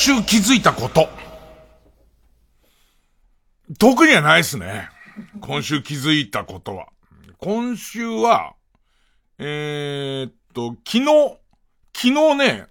[0.00, 1.10] 週気づいたこと。
[3.78, 4.88] 特にはないですね。
[5.42, 6.86] 今週気づいたことは。
[7.36, 8.54] 今週は、
[9.38, 11.04] えー、っと、昨日、
[11.94, 12.66] 昨日ね、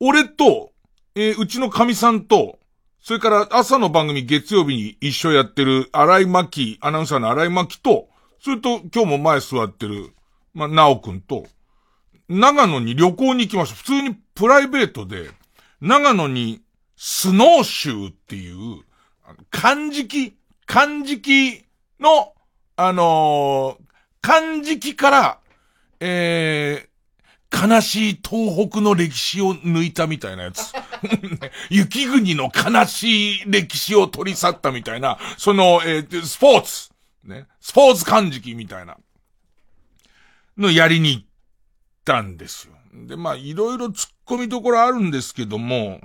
[0.00, 0.72] 俺と、
[1.14, 2.58] えーうちの神さんと、
[3.02, 8.08] それから朝の番組月曜日に一緒やってる荒井巻、アナウンサーの荒井巻と、
[8.40, 10.14] それと今日も前座ってる、
[10.54, 11.46] まあ、直くんと、
[12.30, 13.74] 長野に旅行に行きました。
[13.76, 15.30] 普通にプライベートで、
[15.80, 16.62] 長野に
[16.96, 18.82] スノーシューっていう、
[19.50, 21.64] 漢字記、漢字記
[22.00, 22.32] の、
[22.76, 23.86] あのー
[24.26, 25.38] 漢字記から、
[26.00, 30.72] えー、悲しい東北の歴史を抜いたみたいなやつ。
[31.70, 36.90] 雪国の悲しい歴史を取り去ったみたいな、その、えースポーツ。
[37.22, 37.46] ね。
[37.60, 38.96] スポーツ漢字記みたいな。
[40.58, 41.26] のやりに行っ
[42.04, 42.74] たんですよ。
[43.06, 46.00] で、まあ、いろいろ突っ込みどころあるんですけども、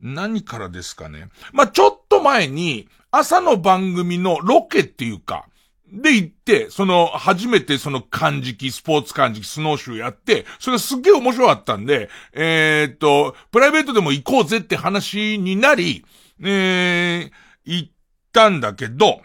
[0.00, 1.28] 何からですかね。
[1.52, 5.46] まあ、ちょっと前に、朝の番組のロケっていうか、
[5.92, 16.04] で行って、その、初めてその漢字記、スポーツ漢字記、スノーシューやって、それがすっげえ面白かったんで、えーっと、プライベートでも行こうぜって話になり、
[16.42, 17.30] えー、
[17.64, 17.90] 行っ
[18.32, 19.20] たんだけど、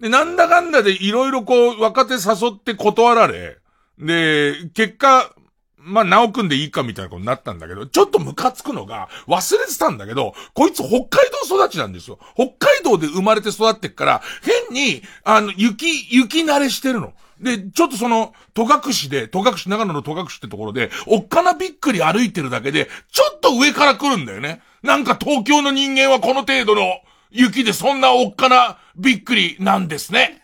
[0.00, 3.58] で、なんだかんだでいろいろこう、若手誘って断られ、
[3.98, 5.34] で、結果、
[5.84, 12.18] まあ、直くんでいいかみたいなことになったんだけど、ちょっとムカつくのが、忘れてたんだけど、こいつ北海道育ちなんですよ。
[12.34, 14.22] 北海道で生まれて育ってっから、
[14.68, 17.12] 変に、あの、雪、雪慣れしてるの。
[17.40, 24.62] で、ちょっとその、戸隠で、戸隠、長野の戸隠ってところで、おっかなびっくり歩いてるだけで、ちょっと上から来るんだよね。
[24.82, 27.00] なんか東京の人間はこの程度の
[27.30, 30.42] 雪でそんなおっかなびっくりなんですね。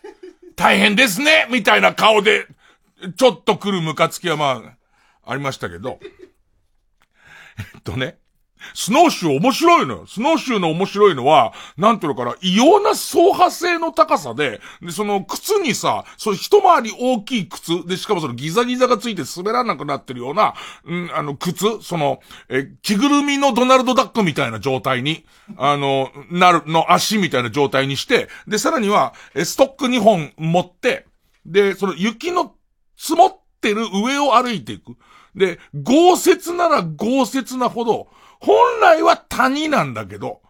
[0.56, 2.46] 大変ですねみたいな顔で、
[3.16, 4.79] ちょっと来るムカつきはまあ、
[5.25, 5.98] ありましたけど。
[6.00, 8.19] えっとね。
[8.75, 10.06] スノーシュー面白いのよ。
[10.06, 20.54] スノーシューの面白いのは、なんていうのかな、異様な走破性の高さで、で、その靴にさ、そう一回り大きい靴、で、しかもそのギザギザがついて滑らなくなってるような、
[20.84, 25.25] うん、あの、靴、その、え、着ぐるみのドナルドダックみたいな状態に、
[25.56, 31.06] あの、なる、の足みたいな状態にして、で、さらには、え、ストック2本持って、
[31.47, 32.54] で、その雪の
[32.97, 34.97] 積もってる上を歩いていく。
[35.34, 38.08] で、豪雪なら豪雪なほど、
[38.41, 40.41] 本来は谷なんだけど、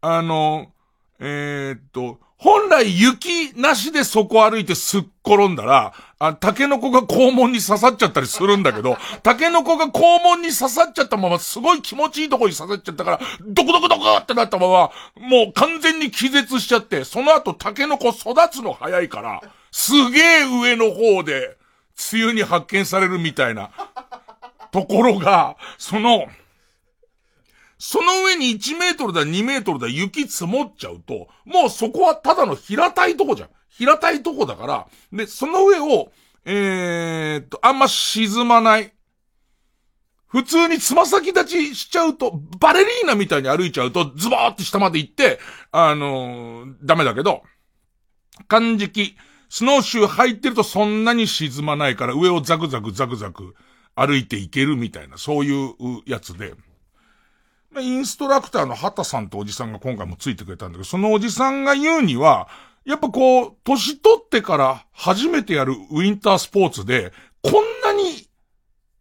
[0.00, 0.72] あの、
[1.20, 19.40] えーっと、本来雪なしでそこ歩いてすっ転んだら、あ、タケノコが肛門に刺さっちゃったりするんだけど、 タケノコが肛門に刺さっちゃったまますごい気持ちいいとこに刺さっちゃったから、ドコドコドコってなったまま、もう完全に気絶しちゃって、その後タケノコ育つの早いから、
[19.72, 21.56] すげえ上の方で、
[22.12, 23.70] 梅雨に発見されるみたいな、
[24.70, 26.26] ところが、その、
[27.78, 33.48] その上に1メートルだ2メートルだ雪積もっちゃうと、もうそこはただの平たいとこじゃん。
[33.68, 36.10] 平たいとこだから、で、その上を、
[36.44, 38.92] えー、っと、あんま沈まない。
[40.26, 45.38] 普通につま先立ちしちゃうと、バレリーナみたいに歩いちゃうと、ズボーって下まで行って、
[45.72, 47.42] あのーダメだけど、
[48.48, 49.16] 漢字記、
[49.48, 53.54] スノーシュー履いてるとそんなに沈まないから、上をザクザクザクザク
[53.94, 55.74] 歩いていけるみたいな、そういう
[56.06, 56.54] やつで。
[57.78, 62.48] インストラクターの畑さんとおじさんが今回もついてくれたんだけど、そのおじさんが言うには、
[62.84, 68.28] やっぱこう、年取ってから初めてやるウィンタースポーツで、こんなに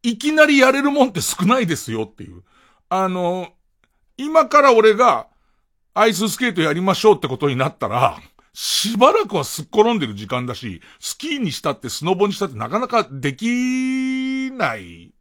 [0.03, 2.43] いきなりやれるもんって少ないですよっていう。
[2.89, 3.49] あの、
[4.17, 5.27] 今から俺が
[5.93, 8.19] アイススケートやりましょうってことになったら、
[8.57, 15.11] しばらくはすっ転んでる時間だし、スキーにしたってスノボにしたってなかなかできない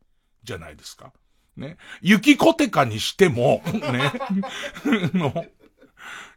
[0.44, 1.12] じゃないですか。
[1.56, 1.76] ね。
[2.00, 4.12] 雪コテカにしても、ね。
[5.14, 5.44] の、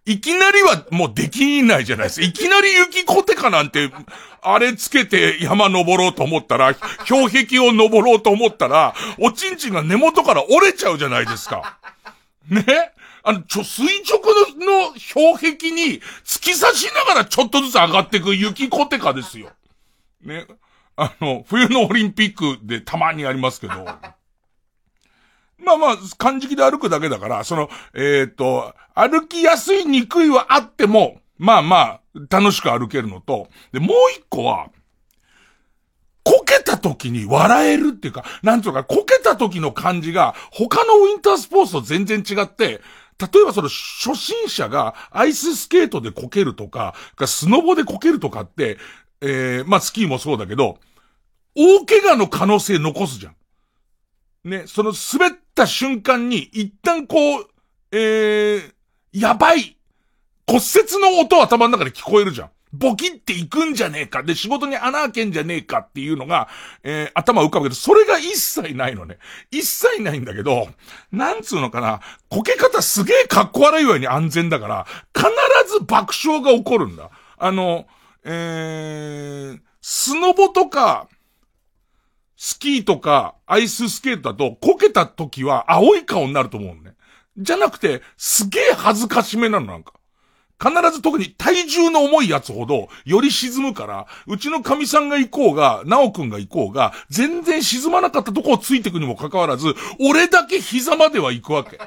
[0.06, 2.26] いきなりはもうできないじゃないですか。
[2.26, 3.92] いきなり雪コテカなんて、
[4.42, 6.74] あれつけて山登ろうと思ったら、
[7.08, 11.78] 氷壁を登ろうと思ったら、おちんちんが根元から折れちゃうじゃないですか。
[12.50, 12.66] ね
[13.28, 14.22] あの、ちょ、垂直
[14.56, 19.50] の氷壁に突き刺しながらちょっとずつ上がっていく雪コテカですよ。
[20.22, 20.48] ね。
[20.96, 23.74] あの、冬のオリンピックでたまにありますけど。
[25.60, 34.70] まあまあ、漢字で歩くだけだから、その、えっ、ー、と、歩きやすいにくいはあっても、まあまあ、楽しく歩けるのと、で、もう一個は、
[36.24, 42.82] こけた時に笑えるっていうか、なんつうか、こけた時の感じが、他のウィンタースポーツと全然違って、
[43.20, 46.94] 例えばその初心者がアイススケートでこけるとか、
[47.26, 48.78] スノボでこけるとかって、
[49.22, 50.78] えー、まあスキーもそうだけど、
[51.56, 53.36] 大怪我の可能性残すじゃん。
[54.50, 57.48] ね、その滑った瞬間に一旦こう、
[57.92, 58.74] えー、
[59.12, 59.78] やばい、
[60.48, 62.50] 骨折の音頭の中で聞こえるじゃん。
[62.74, 64.24] ボキっていくんじゃねえか。
[64.24, 66.50] で、仕事に穴開けんじゃねえかっていうのが、
[66.84, 69.18] えー、頭浮かぶけど、それが一切ないのね。
[69.52, 70.68] 一切ないんだけど、
[71.12, 75.30] なんつうのかな、こけ方すげえ格好悪いように安全だから、必
[75.72, 77.10] ず爆笑が起こるんだ。
[77.38, 77.88] あの、
[78.24, 81.08] えー、スノボとか、
[82.36, 86.94] スキーとか、アイススケートだと、こけた時は青い顔になると思うのね。
[87.38, 89.94] じゃなくて、すげえ恥ずかしめなの、なんか。
[90.60, 101.80] 必ず特に体重の重いやつほど、より沈むから、うちの神さんが行こうが、なおくんが行こうが、全然沈まなかったとこをついてくにもかかわらず、俺だけ膝までは行くわけ。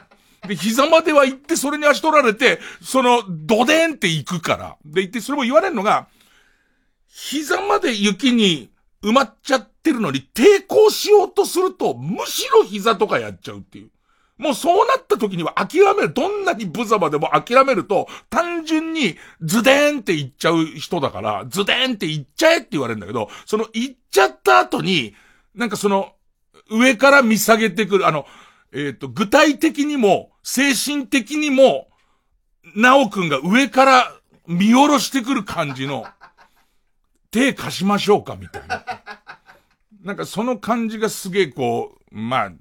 [0.47, 4.77] で、膝までは行って、それに足取られて、その、ドデンって行くから。
[4.85, 6.07] で、行って、それも言われるのが、
[7.09, 8.71] 膝まで雪に
[9.03, 13.91] 埋まっちゃってるのに、抵抗しようとすると、むしろ膝とかやっちゃうっていう。
[14.41, 16.15] もうそうなった時には諦める。
[16.15, 25.15] どんなにブザバでも諦めると、単純にズデーンって言っちゃう人だから、ズデーンって言っちゃえって言われるんだけど、その言っちゃった後に、
[25.55, 26.15] なんかその、
[26.71, 28.25] 上から見下げてくる、あの、
[28.73, 31.89] えっ、ー、と、具体的にも、精神的にも、
[32.75, 34.13] なおくんが上から
[34.47, 36.07] 見下ろしてくる感じの、
[37.31, 38.85] 手貸しましょうかみたいな。
[40.03, 42.53] なんかその感じがすげえこう、まあ、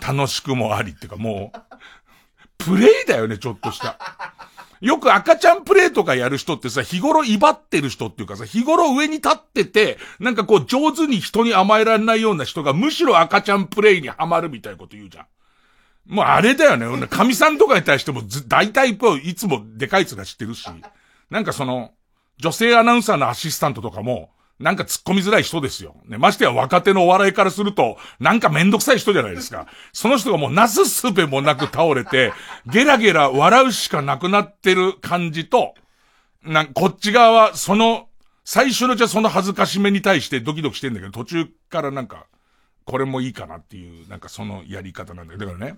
[0.00, 1.58] 楽しくもありっていうかもう、
[2.58, 3.98] プレイだよね、ちょっとした。
[4.80, 15.26] よく赤ちゃんプレイとかやる人ってさ、日頃威張ってる人っていうかさ、日頃上に立ってて、なんかこう上手に人に甘えられないような人がむしろ赤ちゃんプレイにはまるみたいなこと言うじゃん。
[16.06, 17.06] もうあれだよね。
[17.08, 20.68] 神さんとかに対してもず、大体いつもでかい面知ってるし。
[21.30, 21.92] なんかその、
[22.38, 25.96] 女性アナウンサーのアシスタントとかも、なんか突っ込みづらい人ですよ。
[26.06, 29.66] ね、ましてや若手のお笑いからすると、なんかめんどくさい人じゃないですか。
[29.92, 32.32] その人がもうなすすべもなく倒れて、
[32.66, 35.74] ゲラゲラ笑うしかなくなってる感じと、
[36.42, 38.08] なんこっち側はその、
[38.44, 42.26] 最初のじゃその恥ずかしめに対してドキドキしてんだけど、途中からなんか、
[42.84, 45.76] これもいいかなっていう、なんかそのやり方なんだけど、だからね、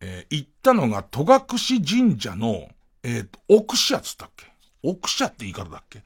[0.00, 2.68] えー、行ったのが戸隠神社の、
[3.02, 4.46] えっ、ー、と、奥社つったっけ？
[4.82, 6.02] 奥社って言い方だっけ？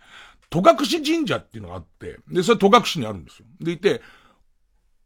[0.53, 3.47] 戸隠神社っていうのがあって、で、それ戸隠にあるんですよ。
[3.59, 4.03] でいて、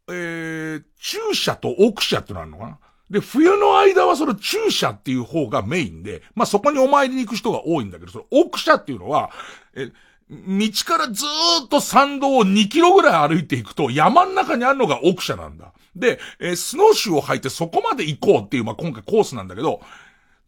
[0.09, 2.79] えー、中社と奥社ってのあるのかな
[3.09, 9.31] で、冬の間はその中社っていう方がメインで、まあ、そこにお参りに行く人が多いんだけど、その奥社っていうのは、
[9.73, 9.91] え、
[10.29, 15.71] 道からずーっと山道を2キロぐらい歩いていくと山の中にあるのが奥社なんだ。
[15.95, 19.79] で、えー、スノーシューを履いてそこまで行こうっていう、まあ、今回コースなんだけど、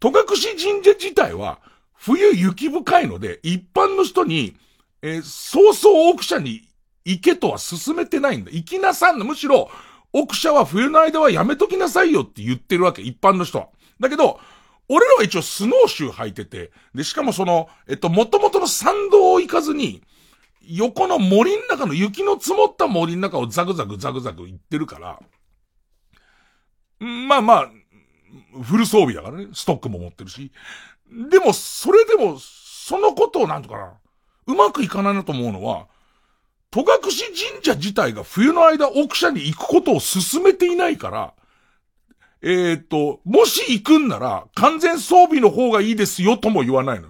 [0.02, 0.14] 戸隠
[0.60, 1.60] 神社自体は
[1.94, 4.56] 冬雪深いので、一般の人に、
[5.02, 6.68] えー、そうそう奥社に
[7.06, 8.52] 行けとは進めてないんだ。
[8.52, 9.70] 行きなさんの、むしろ、
[10.12, 13.70] 奥社は冬の間はやめときなさいよって言ってるわけ、一般の人は。
[14.00, 14.40] だけど、
[14.88, 20.02] 俺らは一応スノーシュー履いてて、で、しかもその、えっと、元々の山道を行かずに、
[20.62, 25.20] 横の森の中の雪の積もった森の中をザグザグザグザグ行ってるから、
[27.00, 27.72] まあまあ、
[28.64, 30.52] フル装備だからね、ストックも持ってるし。
[31.30, 33.94] でも、それでも、そのことをなんとかな、
[34.50, 35.86] うまくいかないなと思うのは、
[36.72, 41.34] 戸隠神社自体が冬の間奥社に行くことを進めていないから、
[42.42, 47.10] えっ、と、もし行くんなら完全装備の方がいいですよとも言わないの。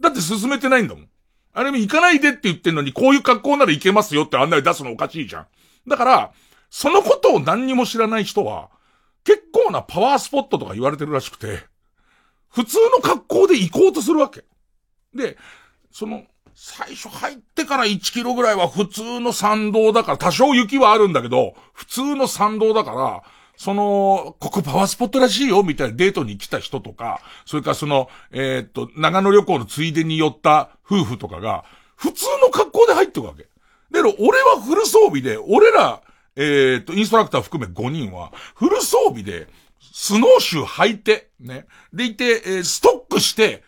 [0.00, 1.08] だって進めてないんだもん。
[1.54, 5.46] あれも行かないでって言ってんのにこういう格好なら行けますよって案内出すのおかしいじゃん。
[5.88, 6.32] だから、
[6.68, 8.68] そのことを何にも知らない人は、
[9.24, 11.60] 結構なパワースポットとか言われてるらしくて、
[12.50, 14.44] 普通の格好で行こうとするわけ。
[15.14, 15.36] で、
[15.90, 16.24] その、
[16.58, 23.22] 最初入ってから1キロぐらいは普通の山道だから、多少雪はあるんだけど、普通の山道だから、
[23.58, 33.42] その、ここパワースポットらしいよ、みたいなデートに来た人とか、それからその、えー、っと、長野旅行のついでに寄った夫婦とかが、普通の格好で入ってくわけ。
[33.90, 36.00] だけど、俺はフル装備で、俺ら、
[36.36, 39.46] えー、っと、インストラクター含め5人は、フル装備で、
[39.92, 41.66] スノーシュー履いて、ね。
[41.92, 43.62] でいて、えー、ストックして、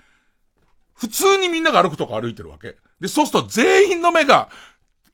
[0.98, 2.76] 普通にみんなが歩くとこ歩いてるわけ。
[3.00, 4.48] で、そうすると全員の目が、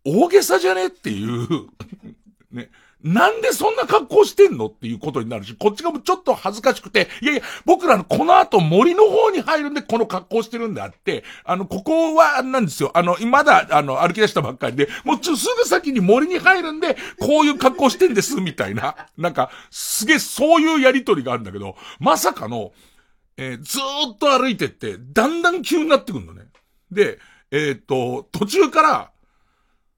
[0.05, 0.89] 大げさじゃね？
[0.89, 1.69] っていう
[2.53, 2.71] ね。
[3.03, 4.67] なんでそんな格好してんの？
[4.67, 12.91] っていうことになるし、こっちがもちょっと恥ずかしくて、いやいや、僕らのこの後森の方に入るんでこの格好してるんであって、あの、ここは、なんですよ。
[12.95, 18.97] あの、まだ、あの、歩き出したばっかりで、もうちょ、すぐ先に森に入るんで、こういう格好してんです、みたいな。
[19.19, 22.73] なんか、すげえ、そういうやりとりがあるんだけど、まさかの、
[23.37, 26.45] えー、ずーっと歩いてって、だんだん急になってくるのね。
[26.91, 27.19] で、
[27.51, 29.11] えー、っと、途中から、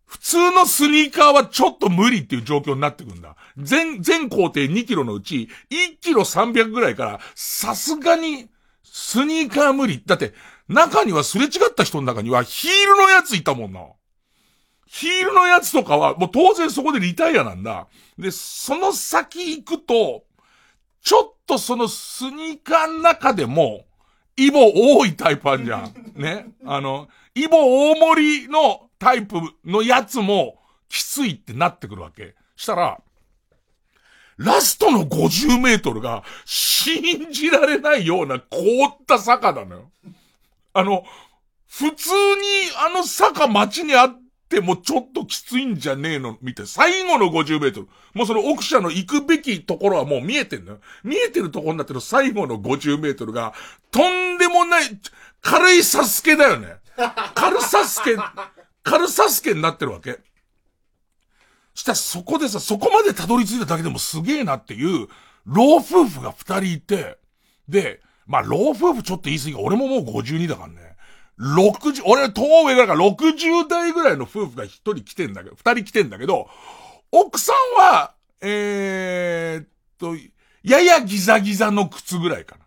[0.07, 3.37] 普通のスニーカーはちょっと無理っていう状況になってくんだ。
[3.59, 8.49] 全、全工程2キロのうち、1キロ300ぐらいから、さすがに、
[8.85, 10.03] スニーカー無理。
[10.07, 10.33] だって、
[10.69, 13.81] 中にはすれ違った人の中にはヒールのやついたもんな。
[14.87, 17.89] ヒールのやつとかは、もう当然そこでリタイアなんだ。
[18.17, 20.26] で、その先行くと、
[21.03, 23.87] ちょっとそのスニーカーの中でも、
[24.37, 26.13] イボ多いタイプあるじゃん。
[26.15, 26.47] ね。
[26.65, 32.35] あの、イボ大盛りのタイプのやつもきついってなってくるわけ。
[32.57, 33.01] したら、
[34.37, 39.91] ラストの50メートルが信じられないような凍った坂なのよ。
[40.75, 41.05] あの、
[41.67, 42.17] 普通に
[42.87, 46.69] あの坂街にあっってもちょっときついんじゃねえの、みたいな。
[46.69, 47.89] 最後の50メートル。
[48.15, 50.79] もうその奥者の行くべきところはもう見えてんのよ。
[51.03, 53.53] 見えてるところになってる最後の50メートルが、
[53.91, 54.85] とんでもない、
[55.43, 56.77] 軽いサスケだよね。
[57.35, 58.17] 軽サスケ
[58.87, 60.21] カルサスケになってるわけ。
[61.75, 65.09] したらそこでさ、そこまでたどり着いただけでもすげえなっていう、
[65.45, 67.19] 老夫婦が二人いて、
[67.69, 70.96] で、まあ、老夫婦ちょっと言い過ぎ、俺ももう52だからね。
[71.39, 76.49] 60、俺、東上だから60代ぐらいの夫婦が一人来てんだけど、二人来てんだけど、
[77.13, 79.67] 奥さんは、えー、
[79.99, 80.15] と、
[80.63, 82.67] ややギザギザの靴ぐらいかな。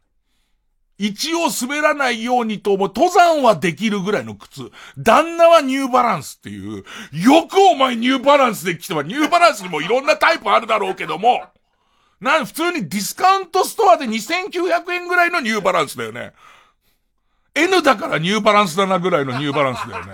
[1.00, 4.70] 一応滑らないようにと思う、登山はできるぐらいの靴。
[4.98, 6.84] 旦那はニューバランスっていう、
[7.14, 11.42] よくお前ニューバランスで来ては、ニューバランスにもいろんなタイプあるだろうけども、
[12.20, 16.34] なん、普通にディスカウントストアで2900円ぐらいのニューバランスだよね。
[17.64, 20.14] N だからニューバランスだなぐらいのニューバランスだよね。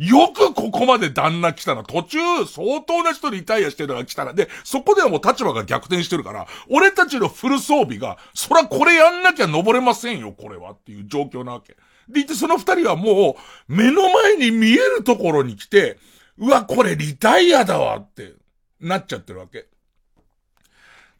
[0.00, 11.76] よくここまで旦那来たら、途中、相当な人リタイアしてるのが来たら、で、そこではもう立場が逆転してるから、俺たちのフル装備が、そらこれやんなきゃ登れませんよ、これはっていう状況なわけ。
[12.08, 13.36] でいて、その二人はも
[13.68, 15.98] う、目の前に見えるところに来て、
[16.38, 18.32] うわ、これリタイアだわって、
[18.80, 19.66] なっちゃってるわけ。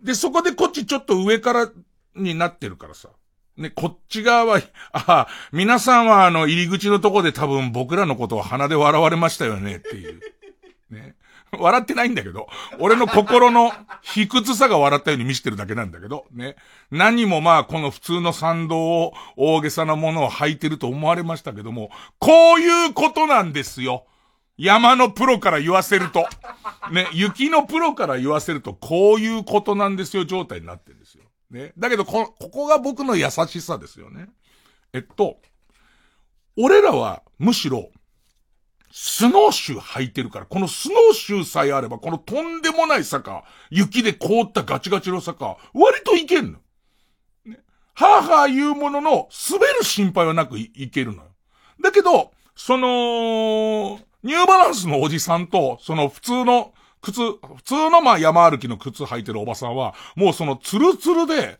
[0.00, 1.70] で、そこでこっちちょっと上から
[2.14, 3.10] になってるからさ。
[3.60, 4.62] ね、こっち側は、
[4.92, 10.20] ああ皆さんはあの、入り口のとこで多分僕らのことを鼻で笑われましたよね、っていう。
[10.90, 11.14] ね。
[11.58, 12.48] 笑ってないんだけど、
[12.78, 16.56] 俺の心の卑屈さが笑ったように見せてるだけなんだけど、ね。
[16.90, 24.06] 何もまあ、この普通の参道を大げさなものを履いてると思われましたけども、こういうことなんですよ。
[24.56, 26.26] 山のプロから言わせると。
[26.92, 31.19] ね、雪のプロから言わせると、こういうことなんですよ、状態になってるんですよ。
[31.50, 31.72] ね。
[31.78, 34.28] だけどこ、ここが僕の優しさですよね。
[34.92, 35.38] えっと、
[36.56, 37.90] 俺らはむしろ、
[38.92, 46.58] スノーシュー履いてるから、このスノーシューさえあれば、このとんでもない坂、雪で凍ったガチガチの坂、割といけんの。
[47.44, 47.60] ね。
[47.94, 51.28] はぁはぁ言うものの、滑る心配はなくいいけるのよ。
[51.80, 61.58] だけど、その、ニューバランスのおじさんと、その普通の靴、普通のまあ山歩きの靴履いてるおばさんは、もうそのツルツルで、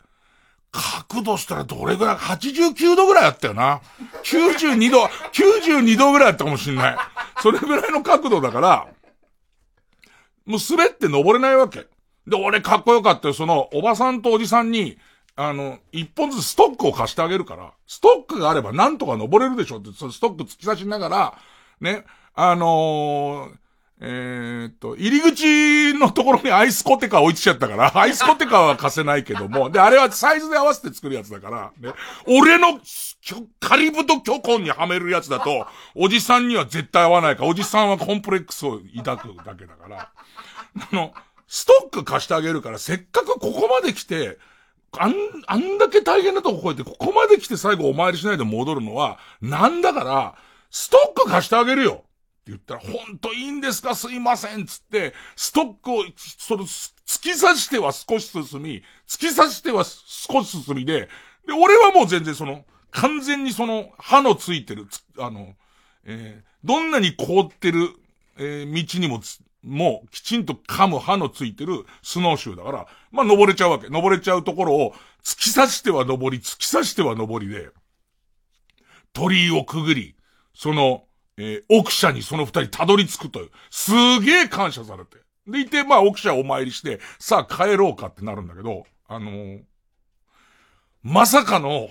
[0.73, 3.81] 角度したらどれぐらい ?89 度ぐらいあったよな。
[4.23, 6.97] 92度、92度ぐらいあったかもしんない。
[7.43, 8.89] それぐらいの角度だから、
[10.47, 11.87] もう滑って登れないわけ。
[12.27, 13.35] で、俺かっこよかったよ。
[13.35, 14.97] その、おばさんとおじさんに、
[15.35, 21.39] あの、一本ずつストックを貸してあげるから、ストックがあればなんとか登れるでしょって、そのストック突き刺しながら、
[21.81, 22.05] ね、
[22.35, 23.57] あのー、
[24.03, 31.93] えー、っと、入り口のところにアイスコテカ置いてちゃったから、 アイスコテカは貸せないけども、で、あれはサイズで合わせて作るやつだから、ね、
[32.27, 32.81] 俺の、
[33.61, 40.11] カリブと巨根にはめるやつだと、 おじさんには絶対合わないから、おじさんはコンプレックスを抱くだけだから、
[40.79, 41.13] あの、
[41.47, 44.39] ストック貸してあげるから、せっかくここまで来て、
[44.97, 45.15] あん、
[45.47, 50.35] あんだけ大変なとこ越えて、ここまで来て最後お参りしないで戻るのは、なんだから、
[50.71, 52.05] ストック貸してあげるよ。
[52.51, 53.95] 言ったら、ほんといいんですか？
[53.95, 56.93] すいませんつって、ストックを、その、突
[57.23, 61.09] き刺しては少し進み、突き刺しては少し進みで、
[61.47, 64.87] で、俺はもう全然その、完全にその、歯のついてる、
[65.19, 65.55] あの、
[66.05, 67.89] えー、どんなに凍ってる、
[68.37, 69.21] えー、道にも
[69.63, 73.89] もう、きちんと噛む歯のついてるスノーシューだから、まあ、登れちゃうわけ。
[73.89, 77.69] 登れちゃうところを、突き刺しては登り、突き刺しては登りで、
[79.13, 80.17] 鳥居をくぐり、
[80.55, 81.05] その、
[81.43, 85.17] えー、奥社にその二人たどり着くという、すげえ感謝されて。
[85.47, 89.63] でいて、まあ、奥社お参りして、さあ帰ろうかってなるんだけど、あのー、
[91.03, 91.89] まさかの、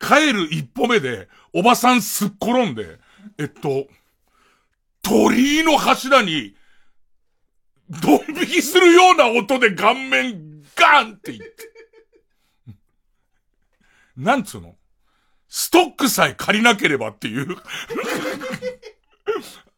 [0.00, 2.98] 帰る一歩目で、おばさんすっ転んで、
[3.38, 3.86] えっと、
[5.02, 6.56] 鳥居の柱に、
[7.88, 11.72] ドン引きするような音で顔面ガーンって言って。
[14.16, 14.74] なんつうの？
[15.48, 17.56] ストックさえ借りなければっていう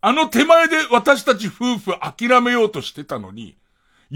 [0.02, 3.56] あの手前で私たち夫婦諦めようとしてたのに、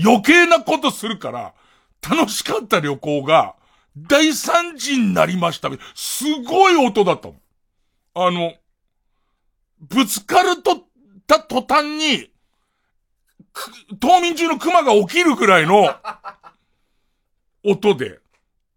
[0.02, 1.54] 余計なことするから、
[2.02, 3.54] 楽しかった旅行が、
[3.96, 5.70] 大惨事になりました。
[5.94, 7.40] すごい音だったもん。
[8.14, 8.54] あの、
[9.80, 10.84] ぶつかると、
[11.26, 12.30] た途端に、
[14.00, 15.94] 冬眠中の熊が起きるくらいの、
[17.62, 18.20] 音で、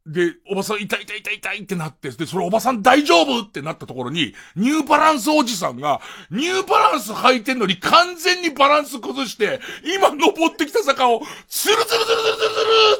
[0.08, 6.00] で、おばさん痛い痛い痛い痛いってなって、で、それおばさん大丈夫ってなったところに、ニューバランスおじさんが、
[6.32, 12.06] ニューバランス履いてんのに完全にバランス崩して、今登ってきた坂を、スルスルスルスル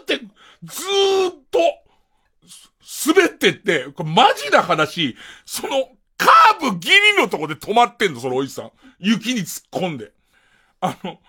[0.06, 0.26] スルって、
[0.64, 1.60] ずーっと、
[3.06, 8.72] 滑ってって、これマジな話、その、カーブギリのとこで止まってんの、そのおじさん。
[9.00, 10.12] 雪に突っ込んで。
[10.82, 11.20] あの、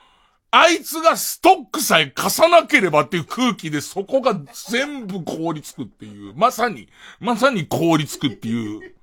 [0.51, 6.89] あいつがストックさえ貸さなければっていう空気でそこが全部凍りつくっていう、まさに、
[7.21, 8.95] まさに凍りつくっていう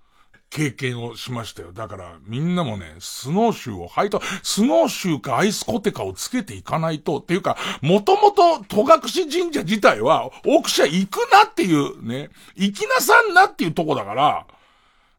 [0.50, 1.72] 経験をしましたよ。
[1.72, 14.48] だからみんなもね、スノーシューを履いた、スノーシューかアイスコテカをつけていかないと、っていうか、もともと戸隠神社自体は奥社行くなっていうね、行きなさんなっていうとこだから、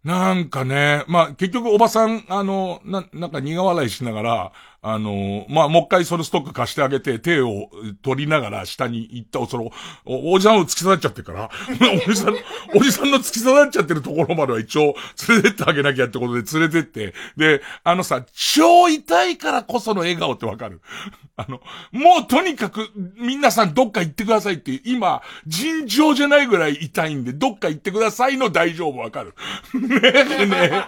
[0.07, 4.53] なんかね、まあ、結局おばさん、あの、な、なんか苦笑いしながら、
[4.89, 7.71] あの、まあ、もう一回そのストック貸してあげて、手を
[8.03, 9.73] 取りながら下に行った、その、
[10.05, 11.51] お、じさんを突き刺さっちゃってから、
[12.07, 12.37] おじさん、
[12.73, 14.95] おじさんの突き刺さっちゃってるところまでは一応
[15.29, 20.81] 連れてってあげなきゃってことで連れてって、で、あのさ、超痛いからこその笑顔ってわかる。
[21.37, 21.61] あの、
[21.91, 29.35] もうとにかく皆さんどっか行ってくださいって、今、尋常じゃないぐらい痛いんで、どっか行ってくださいの大丈夫わかる。
[29.75, 30.85] ねえねえ、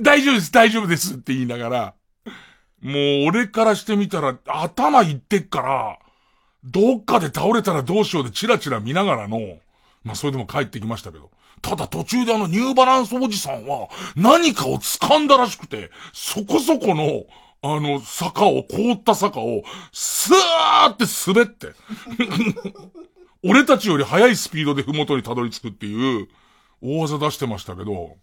[0.00, 1.94] 大丈夫です、大丈夫ですって言いながら、
[2.84, 2.92] も
[3.24, 5.98] う俺からしてみたら頭いってっから、
[6.64, 9.40] どっかで倒れたらどうしようでチラチラ見ながらの、
[10.04, 11.30] まあそれでも帰ってきましたけど。
[11.62, 17.24] ただ途中であのニューバランスおじさんは何かを掴んだらしくて、そこそこの、
[17.62, 21.68] あの、坂を、凍った坂を、スーって滑って。
[23.42, 26.28] 俺たちより速いスピードでふもとにたどり着くっていう
[26.82, 28.16] 大技出してましたけど、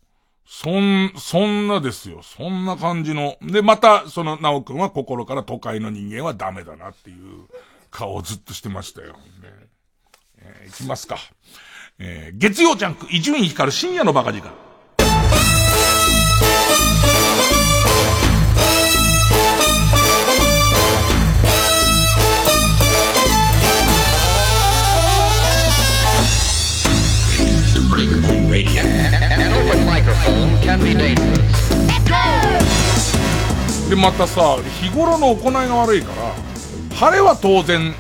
[0.46, 2.22] そん、そんなですよ。
[2.24, 3.38] そんな感じの。
[3.42, 7.48] で、また、その、なおくんは心から都会の人間はダメだなっていう
[7.90, 9.14] 顔をずっとしてましたよ。
[9.14, 9.20] ね
[10.40, 11.18] えー、いきますか。
[12.00, 14.52] えー、月曜ジャンク、伊集院光深夜のバカ時間
[30.62, 31.06] 力。
[33.90, 37.94] で、またさ、日頃の行いが悪いから、晴れは当然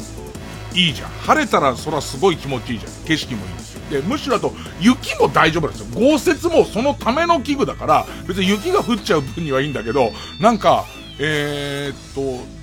[0.74, 1.10] いいじゃん。
[1.10, 2.91] 晴れたらそらすごい気持ちいいじゃん。
[3.06, 3.82] 景色もいいですよ。
[3.89, 5.88] で、むしろあと、雪も大丈夫なんですよ。
[5.93, 10.86] 豪雪もそのための器具だから、別に雪が降っちゃう分にはいいんだけど、なんか、
[11.19, 12.13] えー、っ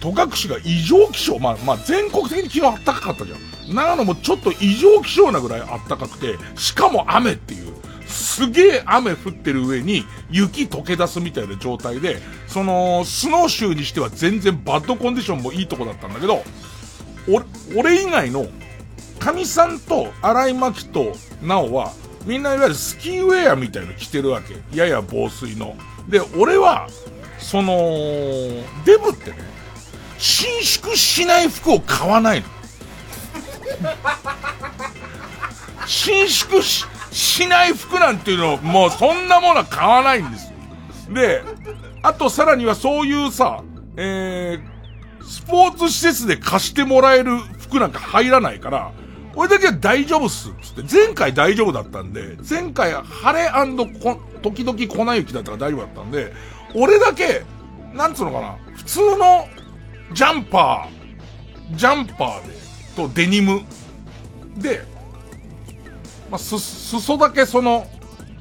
[0.01, 3.75] と、戸隠が異常気象、まあ、まあ、全国的に昨日暖かかったじゃん。
[3.75, 7.68] 長野もちょっと異常気象なぐらい暖かくて、しかも雨っていう。
[8.09, 16.43] すげえ雨降ってる上に雪溶け出すみたいな状態で、その、スノーシューにしては全然バッドコンディションもいいとこだったんだけど、
[17.77, 18.47] 俺以外の、
[19.19, 21.93] 神さんと荒井巻となおは、
[22.25, 24.57] みんないわゆるスキーウェアみたいの着てるわけ。
[24.77, 25.77] やや防水の。
[26.09, 26.89] で、俺は、
[27.39, 27.73] その、
[28.85, 29.37] デブってね、
[30.19, 32.47] 伸縮しない服を買わないの。
[35.87, 36.85] 伸縮し、
[37.19, 40.53] しない服なんていうのもうそんなものは買わないんです。
[41.13, 41.43] で、
[42.01, 43.65] あとさらにはそういうさ、
[43.97, 48.93] えー、スポーツ施設で貸してもらえる服なんか入らないから、
[49.35, 50.51] 俺だけは大丈夫っす。
[50.63, 53.51] つって、前回大丈夫だったんで、前回晴れ
[54.01, 56.33] こ時々粉雪だったから大丈夫だったんで、
[56.77, 57.43] 俺だけ、
[57.95, 59.49] なんつうのかな、普通の
[60.13, 62.55] ジャンパー、ジャンパーで、
[62.95, 63.63] とデニム
[64.57, 64.85] で、
[66.31, 67.87] まあ、す、裾だけその、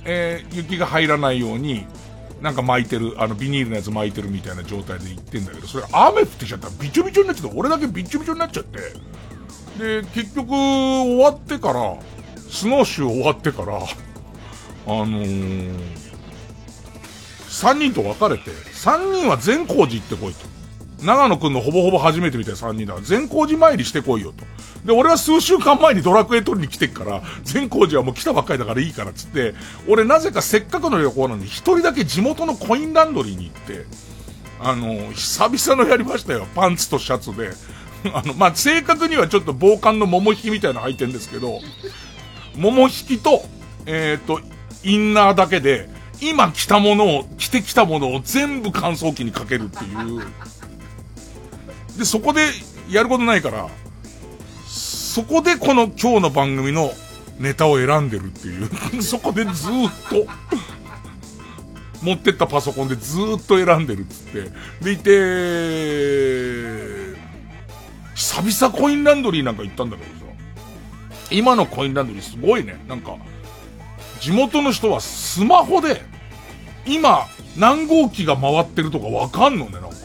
[0.05, 1.85] えー、雪が入らないように、
[2.41, 6.67] なんか巻いてる、あの、ビニールのやつ巻いてるみたいな状態で行ってんだけど、それ雨降ってきちゃった。
[6.67, 8.79] らびちょびちょになっちゃって、俺だけびちょびちょになっちゃって、
[10.01, 11.97] で、結局、終わってから、
[12.49, 13.79] スノーシュー終わってから、あ
[14.89, 15.75] のー、
[17.47, 20.56] 3人と別れて、3人は善光寺行ってこいと。
[21.03, 24.45] 長野くんのほぼほぼ初めてみたいな3人だから、善光寺参りしてこいよと。
[24.85, 29.53] で、俺は数週間前にドラクエ取りに来てっから、善光寺はもう来たばっかりだからいいからっつって、
[29.87, 33.85] 俺なぜかせっかくの旅行なのに一人だけ地元のコインランドリーに行って、
[34.59, 36.47] あの、久々のやりましたよ。
[36.55, 37.51] パンツとシャツで。
[38.13, 41.59] あの、まあ、正確にはちょっと防寒の桃引きみたいなの履いてんですけど、
[42.55, 43.43] 桃引きと、
[43.85, 44.41] えっ、ー、と、
[44.83, 45.89] インナーだけで、
[46.21, 50.25] 今着たものを、着てきたものを全部乾燥機にかけるっていう。
[51.97, 52.41] で、そこで
[52.89, 53.67] やることないから、
[54.65, 56.91] そこでこの今日の番組の
[57.39, 58.69] ネタを選んでるっていう。
[59.01, 59.51] そこでずっ
[60.09, 60.27] と
[62.01, 64.51] 持ってったパソコンでずっと選んでるっつって。
[64.81, 65.07] でいて、
[68.15, 70.17] 久々コインランドリーなんか行ったんだけどさ。
[71.31, 72.79] 今のコインランドリーすごいね。
[72.87, 73.15] なんか、
[74.19, 76.01] 地元の人はスマホで、
[76.85, 79.96] 今、何号機が回ってるとかわかんのね、なんか。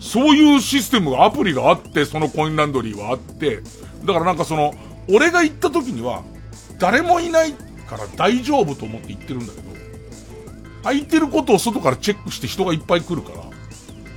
[0.00, 3.62] そういうシステムが、アプリがあって、そのコインランドリーはあって、
[4.04, 4.74] だからなんかその、
[5.08, 6.22] 俺が行った時には、
[6.78, 7.52] 誰もいない
[7.88, 9.68] から大丈夫と思って行ってるんだけど、
[10.84, 13.44] 空いてることを外からチェックして人がいっぱい来るから、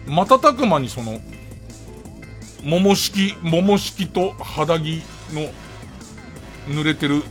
[0.07, 1.19] 瞬く間にその、
[2.63, 5.01] 桃式、桃式と肌着
[5.33, 5.49] の
[6.67, 7.23] 濡れてる、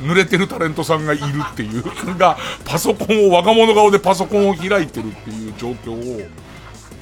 [0.00, 1.84] 濡れてるタレントさんがいるっていう、
[2.16, 6.22] が、パソコンを、我が物顔でパソコンを開いてるっていう状況を、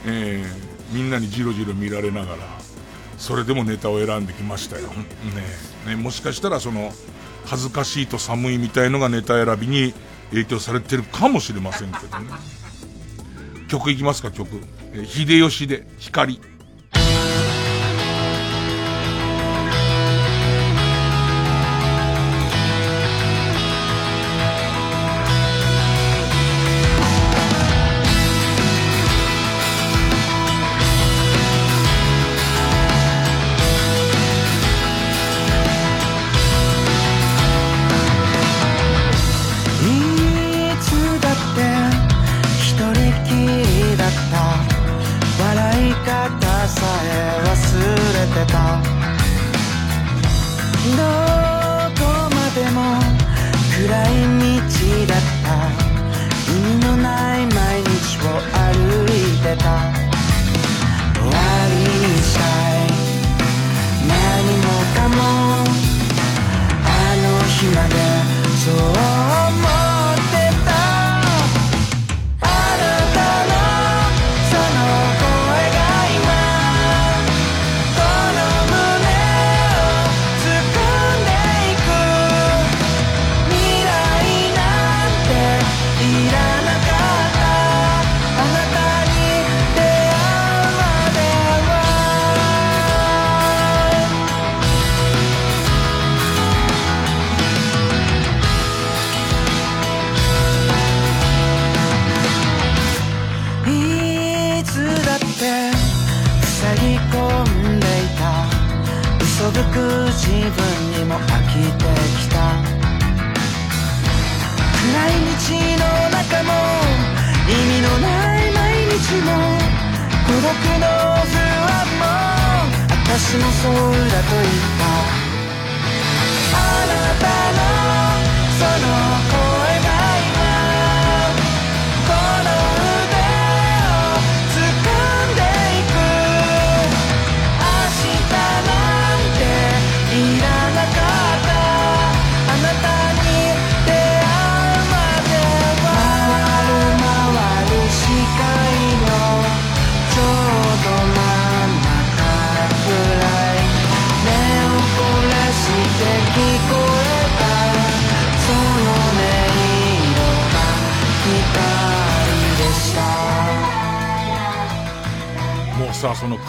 [0.07, 2.39] えー、みんなにじろじろ見られながら、
[3.19, 4.89] それでもネタを選んできましたよ。
[4.89, 5.05] ね
[5.87, 6.93] ねもしかしたらその、
[7.45, 9.95] 恥ずかしいと寒いみたいのがネタ選びに
[10.31, 12.27] 影響されてるかもしれませんけどね。
[13.69, 14.61] 曲いきますか、曲。
[14.93, 16.41] えー、秀吉で、光。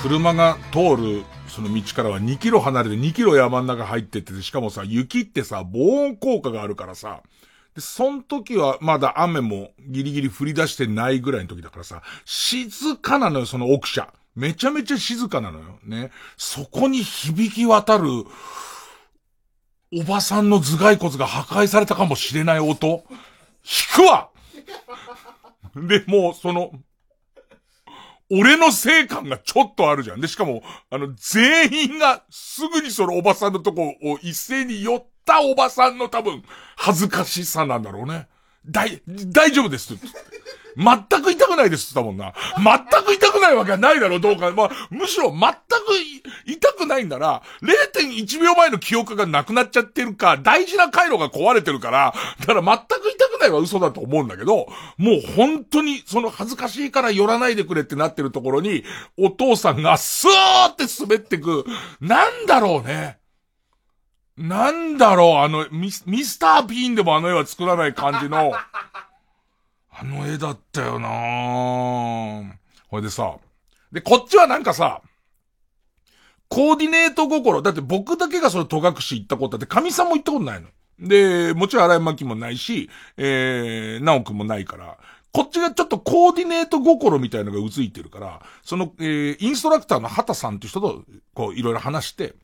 [0.02, 7.22] 車が通る、その道からは2キロ離れて2キロ山の中入ってって、しかもさ、雪ってさ、防音効果があるからさ、
[7.76, 14.14] で、その時はまだ雨もギリギリ降り出してないぐらいの時だからさ、静かなのよ、その奥社。
[14.36, 15.80] めちゃめちゃ静かなのよ。
[15.84, 16.12] ね。
[16.38, 18.10] そこに響き渡る、
[19.94, 23.04] おばさんの頭蓋骨が破壊されたかもしれない音。
[23.64, 24.30] 引くわ
[25.76, 26.72] で、もう、その、
[28.32, 30.22] 俺の性感がちょっとあるじゃん。
[30.22, 36.44] で、しかも、あの、全員がすぐにそのおばさんのとこを一斉に寄ったおばさんの多分、
[36.76, 38.28] 恥ずかしさなんだろうね。
[38.66, 39.94] 大、大丈夫です。
[40.80, 42.34] 全く痛くないですって言ったもんな。
[42.58, 44.52] 全く痛くないわけはないだろう、どうか。
[44.52, 45.54] まあ、むしろ全く
[46.46, 58.84] 痛くないんなら、0.1秒前の記憶がなくなっちゃってるか、大事な回路が壊れてるから、だから全く痛くないは嘘だと思うんだけど、もう本当にその恥ずかしいから寄らないでくれってなってるところに、
[59.18, 61.66] お父さんがスーって滑ってく。
[62.00, 63.20] なんだろうね。
[64.38, 68.54] なんだろう、あの、ミス、ミスター・ピーンでもあの絵は作らない感じの、
[70.02, 72.52] あの絵だったよなぁ。
[72.88, 73.36] ほいでさ、
[73.92, 75.02] で、こっちはなんかさ、
[76.48, 77.62] コーディネート心。
[77.62, 80.70] だって僕だけがそれ戸隠行ったことだって、神さんも行ったことないの。
[81.00, 84.98] で、もちろん荒井巻もないし、えー、直くんもないから、
[85.32, 92.36] こっちがちょっとコーディネート心みたいのがうついてるから、その、えー、インストラクターの畑さんって人と、こう、いろいろ話して、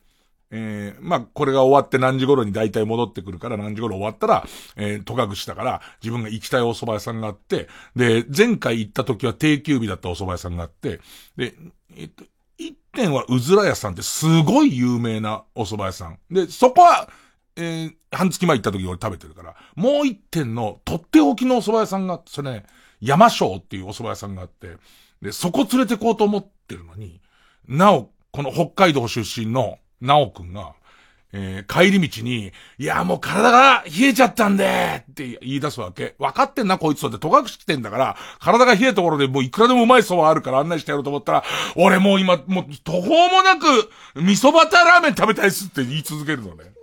[0.50, 11.00] えー、まあ、これが終わって何時頃に大体戻ってくるから何時頃終わったら、えー、戸隠したから自分が行きたいお蕎麦屋さんがあって、で、前回行った時は定休日だったお蕎麦屋さんがあって、
[11.36, 11.54] で、
[11.96, 12.24] えっと、
[12.58, 16.18] 一点はうずら屋さんってすごい有名なお蕎麦屋さん。
[16.30, 17.08] で、そこは、
[17.56, 22.66] えー、半月前行った時俺食べてるから、もう一点のとっておきのお蕎麦屋さんが、それね、
[23.00, 24.76] 山椒っていうお蕎麦屋さんがあって、
[25.20, 27.20] で、そこ連れてこうと思ってるのに、
[27.66, 30.74] なお、この北海道出身の、なおくんが、
[31.32, 36.14] えー、帰り道に、いや、もう体が冷えちゃったんでって言い出すわけ。
[36.18, 43.66] 分かってんな、こいつだって、戸隠来てんだから、体が冷えたところでもういくらでもうまい蕎麦あるから案内してやろうと思ったら、俺もう今、もう途方もなく、
[44.14, 46.75] 味噌バターラーメン食べたいっすって言い続けるのね。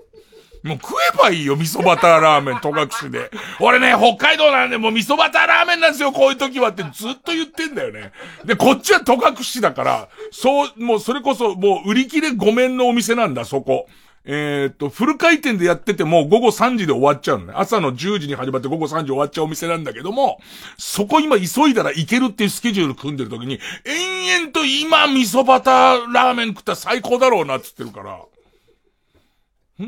[0.63, 3.30] もう食えばいいよ、味噌バターラーメン、戸隠で。
[3.60, 8.13] 俺ね、北海道なんでもう味噌バターラーメンなんですよ、こういう時はってずっと言ってんだよね。
[8.45, 9.21] で、こっちは戸隠
[9.62, 13.88] だから、そう、もうそれこそもう売り切れごめんのお店なんだ、そこ。
[14.26, 17.54] えー、っと、フル回転でやってても午後3時で終わっちゃうのね。
[17.58, 20.39] 朝の10時に始まって午後3時終わっちゃうお店なんだけども、
[20.78, 28.21] そこ今急いだら行けるっていうスケジュール組んでる時に、延々と今味噌バターラーメン食ったら最高だろうなって言ってるから。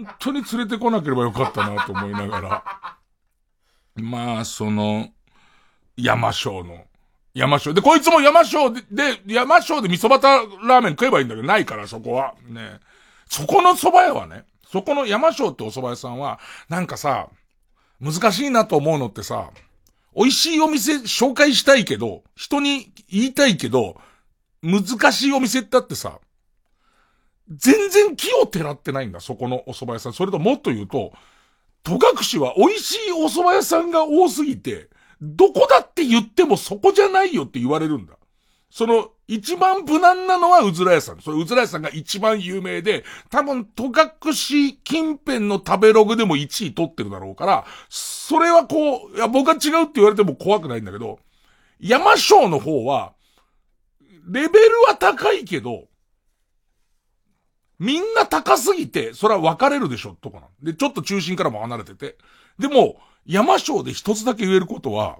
[0.03, 2.63] 本当に連れてこなければよかったなと思いながら。
[3.95, 5.09] まあ、その、
[5.97, 6.85] 山椒の。
[7.33, 7.73] 山椒。
[7.73, 12.33] で、こいつも山椒で、で、山椒で味噌バターラーメン食えばいいんだけど、ないから、そこは。
[12.47, 12.79] ね。
[13.29, 17.29] そこの蕎麦屋はね、そこの山椒ってお蕎麦屋さんは、なんかさ、
[18.01, 19.51] 難しいなと思うのってさ、
[20.15, 23.99] 美味しいお店紹介したいけど、人に言いたいけど、
[24.61, 26.19] 難しいお店ってあってさ、
[27.49, 30.13] 全然木をてらってないんだ、そこのお蕎麦屋さん。
[30.13, 31.13] それともっと言うと、
[31.83, 34.89] 戸隠は美味しいお蕎麦屋さんが多すぎて、
[35.21, 38.15] どこだって言ってもそこじゃないよって言われるんだ。
[38.69, 41.21] その、一番無難なのはうずら屋さん。
[41.21, 44.33] それうずら屋さんが一番有名で、多分、戸隠
[44.83, 51.19] 近辺の食べログでも1位取ってるだろうから、それはこう、いや、僕は違うって言われても怖くないんだけど、
[51.79, 53.13] 山椒の方は、
[54.27, 55.87] レベルは高いけど、
[57.79, 60.47] みんな高すぎて、それは分かれるでしょ、とかな。
[60.61, 62.17] で、ちょっと中心からも離れてて。
[62.57, 65.17] でも、山椒で一つだけ言えることは、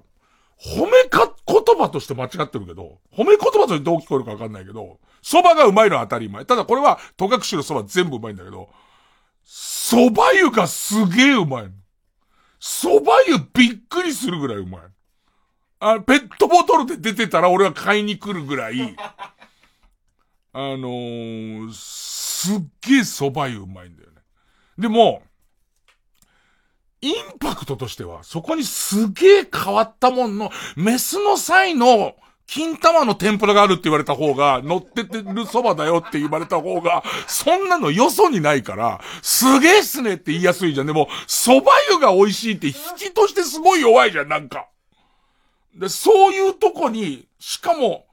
[0.58, 6.44] 褒めか、言葉として間違ってるけど、褒め言葉としてどう聞こえるか分かんないけど、蕎麦がうまいのは当たり前。
[6.46, 8.70] ただこれは、戸隠の蕎麦全部うまいんだけど、
[9.44, 11.70] 蕎麦湯がすげえうまい。
[12.60, 14.80] 蕎麦湯びっくりするぐらいうまい。
[15.78, 18.96] あ、ペットボトルで出てたら俺は買いに来るぐらい、
[20.52, 21.70] あのー、
[22.36, 24.16] すっげえ蕎麦湯うまいんだよね。
[24.76, 25.22] でも、
[27.00, 32.14] インパクトとしては、そこにすげえ変わったもんの、メスの際の、
[32.46, 40.86] 金玉の天ぷらがあるって言われた方が、乗っててる蕎麦だよって言われた方が、そんなのよそにないから、すげえっすねって言いやすいじゃん。
[40.86, 44.68] でも、蕎麦湯が美味しいって引きとしてすごい弱いじゃん、なんか。
[45.74, 48.05] で、そういうとこに、しかも、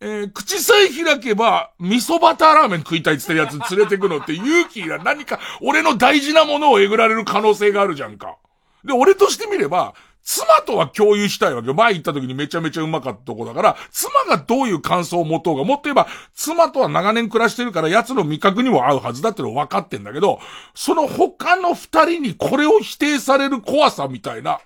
[0.00, 8.36] えー、口さえ開けば、味噌バターラーメン食いたいって言ってるやつ連れてくのって勇気が何か、俺の大事なものをえぐられる可能性があるじゃんか。
[8.84, 11.74] で、俺としてみれば、妻とは共有したいわけよ。
[11.74, 20.40] 前行った時にめちゃめちゃうまかったとこだから、妻がどういう感想を持とうが、もっと言えば、妻とは長年暮らしてるから、奴の味覚にも合うはずだっての分かってんだけど、
[20.74, 24.58] その他の二人にこれを否定される怖さみたいな、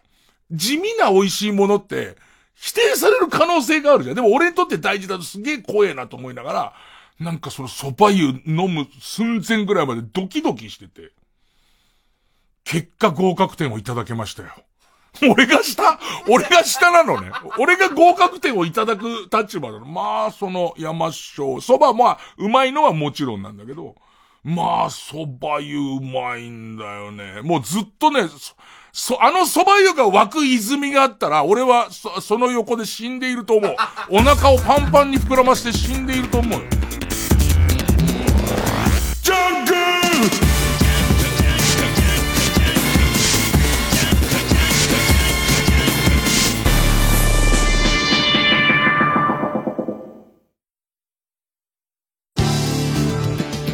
[0.50, 2.16] 地味な美味しいものって、
[2.60, 4.16] 否定される可能性があるじゃん。
[4.16, 6.72] でも俺にとって大事だとすげえ怖えなと思いながら、
[7.18, 11.12] なんかその蕎麦湯飲む寸前ぐらいまでドキドキしてて、
[12.64, 14.50] 結果合格点をいただけましたよ。
[15.22, 17.32] 俺が下俺が下なのね。
[17.58, 19.86] 俺が合格点をいただく立場なの。
[19.86, 23.96] まあ、その山椒、蕎麦まあ、うまいのはもちろんなんだけど、
[24.44, 27.40] まあ、蕎麦湯うまいんだよね。
[27.42, 28.28] もうずっとね、
[28.92, 33.76] そ、あの蕎麦湯が湧く泉があったら、俺はそ、その横で死んでいると思う。
[34.10, 36.60] お腹をパンパンに膨らまして死んでいると思う。
[39.22, 39.74] ジャンク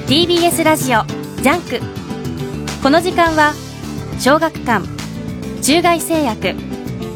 [0.07, 1.05] TBS ラジオ
[1.43, 1.81] ジャンク
[2.83, 3.55] この時間は
[4.21, 4.96] 小学館
[5.63, 6.55] 中外製薬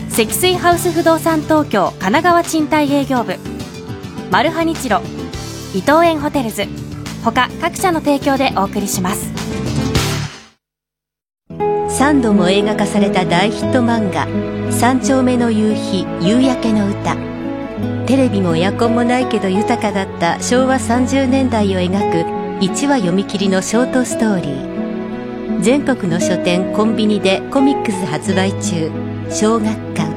[0.09, 3.37] 積水ハウス不動産東京神奈川賃貸営業部
[4.31, 5.01] マルハニチロ
[5.75, 6.65] 伊藤園ホテルズ
[7.25, 9.31] 他各社の提供でお送りします。
[12.01, 14.27] 3度も映画化された大ヒット漫画
[14.73, 17.15] 「三丁目の夕日夕焼けの歌」
[18.07, 24.70] テレビもエアコンもないけど豊かだった昭和30年代を描く1話読み切りのショートストーリー。
[25.63, 28.91] 全国の書店コンビニでコミックス発売中。
[29.31, 30.11] 小学館。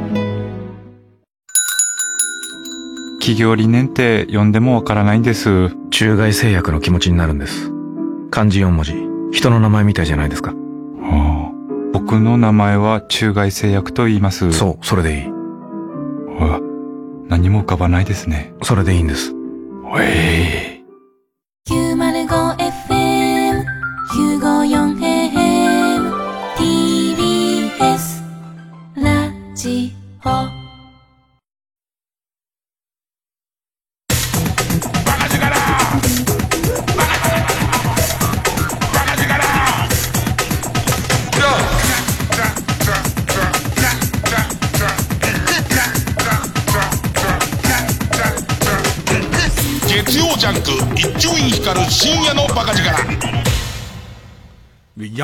[3.19, 5.75] 企業理念って読んでもわからないんです。
[5.89, 7.73] 中外製薬の気持ちになるんです。
[8.32, 8.93] 漢字4文字。
[9.38, 10.51] 人の名前みたいじゃないですか。
[10.51, 11.89] はあ。
[11.91, 14.53] 僕の名前は中外製薬と言います。
[14.53, 15.27] そうそれでいい。
[16.39, 16.62] わ
[17.27, 18.53] 何も浮かばないですね。
[18.63, 19.34] それでいいんです。
[19.99, 20.72] ええ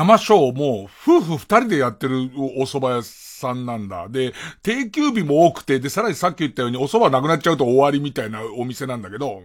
[0.00, 4.08] 山椒も夫婦二人でやってるお蕎麦屋さんなんだ。
[4.08, 4.32] で、
[4.62, 9.42] 定休日も多くて、で、さらにさっき言ったようにお蕎麦なくなっちゃうと終わりみたいなお店なんだけど、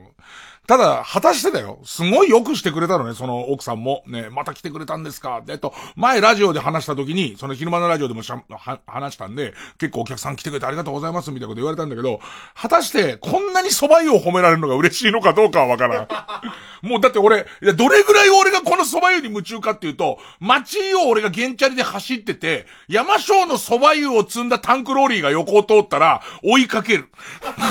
[0.67, 1.79] ただ、果たしてだよ。
[1.85, 4.03] すごいよくしてくれたのね、その奥さんも。
[4.07, 12.19] ね、また来てくれたんですかで、と、前ラジオで話した時に、その昼間のラジオでもしゃ、は、話したんで、結構お客さん来てくれてありがとうございますみたいなこと言われたんだけど、
[12.55, 16.07] 果たして、こんなに蕎麦湯を褒められるのが嬉しいのかどうかはわからん。
[16.81, 27.09] もうだって俺、いや、どれぐらい俺がこの蕎麦湯に夢中かっていうと、街を俺が原チャリで走ってて、山椒の蕎麦湯を積んだタンクローリーが横を通ったら、追いかける。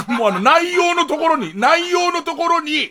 [0.08, 2.83] もうあの、内容のところに、内容のところに、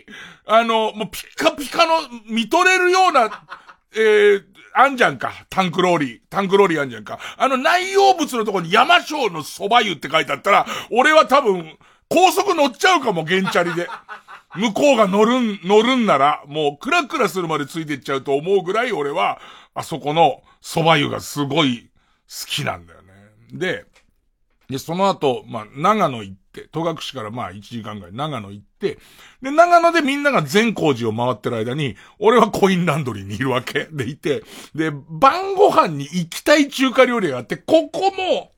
[0.45, 1.93] あの、もうピッカピカの、
[2.29, 3.45] 見とれるような、
[3.95, 5.45] えー、あんじゃんか。
[5.49, 6.19] タンクローリー。
[6.29, 7.19] タンクローリーあんじゃんか。
[7.37, 11.77] あの内容物のとこに山椒の蕎麦湯って書いてあったら、俺は多分、
[12.09, 13.87] 高速乗っちゃうかも、原チャリで。
[14.55, 19.39] 向こうが乗るん、乗るんなら、もうクラクラするまでついてっちゃうと思うぐらい俺は、
[19.73, 21.89] あそこの蕎麦湯がすごい
[22.29, 23.13] 好きなんだよね。
[23.51, 23.85] で、
[24.69, 28.97] で、その後、まあ、長野行って、戸隠からまあ1時間ぐらい長野行って、で、
[29.41, 33.87] 長野でみんなが善光寺を回ってる間に、俺はコインランドリーにいるわけ。
[33.91, 34.43] でいて、
[34.75, 38.52] で、晩ご飯に行きたい中華料理があって、ここも、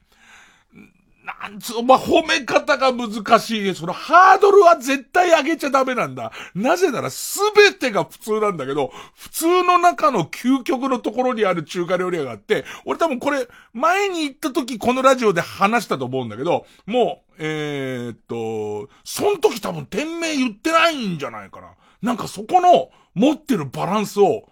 [1.26, 3.76] なんつう、まあ、褒め方が難しい。
[3.76, 6.32] そのハードルは絶対上げちゃダメなんだ。
[6.54, 21.72] なぜならすべてが普通なんだけど、普通の中の究極のところにある中華料理屋があって、俺多分これ、前に行った時このラジオで話したと思うんだけど、もう、えー、っと、その時多分店名言ってないんじゃないかな。
[22.02, 24.48] なんかそこの持ってるバランスを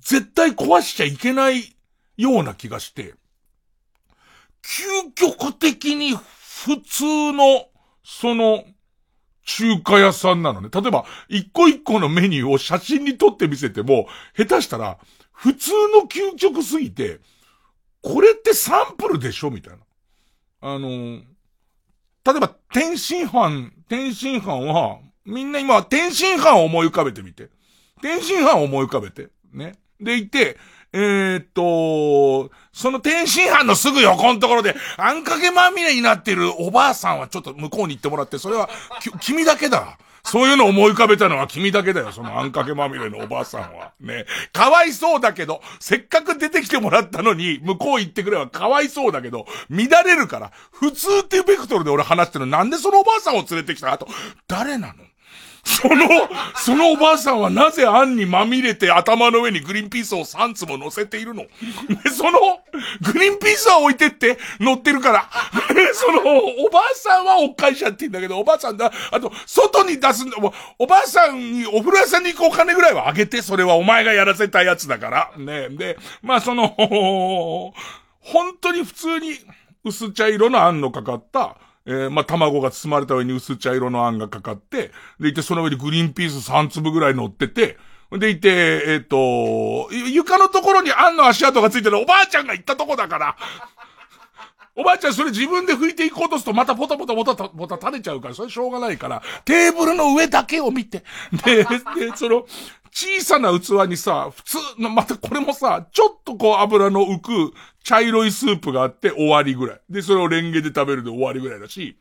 [0.00, 1.76] 絶対壊しちゃいけない
[2.16, 3.14] ような気がして、
[4.62, 7.66] 究極的に普通の、
[8.04, 8.64] その、
[9.44, 10.68] 中華屋さんなのね。
[10.70, 14.98] 例えば、一個一個のメニューを写真に撮って見せても、下手したら、
[15.32, 17.20] 普通の究極すぎて、
[18.02, 19.78] これってサンプルでしょみたいな。
[20.60, 27.48] あの、例えば、天津飯、天津飯は、みんな今、天津飯を思い浮かべてみて。
[28.02, 29.28] 天津飯を思い浮かべて。
[29.52, 29.76] ね。
[30.00, 30.58] でいて、
[30.92, 38.70] えー、っと、その天津飯のすぐ横のところで、あんかけまみれになってるおばあさんはちょっと向こうに行ってもらって、それは、
[39.20, 39.98] 君だけだ。
[40.24, 43.92] そういうのを思い浮かべたのは君だけだよ、そのあんかけまみれのおばあさんは。
[44.00, 44.26] ね。
[44.52, 54.06] かわいそうだけど、せっかく出てきてもらったのに、向こう行ってくればかわいそうだけど、乱れるから、普通っていうベクトルで俺話してるの、なんでそのおばあさんを連れてきたあと、
[54.46, 55.07] 誰なの？
[55.64, 56.06] その、
[56.56, 61.42] そのおばあさんはなぜあんにまみれて頭の上にグリーンピースを3つも乗せているの？
[61.42, 61.48] で、
[62.10, 62.60] その、
[63.02, 65.30] グリーンピースは置いてって乗ってるから、
[65.92, 66.20] その、
[66.66, 70.36] おばあさんはおっかいしゃってんだけど、おばあさんだ、あと、外に出すんだ、
[70.78, 75.32] おばあさんにお風呂屋さんに行くお金ぐらいはあげて、それはお前がやらせたやつだから。
[75.36, 75.68] ね。
[75.70, 76.74] で、まあその、
[78.20, 79.38] 本当に普通に
[79.84, 81.56] 薄茶色のあんのかかった、
[81.88, 87.78] えー、まあ、卵が包まれた上に薄茶色のあんがかかって、でいてその上にグリーンピース3粒ぐらい乗ってて、
[88.12, 88.48] でいて、
[88.86, 93.36] えっ、ー、と、床のところにあんの足跡がついてるおばあちゃんが行ったとこだから、
[94.78, 101.02] おばあちゃんそれ自分で拭いていこうとするとまたポタポタポタポタ垂れちゃうから、それしょうがないから、テーブルの上だけを見て、
[101.44, 101.64] で、
[101.98, 102.46] で、その、
[102.92, 109.80] 小さな器にさ、普通の、またこれもさ、ちょっとこう油の浮く茶色いスープがあって終わりぐらい。
[109.90, 111.98] で、それをレンゲで食べるで終わりぐらいだし、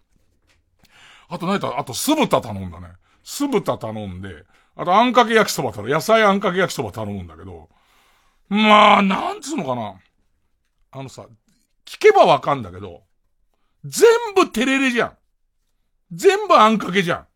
[1.29, 2.89] あと何だあと酢豚頼んだね。
[3.23, 5.89] 酢豚頼んで、あとあんかけ焼きそば頼む。
[5.89, 7.69] 野菜あんかけ焼きそば頼むんだけど、
[8.49, 9.95] まあ、なんつうのかな。
[10.91, 11.25] あのさ、
[11.87, 13.03] 聞けばわかんだけど、
[13.85, 14.03] 全
[14.35, 15.17] 部テレレじゃん。
[16.11, 17.27] 全部あんかけじゃん。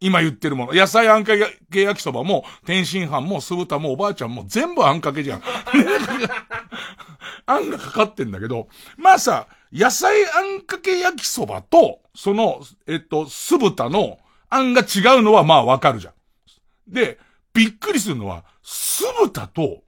[0.00, 0.74] 今言ってるもの。
[0.74, 1.32] 野菜あんか
[1.70, 5.42] け焼きそばも、天津飯も、酢豚も、おばあちゃんも、全部あんかけじゃん。
[7.46, 14.18] あんがかかってんだけど、まあさ、野菜あんかけ焼きそばと、その、えっと、酢豚の
[14.50, 16.92] あんが違うのはまあわかるじゃん。
[16.92, 17.18] で、
[17.52, 19.84] びっくりするのは、酢豚と、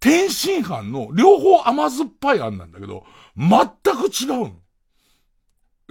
[0.00, 3.04] 天津飯の両方甘酸っぱいあんなんだけど、
[3.40, 4.52] 全く違う。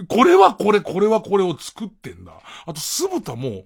[0.06, 2.32] これはこれ、これはこれを作ってんだ。
[2.64, 3.64] あと、酢豚も、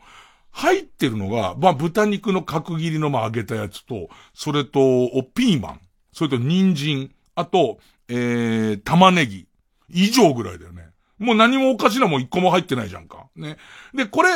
[0.55, 5.81] 入ってるのが、まあ、豚肉の角切りのまあ揚げたやつと、それと、ピーマン、
[6.13, 7.79] それと人参、あと、
[8.09, 9.49] えー、玉ねぎ、
[9.89, 10.91] 以上ぐらいだよね。
[11.19, 13.27] もう何もおかしなもん一個も入ってないじゃんか。
[13.35, 13.57] ね。
[13.93, 14.31] で、これ、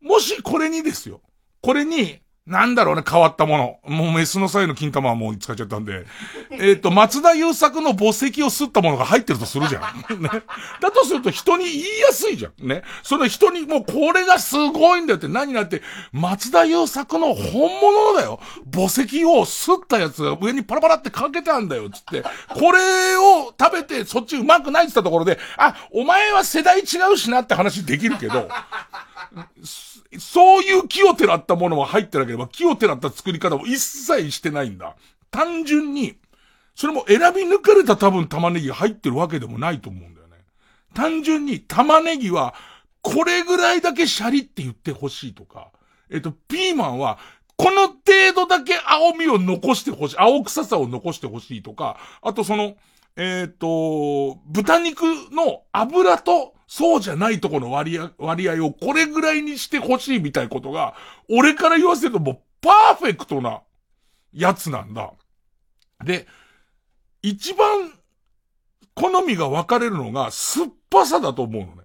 [0.00, 1.20] もしこれにですよ。
[1.62, 3.94] これに、なんだろうね、変わったもの。
[3.94, 6.06] もうメスの際の金玉はもう使っちゃったんで。
[6.50, 9.82] えっと、松田優作の墓石を吸ったものが入ってるとするじゃん。
[10.22, 10.30] ね。
[10.80, 12.66] だとすると人に言いやすいじゃん。
[12.66, 12.84] ね。
[13.02, 15.82] その人にもうこれがすごいんだよって何になって、
[16.12, 18.40] 松田優作の本物だよ。
[18.72, 21.90] 墓石を吸ったやつが上にパラパラってかけてあんだよ。
[21.90, 22.22] つって。
[22.48, 26.82] これを食べてそっちうまくないって言ったところで、あ、お前は世代違
[27.12, 28.48] うしなって話できるけど、
[30.18, 34.96] そういう木をてらったものは入ってなければ、木をてらった作り方も一切してないんだ。
[35.30, 36.16] 単純に、
[36.74, 40.36] それも選び抜かれた多分玉ねぎが入ってるわけでもないと思うんだよね。
[40.94, 42.54] 単純に玉ねぎは、
[43.02, 45.70] これぐらいだけシャリって言ってほしいとか、
[46.10, 47.18] えっと、ピーマンは、
[47.56, 52.76] この程度だけ青みを残してほしい、青臭さを残してほしいとか、あとその、
[53.16, 55.02] えっ、と、豚肉
[55.32, 60.94] の油とそうじゃないとこの割合、割合をこれぐらいにしてほしいみたいことが、
[61.28, 63.62] 俺から言わせるともうパーフェクトな
[64.32, 65.12] やつなんだ。
[66.04, 66.26] で、
[67.22, 67.90] 一番
[68.94, 71.82] 好みが分かれるのが酸っぱさだと思うのね。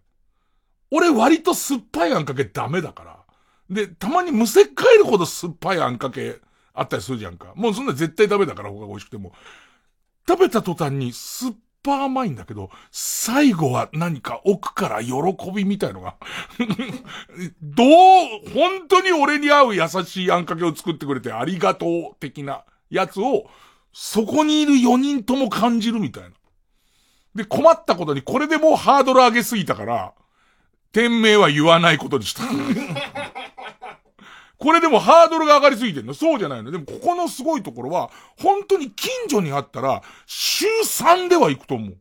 [0.91, 3.19] 俺割と酸っぱいあんかけダメだから。
[3.69, 6.41] で、たまにむせっかえるほど酸っぱいあんかけ
[6.73, 7.53] あったりするじゃんか。
[7.55, 9.31] もうそんな絶対ダメだから他が美味しくても。
[10.27, 15.13] 食べた途端に酸っぱ甘いんだけど、最後は何か奥から喜
[15.53, 16.15] びみたいのが
[17.61, 17.87] どう、
[18.53, 23.49] 本当に俺に合う優しいあんかけを作ってくれてありがとう的なやつを、
[23.91, 26.29] そこにいる4人とも感じるみたいな。
[27.35, 30.13] で、困ったことにこれでもうハードル上げすぎたから、
[30.91, 32.43] 店名は言わないことにした
[34.63, 36.71] これでもハードルが上がりすぎてんのそうじゃないの。
[36.71, 38.09] でもここのすごいところは、
[38.39, 41.97] 本当に近所にあったら、週3では行くと思う。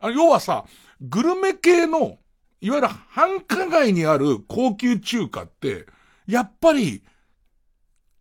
[0.00, 0.64] あ要はさ、
[1.00, 2.18] グルメ系の、
[2.60, 5.86] いわゆる繁華街にある高級中華って、
[6.26, 7.04] やっぱり、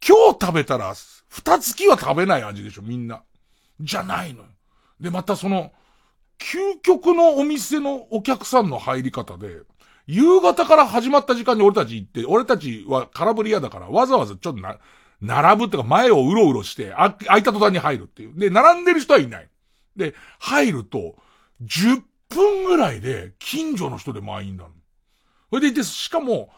[0.07, 0.93] 今日食べたら、
[1.29, 3.23] 二月は食べない味でしょ、みんな。
[3.79, 4.45] じゃないのよ。
[4.99, 5.71] で、またその、
[6.37, 9.61] 究極のお店のお客さんの入り方で、
[10.11, 14.77] 夕方から始まった時間に俺たち行って、俺たちは空振り屋だから、わざわざちょっとな、
[15.21, 18.37] 並ぶってか前をうろうろして、あ、開いた途端に入るっていう。
[18.37, 19.47] で、並んでる人はいない。
[19.95, 21.15] で、入ると、
[21.63, 24.69] 10分ぐらいで、近所の人で満員なの。
[25.49, 26.49] それでいて、しかも、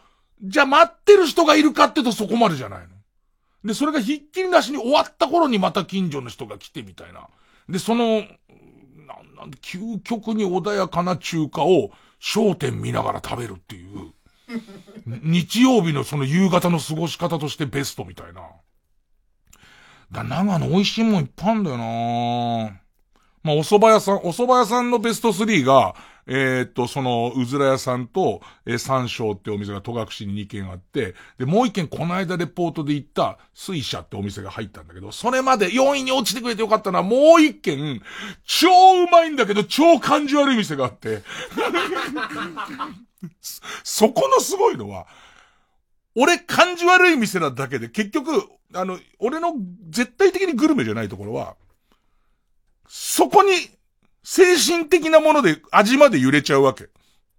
[0.42, 2.88] じゃあ待ってる人がいるかってとそこまでじゃないの。
[3.64, 7.28] で、それがひっきりなしに終わった頃にまた近所の人が来てみたいな。
[7.68, 8.26] で、その、なん
[9.36, 11.92] なん究極に穏やかな中華を
[12.24, 14.12] 焦点見ながら食べるっていう。
[15.06, 18.40] 日曜日のその夕方の過ごし方としてベストみたいな。
[20.10, 21.84] だ、長野美味しいもんいっぱいあるんだよな
[23.42, 25.94] まあ、お蕎麦屋さん、お蕎麦屋さんのベスト3が、
[26.26, 38.00] えー、っと、その、うずら屋さんと、えー、三章ってお店が戸隠に2軒あって、で、もう1軒この間レポートで行った水車ってお店が入ったんだけど、それまで4位に落ちてくれてよかったのはもう1軒、
[38.44, 41.22] 超うまいんだけど超感じ悪い店があって。
[43.82, 45.06] そこのすごいのは、
[46.14, 48.30] 俺感じ悪い店なだけで結局、
[48.72, 49.54] あの、俺の
[49.90, 51.56] 絶対的にグルメじゃないところは、
[52.88, 53.52] そこに
[54.24, 56.88] 精神的なもので味まで揺れちゃうわけ。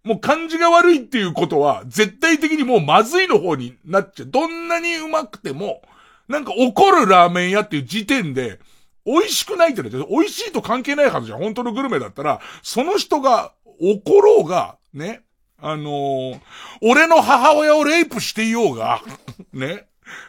[0.03, 4.27] もう感じが悪いっていうことは、絶対的にもうまずいの方になっちゃう。
[4.27, 5.81] どんなにうまくても、
[6.27, 8.59] なんか怒るラーメン屋っていう時点で、
[9.03, 11.39] 美味しくないって言う美味しいと関係ないはずじゃん。
[11.39, 15.21] 本当のグルメだったら、その人が怒ろうが、ね。
[15.59, 16.39] あのー、
[16.81, 19.01] 俺の母親をレイプしていようが、
[19.53, 19.87] ね。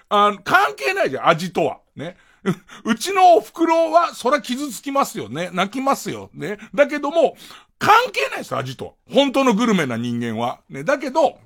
[0.08, 1.80] あ関係ないじゃん、味とは。
[1.96, 2.16] ね。
[2.84, 5.50] うちのお袋は、そら傷つきますよね。
[5.52, 6.30] 泣きますよ。
[6.34, 6.58] ね。
[6.74, 7.36] だけども、
[7.78, 8.96] 関係ないです、味と。
[9.12, 10.60] 本当のグルメな人間は。
[10.68, 10.84] ね。
[10.84, 11.38] だけど、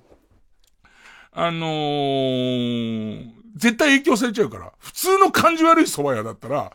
[1.32, 6.72] あのー、絶対影響されちゃうから、普通の感じ悪い蕎麦屋だったら、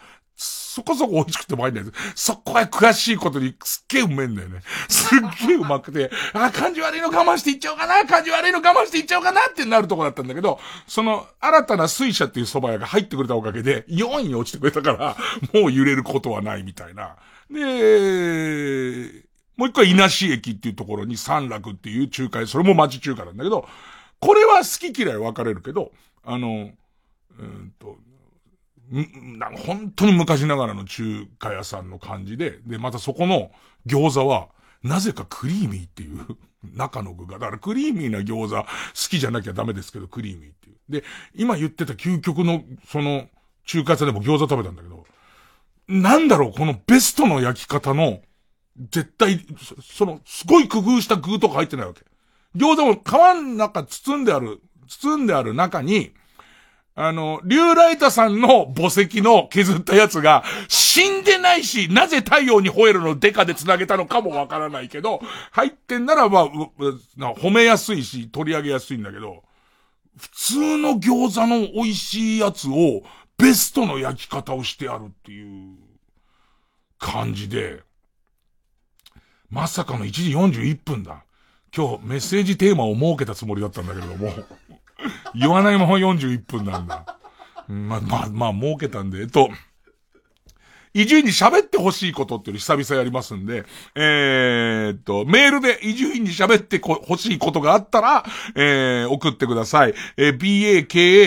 [0.76, 1.88] そこそこ美味しくてうまいんだよ。
[2.16, 4.60] そこは詳しいことにすっげえうめえんだよね。
[4.90, 15.16] すっげえうまくて、あ、感じ悪いの我慢していっちゃおうかな、感じ悪いの我慢していっちゃおうかなってなるとこだったんだけど、その新たな水車っていう蕎麦屋が入ってくれたおかげで、4位に落ちてくれたから、
[15.58, 17.16] もう揺れることはないみたいな。
[17.50, 19.24] で、
[19.56, 23.66] もう一個は稲市駅っていうところに三楽っていう中華、それも町中華なんだけど、
[24.20, 25.94] これは好き嫌い分かれるけど、
[26.26, 26.72] あの、
[27.40, 27.98] うんと、
[28.92, 33.52] なんか本当に昔ながらの中華屋さんの感じで、で、またそこの
[33.88, 34.50] 餃子は、
[34.84, 36.26] なぜかクリーミーっていう、
[36.74, 37.34] 中の具が。
[37.34, 38.68] だからクリーミーな餃子好
[39.10, 40.76] きじゃなきゃダメですけど、クリーミーっていう。
[40.90, 41.04] で、
[41.36, 43.28] 今言ってた究極の、その、
[43.66, 45.06] 中華屋さんでも餃子食べたんだけど、
[45.88, 48.22] なんだろう、このベストの焼き方の、
[48.92, 49.46] 絶対、
[49.82, 52.02] その、すごい工夫した具とか入ってないわけ。
[52.56, 56.14] 餃子も皮の中包んである、包んである中に、
[56.98, 65.20] あの、リュウライタさんの墓石の削ったやつが、死んでないし、なぜ太陽に吠えるのデカで繋げたのかもわからないけど、
[65.52, 69.43] 入ってんならまあ、褒めやすいし、取り上げやすいんだけど、
[70.18, 73.04] 普通の餃子の美味しいやつを、
[73.38, 75.76] ベストの焼き方をしてあるっていう
[76.98, 77.84] 感じで、
[79.50, 81.26] まさかの1時41分だ。
[81.76, 84.32] 今日メッセージテーマを設けたつもりだったんだけれども、
[85.34, 87.18] 言わないまま41分なんだ。
[87.68, 89.50] まあ、まあ、まあ、儲けたんで、えっと、
[90.96, 93.66] 伊集院に喋ってほしいことっていうの久々やりますんで、
[93.96, 98.24] えー、っと、メールで伊集院に喋ってほしいことがあったら、
[98.56, 99.93] えー、送ってください。
[100.16, 100.38] えー、
[100.88, 101.26] baka.tbs.co.jp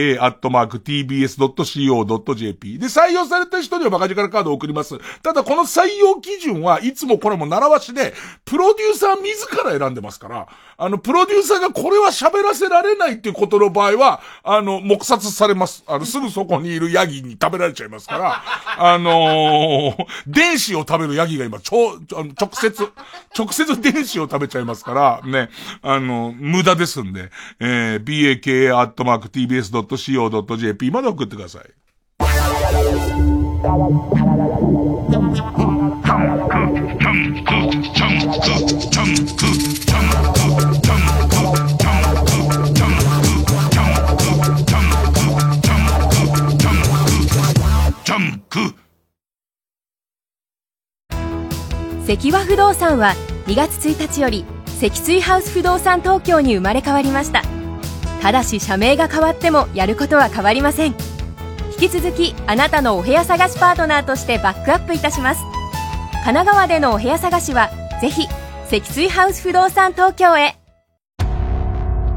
[2.78, 5.00] で、採用された人にはバカ力カードを送ります。
[5.24, 8.14] ただ、この採用基準はいつもこれも習わしで、
[8.45, 10.48] プロデューサー自ら選んでますから、
[10.80, 15.84] あの、プロデューサーがこれは喋らせられないっていうことの場合は、あの、黙殺されます。
[15.88, 18.44] あの、すぐそこにいるヤギに食べられちゃいますから、
[18.78, 22.92] あのー、電子を食べるヤギが今、超、直接、
[23.36, 25.50] 直接電子を食べちゃいますから、ね、
[25.82, 31.64] あの、無駄ですんで、えー、baka.tbs.co.jp まで送ってください。
[52.05, 53.14] 関和不動産は
[53.47, 57.41] 2月1日より積水ハウス不動産東京に生まれ変わりました。
[58.22, 60.95] ただし社名が変わってもやることは変わりません。
[61.80, 65.41] 引き続きあなたのお部屋探しパートナーとしてバックアップいたします。
[66.24, 67.70] 神奈川でのお部屋探しは
[68.01, 68.28] ぜひ
[68.66, 70.58] 積水ハウス不動産東京へ。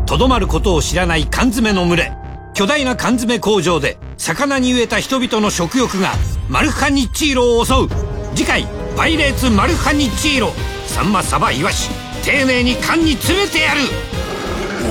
[0.06, 2.12] とどまることを知らない缶詰の群れ。
[2.54, 6.12] 巨大な缶詰工場で魚に飢えた人々の食欲が
[6.50, 7.88] マルハニッチーロを襲う。
[8.34, 10.52] 次回パイレーツマルハニッチーロ。
[10.86, 11.88] サンマサバイワシ
[12.22, 13.80] 丁寧に缶に詰めてやる。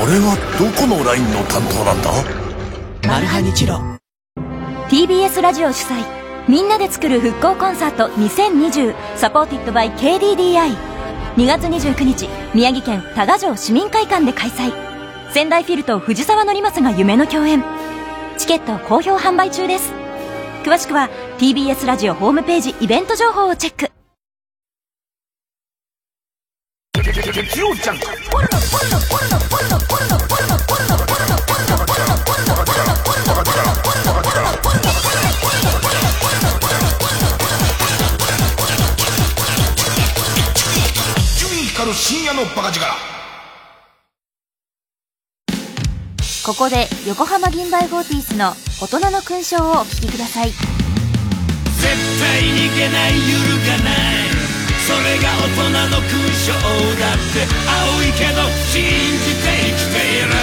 [0.04, 2.12] 俺はどこのラインの担当なんだ？
[3.08, 3.80] マルハニチロ。
[4.90, 6.04] TBS ラジオ主催
[6.48, 14.74] みんなで作る復興コンサート2020サポーティッドバイ KDDI2 月29日宮城県多賀城市民会館で開催。
[15.32, 17.64] 仙台フィルと藤沢則正が夢の共演
[18.40, 19.92] チケット好評販売中です。
[20.64, 21.10] 詳しくは
[21.40, 23.92] TBS ラジオホームページイベント情報をチェック。
[27.04, 27.40] ジャンク
[41.18, 43.19] 伊集院光る深夜のバカ力。
[46.50, 50.50] ここで横浜銀バイゴーティースの大人の勲章をお聴きください。
[50.50, 54.26] 絶対逃げない揺るがない。
[54.82, 56.18] それが大人の勲
[56.50, 60.34] 章だって青いけど信じて生きている。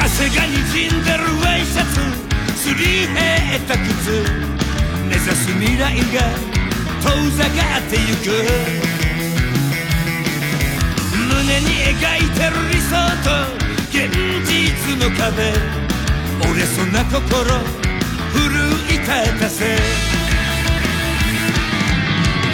[0.00, 2.00] 汗がにじんでるワイシャツ
[2.56, 4.24] すり減った靴。
[5.10, 6.24] 目指す未来が
[7.04, 8.95] 遠ざかってゆく。
[11.26, 13.28] 胸に描いてる理想と
[13.90, 13.98] 現
[14.44, 14.52] 実
[14.98, 15.52] の壁。
[16.48, 17.18] 折れそうな心
[18.32, 18.40] 奮
[18.88, 19.06] い立
[19.40, 19.76] たせ。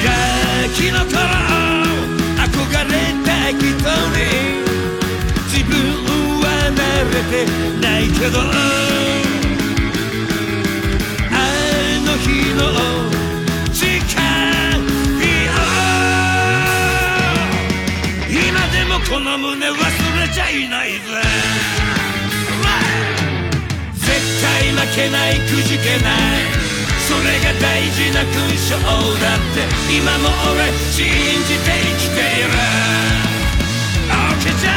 [0.05, 0.09] ガ
[0.75, 1.19] キの頃
[2.39, 2.51] 憧
[2.89, 2.93] れ
[3.25, 3.63] た人。
[3.63, 4.19] に
[5.51, 5.71] 自分
[6.41, 6.81] は慣
[7.13, 7.33] れて
[7.81, 8.35] ないけど。
[11.31, 11.33] あ
[12.07, 12.61] の日の
[19.13, 19.85] この胸忘れ
[20.33, 20.99] ちゃいないぜ。
[23.93, 24.09] 絶
[24.41, 26.19] 対負けないくじけない。
[27.07, 28.79] それが大事な勲章
[29.21, 31.05] だって今も俺信
[31.47, 32.49] じて生きている。
[34.09, 34.73] OK じゃ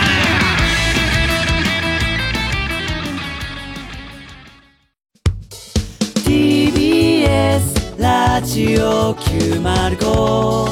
[7.97, 10.67] ラジオ905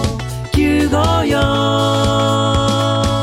[0.52, 3.23] 954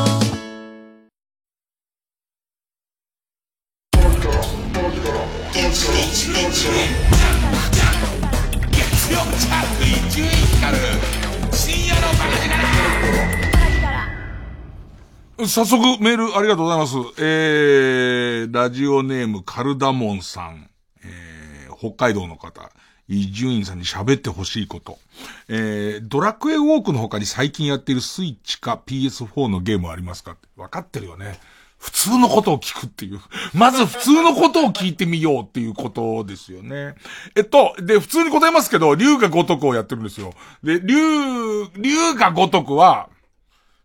[15.51, 16.94] 早速メールありがとうございます。
[17.18, 20.70] えー、ラジオネームカルダモンさん、
[21.03, 22.70] えー、北海道の方、
[23.09, 25.01] 伊集院さんに喋ってほしいこと。
[25.48, 30.32] えー、ドラクエウォークの他に最近やっているスイッチか PS4 のゲームありますか？
[30.32, 31.40] って分かってるよね。
[31.78, 33.18] 普通のことを聞くっていう。
[33.53, 36.94] まず普通のことを聞いてみようっていうことですよね。
[37.34, 40.32] えっと、で、普通に答えますけど、竜が如くをやってるんですよ。
[40.62, 43.09] で、竜、竜が如くは、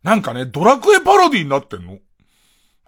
[0.06, 1.98] なんかね、ドラクエパロディになってんの？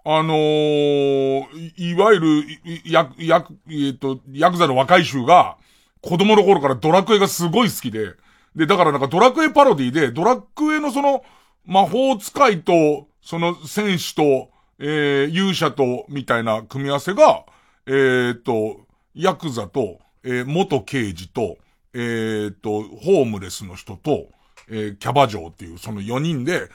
[0.04, 2.44] あのー、い、いわゆる、
[2.84, 5.56] や、や、えっ、と、ヤクザの若い衆が、
[6.00, 8.14] 子供の頃からドラクエがすごい好きで、
[8.54, 11.24] で、だからなんかドラクエパロディで、ドラクエのその、
[11.66, 17.46] 魔法使いと、その戦士と、えー、勇者と、みたいな組み合わせが、
[17.86, 21.58] えー、と、ヤクザと、えー、元刑事と、
[21.94, 24.28] えー、と、ホームレスの人と、
[24.70, 26.68] えー、キャバ嬢っていう、その4人で、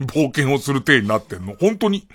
[0.00, 1.56] 冒険をする体になってんの。
[1.58, 2.06] 本当に。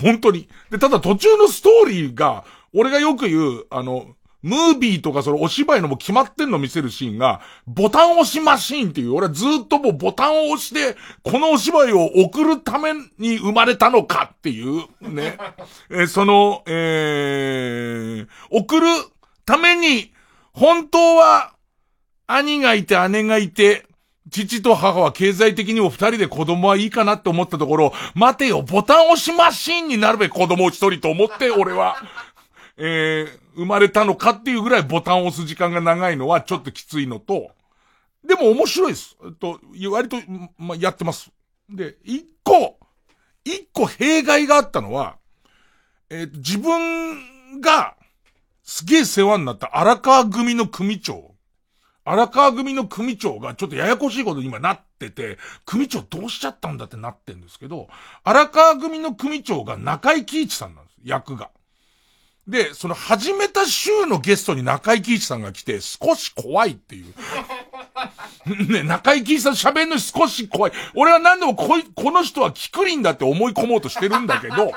[0.00, 0.48] 本当に。
[0.70, 2.44] で、ただ途中のストーリーが、
[2.74, 15.38] 俺がよく言う、あの、ムービーとかそのお芝居のも決まってんの見せるシーンが、ボタン押しマシーンっていう、俺はずっともうボタンを押して、このお芝居を送るために生まれたのかっていう、ね。
[15.90, 18.86] え、その、えー、送る
[19.44, 20.12] ために、
[20.52, 21.52] 本当は、
[22.26, 23.86] 兄がいて姉がいて、
[24.32, 31.96] 父と母は経済的にも二人で子供はいいかなって思ったところ、待てよ、ボタン押しマシーンになるべき子供一人と思って、俺は、
[32.78, 37.50] えー、生まれたのかっていうぐらいボタンを押す時間が長いのはちょっときついのと、
[38.24, 39.16] でも面白いです。
[39.24, 39.60] えっと、
[39.90, 40.16] 割と、
[40.56, 41.30] ま、やってます。
[41.68, 42.78] で、一個、
[43.44, 45.16] 一個弊害があったのは、
[46.08, 47.96] えっ、と、自分が、
[48.62, 51.31] すげえ世話になった荒川組の組長。
[52.04, 57.88] 荒川組の組長がちょっとややこしいことに今なってて、組長どうしちゃったんだってなってんですけど、
[58.24, 60.96] 荒川組の組長が中井貴一さんなんです。
[61.04, 61.50] 役が。
[62.48, 67.14] で、その始めた週のゲストに中井貴一さんが来て、少し怖いっていう。
[68.72, 70.72] ね、中井貴一さん喋るの少し怖い。
[70.94, 74.72] 俺は何でもこい、この人はキクリンだって思い込もうとしてるんだけど、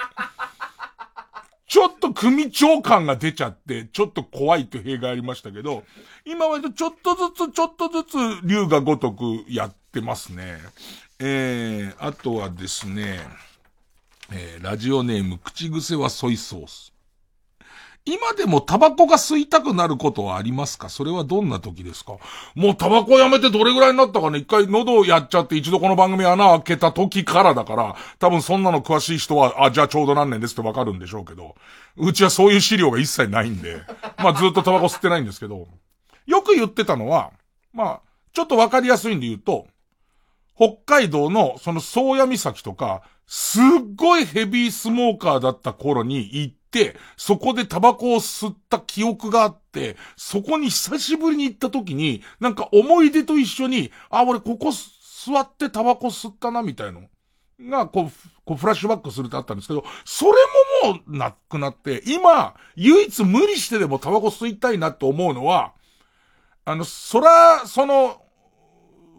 [1.68, 5.84] ちょっと組長感が出ちゃって、ちょっと怖いと弊害ありましたけど、
[6.24, 10.60] 今はちょっとずつちょっとずつ竜が如くやってますね。
[11.20, 13.20] えー、あとはですね、
[14.32, 16.95] えー、ラジオネーム口癖はソイソース。
[18.08, 20.90] 今でもタバコが吸いたくなることはありますか？
[20.90, 22.18] それはどんな時ですか？
[22.54, 24.38] もうタバコやめてどれぐらいになったかね？
[24.38, 31.56] 一回喉をやっちゃって一度この番組穴開けた時からだから、多分そんなの詳しい人は、あ、じゃあちょうど何年ですってわかるんでしょうけど、
[31.98, 33.82] うちはそういう資料が一切ないんで、
[34.20, 35.68] まあずっとタバコ吸ってないんですけど、
[36.28, 37.32] よく言ってたのは、
[37.74, 38.02] まあ、
[38.34, 39.66] ちょっとわかりやすいんで言うと、
[40.56, 43.64] 北海道のその宗谷岬とか、すっ
[43.96, 57.02] ごいヘビースモーカーだった頃に行って、そこでタバコを吸った記憶があって、そこに久しぶりに行った時に、なんか思い出と一緒に、あ、俺ここ座ってタバコ吸ったな、みたいな。
[57.60, 60.32] が、こう、こうフラッシュバックするってあったんですけど、それ
[60.84, 65.74] ももうなくなって、今、唯一無理してでもタバコ吸いたいなって思うのは、
[66.66, 68.22] あの、そら、その、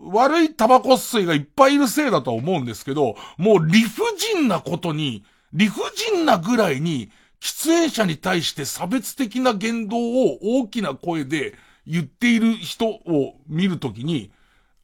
[0.05, 4.03] 悪いタバコ吸いがいっぱいいるせいだと思うんですけど、もう理不
[4.35, 5.81] 尽なことに、理不
[6.13, 7.11] 尽なぐらいに、
[7.41, 11.55] 喫煙者に対して差別的な言動を大きな声で
[11.87, 14.33] 言っている人を見るときに、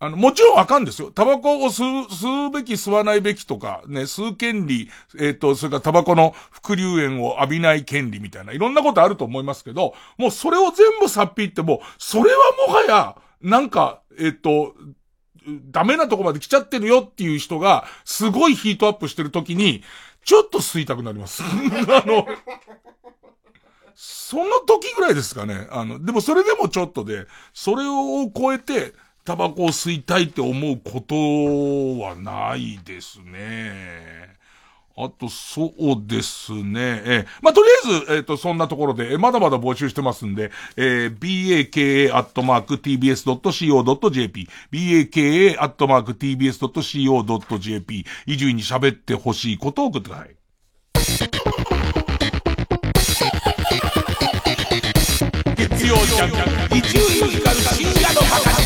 [0.03, 1.13] あの、もちろんわかんですよ。
[1.13, 14.75] タバコを吸う、吸うべき吸わないべきとか、ね、吸う権利、えっ、ー、と、それからタバコの副流煙を浴びない権利みたいな、いろんなことあると思いますけど、もうそれを全部さっぴっても、それはもはや、なんか、えっ、ー、と、
[15.71, 19.85] ダメなとこまで来ちゃってるよっていう人が、すごいヒートアップしてる時に、
[20.25, 21.43] ちょっと吸いたくなります。
[21.45, 21.47] あ
[22.07, 22.27] の、
[23.95, 25.67] その時ぐらいですかね。
[25.71, 28.95] あの、でもそれでもちょっとで、それを超えて、
[29.25, 31.15] タバコを吸いたいって思うこと
[32.03, 34.37] はないですね。
[34.97, 37.03] あと、そうですね。
[37.05, 42.09] えー、まあ、とりあえず、えっ、ー、と、そんなところで、えー、まだまだ募集してますんで、えー、baka.tbs.co.jp、
[44.71, 45.67] baka.tbs.co.jp、
[48.27, 50.37] 伊集院に喋ってほしいことを送ってください。
[55.57, 56.31] 月曜ジャン
[56.77, 58.27] 伊集院光深夜のバ
[58.57, 58.62] カ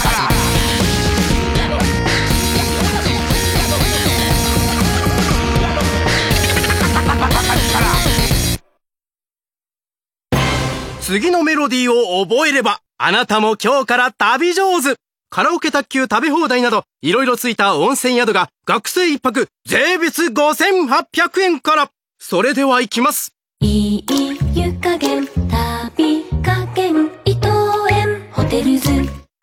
[11.06, 14.96] 次のメロディーを覚えれば、あなたも今日から旅上手
[15.30, 21.90] カラオケ卓球食べ放題など、いろいろついた温泉宿が、学生一泊、税別5800円から。
[22.18, 23.30] それでは行きます。
[23.60, 24.04] いい
[24.52, 27.50] 湯加減、旅加減、伊藤
[27.88, 28.90] 園、ホテルズ。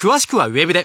[0.01, 0.83] 詳しくはウェブで。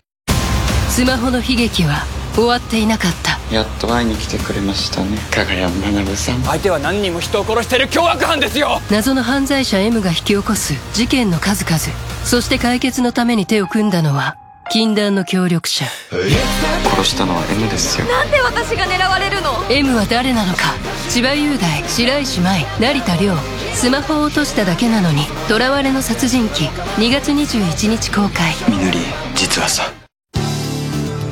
[0.91, 2.05] スマホの悲劇は、
[2.39, 3.36] 終わっていなかった。
[3.53, 5.18] やっと会いに来てくれましたね。
[5.32, 6.43] 加賀谷学さん。
[6.43, 8.80] 相手は何人も人を殺してる凶悪犯ですよ。
[8.91, 11.78] 謎の犯罪者 M が引き起こす事件の数々。
[12.24, 14.36] そして解決のために手を組んだのは
[14.70, 15.84] 禁断の協力者。
[16.11, 18.07] 殺したのは M ですよ。
[18.07, 20.74] なんで私が狙われるの？M は誰なのか。
[21.09, 23.34] 千葉雄大白石麻衣成田凌。
[23.74, 26.68] スマホを落としただけなのに囚われの殺人鬼。
[26.99, 28.55] 2月21日公開。
[28.68, 28.99] みのり
[29.34, 29.97] 実はさ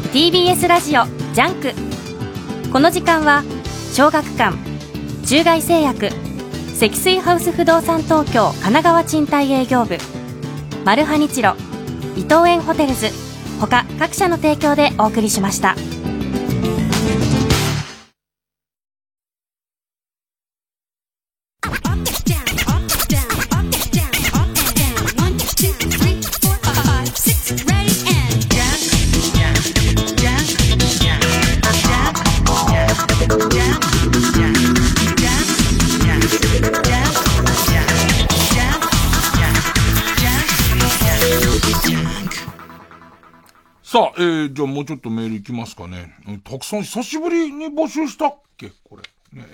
[0.06, 1.04] TBS ラジオ
[1.34, 3.42] ジャンクこの時間は
[3.92, 4.56] 小学館
[5.26, 6.10] 中外製薬
[6.74, 9.98] 積水ハウス不動産東京神奈川賃貸営業部
[10.84, 11.54] マルハニチロ
[12.16, 13.08] 伊藤園ホテルズ
[13.60, 15.74] 他各社の提供でお送りしました。
[43.96, 46.14] さあ、えー、じゃあもうちょっとメールいきますかね。
[46.44, 48.70] たくさん久しぶりに募集したっけ？
[48.84, 49.02] これ。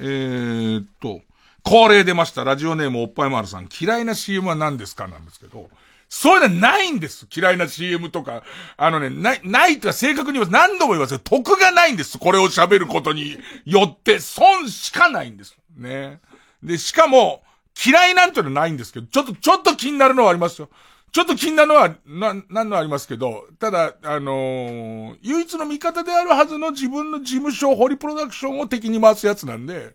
[0.00, 1.20] えー、っと、
[1.62, 2.42] 恒例出ました。
[2.42, 3.68] ラジオネームおっぱい丸さん。
[3.80, 5.06] 嫌いな CM は何ですか？
[5.06, 5.70] なんですけど、
[6.08, 7.28] そういうのないんです。
[7.32, 8.42] 嫌いな CM とか。
[8.76, 10.52] あのね、ない、ないとは正確に言います。
[10.52, 12.18] 何度も言いますけど、得がないんです。
[12.18, 15.56] これを喋ることによって、損しかないんです。
[15.76, 16.18] ね。
[16.64, 17.44] で、しかも、
[17.86, 20.68] 嫌いなんていうのはないんですけど、ちょっと、ちょっと気になるのはありますよ。
[21.12, 29.94] ちょっと気になるのは、な、なんのありますけど、ただ、あのー、唯一の味方であるはずの自分の事務所、ホリプロダクションを敵に回すやつなんで、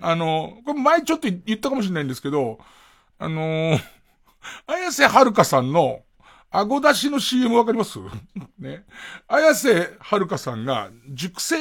[0.00, 2.60] あのー、これ前ちょっと言ったかもしれないんですけど、
[3.18, 3.80] あのー、
[4.68, 6.02] 綾瀬はるかさんの、
[6.52, 7.98] 顎出しの CM わかります？
[8.58, 8.84] ね。
[9.26, 11.56] 綾瀬はるかさんが、熟成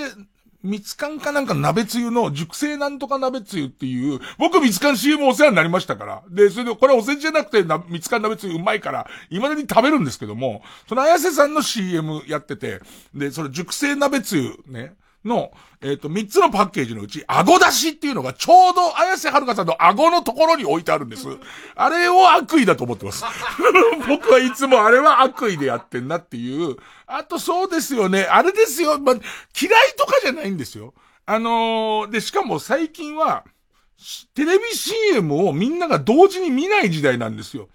[0.61, 6.23] みつかんかなんか鍋つゆの熟成なんとか鍋つゆっていう、僕みつかん CM お世話になりましたから。
[6.29, 12.81] で、それで、これおせちじゃなくてな、みつかん鍋つゆうまいから、未だに食べるんですけども、その綾瀬さんの CM やってて、
[13.13, 14.95] で、それ熟成鍋つゆね、
[15.29, 21.25] の、えっ、と、三つのパッケージのうち、顎出しっていうのがちょうど綾瀬はるかさんの顎のところに置いてあるんです。
[21.75, 23.23] あれを悪意だと思ってます。
[24.09, 26.75] 僕はいつもあれは悪意でやってんなっていう。
[27.07, 28.23] あとそうですよね。
[28.23, 28.99] あれですよ。
[28.99, 29.21] ま嫌い
[29.97, 30.93] とかじゃないんですよ。
[31.25, 33.45] あのー、で、しかも最近は、
[34.33, 37.69] テレビ CM をみんなが同時に見ない時代なんですよ。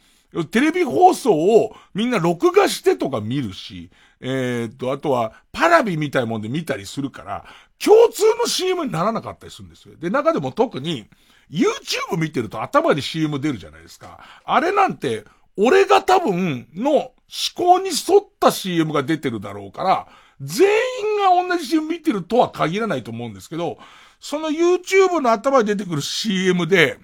[0.51, 3.91] テレビ放送をみんな録画してとか見るし、
[4.27, 7.45] えー、っと、あとはパラビみたいもんで見たりするから、
[7.79, 9.97] 共通の CM にならなかったりするんですよ。
[9.97, 11.07] で、中でも特に、
[11.51, 14.19] YouTube 見てると頭に CM 出るじゃないですか。
[14.47, 15.25] あれなんて、
[15.59, 17.13] 俺が多分の思
[17.55, 20.09] 考に沿った CM が出てるだろうから、
[20.41, 23.77] 全員が同じ CM 見てるとは限らないと思うんですけど、
[24.21, 26.99] その YouTube の頭に出てくる CM で、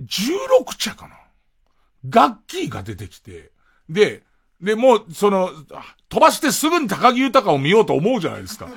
[0.00, 1.16] 16茶かな
[2.02, 3.52] 楽器が出てきて、
[3.90, 4.22] で、
[4.60, 5.50] で、もう、その、
[6.08, 8.66] 飛ばしてすぐに高木豊を見ようと思うじゃないですか。
[8.66, 8.74] ね。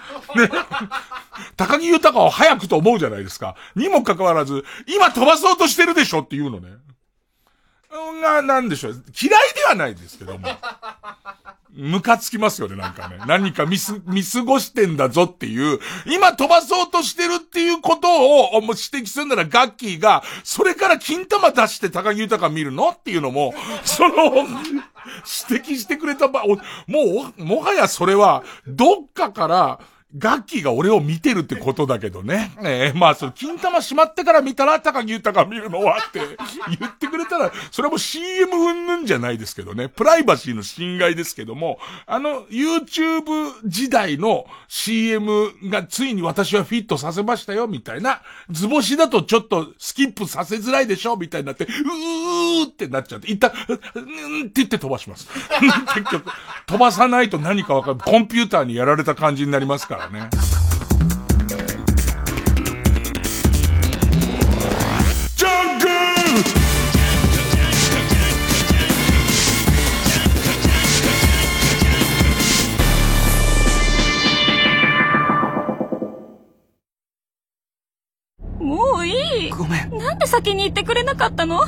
[1.57, 3.55] 高木豊を早くと思うじゃないですか。
[3.75, 6.69] にもかかわらず、今飛ばそうとしてるでしょっていうのね。
[8.21, 9.03] が、なんでしょう。
[9.21, 10.47] 嫌いではないですけども。
[11.81, 13.17] ムカつきますよね、なんかね。
[13.25, 18.07] 何か見す、見過ごしてんだぞっていう、今飛ばそうとしてるっていうこと
[18.55, 26.47] を、もう指摘するならガッキーが、それから金玉出して高木豊見るのっていうのも、 その、指摘してくれた場合、
[26.85, 29.79] もう、もはやそれは、どっかから、
[30.17, 32.51] ガッキーが俺を見てるってことだけどね。
[32.63, 36.19] ええ、まあ、その、金玉しまってから見たら、高木豊見るのはって
[36.79, 39.87] 言ってくれたら、それはもう CM うんぬんじゃないですけどね。
[39.87, 53.51] プライバシーの侵害ですけども、あの、YouTube 時代の CM がついに私はフィットさせましたよ、みたいな、図星だとちょっとスキップさせづらいでしょ、みたいになって、うーってなっちゃって、一旦、
[53.95, 55.27] うんって言って飛ばします。
[55.95, 56.29] 結局、
[56.65, 57.97] 飛ばさないと何かわかる。
[57.97, 60.00] コンピューターにやられた感じになりますから。
[60.01, 60.29] からね。
[65.35, 65.87] ジャンク
[78.63, 79.49] もういい？
[79.51, 79.97] ごめん。
[79.97, 81.65] なんで先に言ってくれなかったの？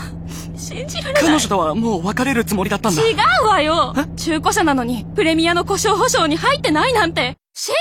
[0.58, 1.24] 信じられない。
[1.24, 3.02] 彼女とはもう別れるつもりだったんだ。
[3.04, 3.14] 違
[3.44, 3.94] うわよ。
[4.16, 7.78] 中古車なのにプレミアの故障保証に入ってないなんて信じ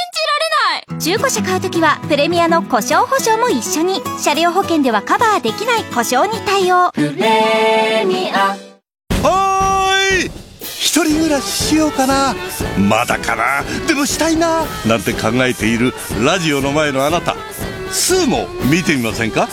[0.86, 1.00] られない。
[1.00, 4.02] 中古車買うときはプレミアの故障保証も一緒に。
[4.22, 6.92] 車両保険ではカバーできない故障に対応。
[6.92, 8.56] プレミア。
[9.26, 10.30] はーい。
[10.60, 12.34] 一人暮らししようかな。
[12.78, 13.62] まだかな。
[13.86, 14.66] でもしたいな。
[14.86, 17.34] なんて考えているラジオの前のあなた。
[17.90, 19.48] スーも見てみませんか？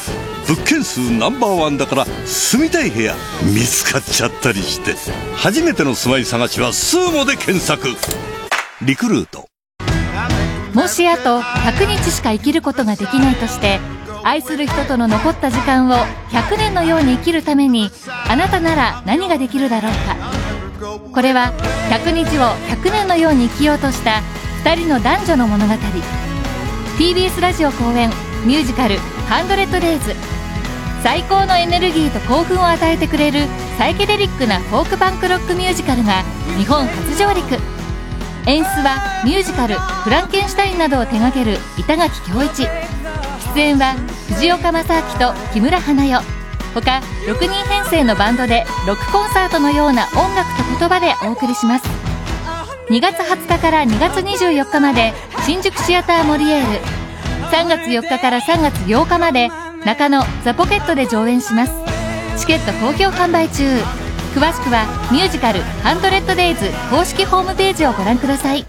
[0.47, 3.15] 物件数ナンバーワンだから住みたい部屋。
[3.43, 4.95] 見つかっちゃったりして。
[5.37, 7.87] 初めての住まい探しはスーモで検索。
[8.81, 9.48] リクルート
[10.79, 13.81] もしあと100日しか生きることができないとして
[14.23, 15.93] 愛する人との残った時間を
[16.29, 17.91] 100年のように生きるために
[18.29, 20.15] あなたなら何ができるだろうか。
[21.13, 21.51] これは
[21.89, 24.21] 100日を100年のように生きようとした
[24.63, 25.73] 2人の男女の物語。
[26.97, 28.09] TBS ラジオ公演
[28.45, 30.15] ミュージカル「ハンドレッドデイズ」
[31.03, 33.41] 最高のエネルギーと興奮を与えてくれる
[33.77, 36.23] サイケデリックなフォークパンクロックミュージカルが
[36.57, 37.78] 日本初上陸。
[38.45, 42.67] 演出はミュージカル「フランケンシュタイン」などを手掛ける板垣恭一。
[43.55, 43.95] 出演は
[44.29, 46.21] 藤岡正明と木村花代
[46.73, 51.85] 他6人編成のバンドでロックコンサートのような音楽と言葉でお送りします。
[52.89, 55.13] 2月20日から2月24日まで
[55.45, 56.81] 新宿シアターモリエール。
[57.51, 59.49] 3月4日から3月8日まで
[59.83, 61.71] 中野ザ・ポケットで上演します。
[62.37, 63.81] チケット好評販売中。
[64.39, 68.65] 詳しくはミュージカル「ハンドレッドデイズ」公式ホームページをご覧ください。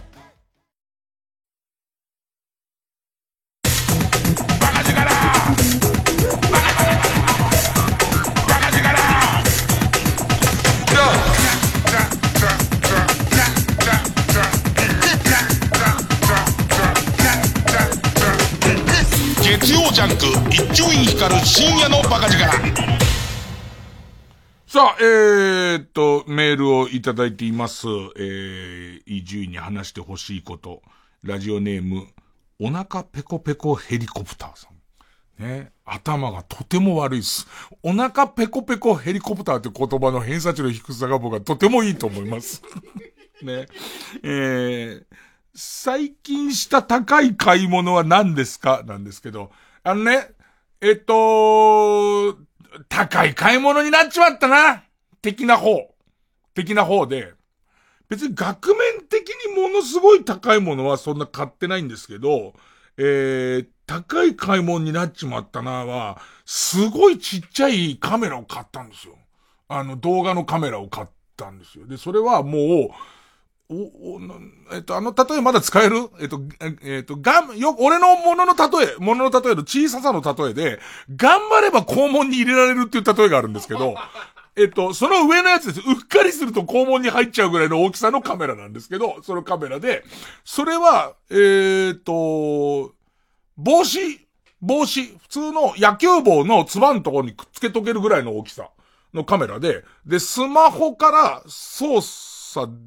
[19.41, 23.10] 月曜ジャンク一丁院光る深夜のバカ力。
[24.73, 27.89] さあ、えー、っと、メールをいただいています。
[27.89, 30.83] えー、伊集院に話してほしいこと。
[31.25, 32.07] ラジオネーム、
[32.61, 34.69] お腹ペコペコヘリコプターさ
[35.41, 35.45] ん。
[35.45, 35.73] ね。
[35.85, 37.49] 頭がとても悪いです。
[37.83, 42.63] お腹ペコペコヘリコプターって言葉の偏差値の低さが僕はとてもいいと思います。
[43.43, 43.67] ね。
[44.23, 45.05] えー、
[45.53, 48.85] 最近した高い買い物は何ですか？
[48.87, 49.51] なんですけど、
[49.83, 50.29] あのね、
[50.81, 52.39] えっと、
[52.89, 54.85] 高い買い物になっちまったな。
[55.23, 55.95] 的な方。
[56.55, 57.33] 的な方で、
[58.09, 62.55] 別に額面的にものすごい高いものはそんな買ってないんですけど、
[62.97, 69.15] えー、高い買い物になっちまったなは、すごいちっちゃいカメラを買ったんですよ。
[69.69, 71.07] あの、動画のカメラを買っ
[71.37, 71.87] たんですよ。
[71.87, 72.91] で、それはもう、
[73.71, 74.21] お、お、
[74.73, 76.11] えっと、あの例えまだ使える？
[76.21, 76.41] えっと、
[76.83, 80.81] えっと、がん、よ、俺のものの例え、ものの例えの小ささの例えで、
[81.15, 83.95] 頑張れば肛門に入れられるっていう例えがあるんですけど、
[84.57, 85.89] えっと、その上のやつです。
[85.89, 90.03] うっかりすると肛門に入っちゃうぐらいの大きさのカメラなんですけど、そのカメラで、
[90.45, 92.93] それは、えー、っと、
[93.57, 94.27] 帽子、
[94.61, 98.69] 帽子、普通の野球帽のつばのところにくっつけとけるぐらいの大きさ
[99.15, 102.30] のカメラで、で、スマホから操作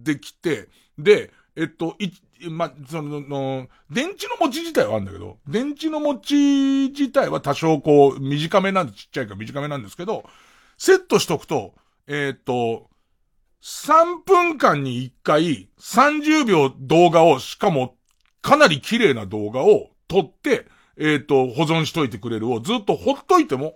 [0.04, 2.10] できて、で、えっと、い、
[2.50, 6.36] ま、その、の、電池の持ち自体はあるんだけど、電池の持ち
[6.90, 10.26] 自体は多少こう、短めなんで、ちっちゃいから短めなんですけど、
[10.78, 11.74] セットしとくと、
[12.08, 12.90] え、っと、
[13.62, 17.96] 3分間に1回30秒動画を、しかも
[18.42, 23.74] かなり綺麗な動画を撮って、え、っと、保存しといてくれるをずっとほっといても、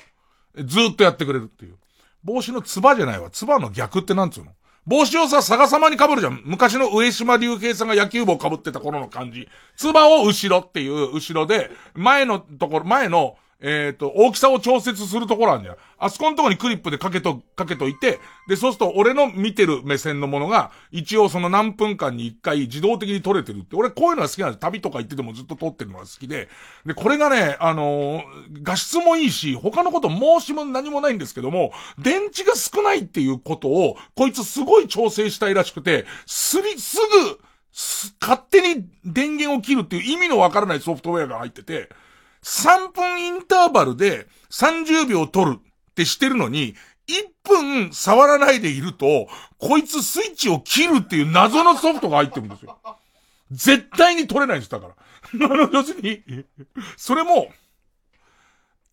[0.57, 1.77] ずっとやってくれるっていう。
[2.23, 3.29] 帽子のつばじゃないわ。
[3.29, 4.51] つばの逆ってなんつうの？
[4.87, 6.41] 帽子をさ、逆さまに被るじゃん。
[6.45, 9.49] 昔の上島竜兵さんが野球帽被ってた頃の感じ。
[9.75, 15.77] つばを後ろっていう後ろで、前のところ、前のえっ、ー、と、大きさを調節するところあるんじゃ。
[15.97, 23.75] あそこのとこにクリップでかけと、かけといて、で、そうすると俺の見てる目線のものが、一応その何分間に一回自動的に撮れてるって。
[23.75, 24.59] 俺こういうのが好きなんです。
[24.59, 26.49] 旅とか行っててもずっと撮ってるのが好きで。
[26.85, 28.23] で、これがね、あのー、
[28.61, 37.39] 画質もいいし、他のこと申しも何もないんですけども、電池が少ないっていうことを、こいつすごい調整したいらしくて、すり、すぐ、
[37.71, 41.89] す勝手に電源を切るっていう意味のわからないソフトウェアが入ってて、
[42.47, 46.75] 3分インターバルで30秒取るってしてるのに、
[47.07, 49.27] 1分触らないでいると、
[49.57, 52.79] こいつスイッチを切るっていう謎のソフトが入ってるんですよ。
[53.51, 54.93] 絶対に取れないんです、だから。
[54.93, 56.23] あの、要するに、
[56.95, 57.49] それも、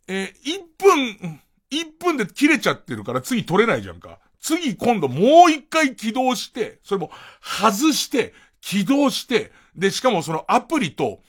[0.09, 1.41] えー、1分、
[1.71, 4.19] 1分で切れちゃってるから次取れないじゃんか。
[4.41, 11.21] 次今度もう一回起動して、それも外して、起動して、で、しかもそのアプリと、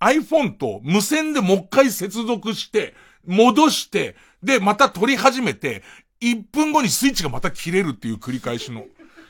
[0.00, 2.94] iPhone と無線でもう一回接続して、
[3.26, 5.82] 戻して、で、また撮り始めて、
[6.20, 8.84] 1分後にスイッチがまた切れるっていう繰り返しの。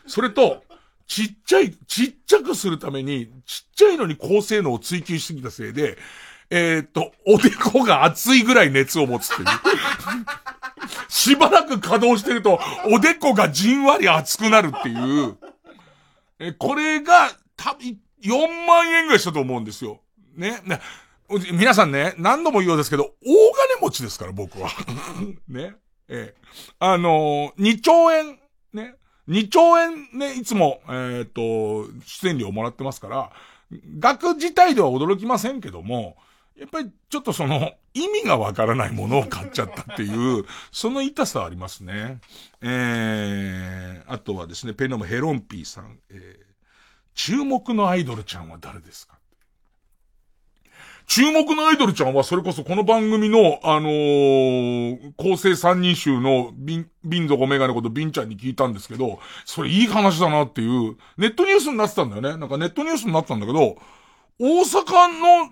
[0.06, 0.62] それと、
[1.06, 5.98] ちっちゃい、ちっちゃくするために、ちっちゃいのに高性能を追求しすぎたせいで、
[6.50, 9.48] えー、っと、おでこが熱いぐらい熱を持つっていう。
[11.08, 15.36] しばらく稼働してると、おでこがじんわり熱くなるっていう。
[16.38, 20.00] え、これが、たぶん、4万円ぐらいしたと思うんですよ。
[20.38, 20.60] ね。
[21.52, 24.70] 皆さんね、何度も言うようですけど、大金持ちですから、僕は。
[25.48, 25.74] ね。
[26.08, 26.34] ええ。
[26.78, 28.38] あのー、2兆円、
[28.72, 28.94] ね。
[29.28, 33.30] 2兆円ね、いつも、えっ、ー、と、出演料をもらってますから、
[33.98, 36.16] 額自体では驚きませんけども、
[36.56, 42.20] やっぱりちょっとその、意味がわからないものを買っちゃったっていう、 その痛さはありますね。
[42.62, 46.44] えー、あとはですね、ペンノムヘロンピーさん、えー、
[47.14, 49.17] 注目のアイドルちゃんは誰ですか？
[51.08, 62.36] 注目のアイドルちゃんはそれこそこの番組の、あのー、構成三人衆のビン、ビンゾゴメガネことビンちゃんに聞いたんですけど、それいい話だなっていう、ネットニュースになってたんだよね。
[62.36, 63.78] なんかネットニュースになってたんだけど、
[64.38, 65.50] 大阪の、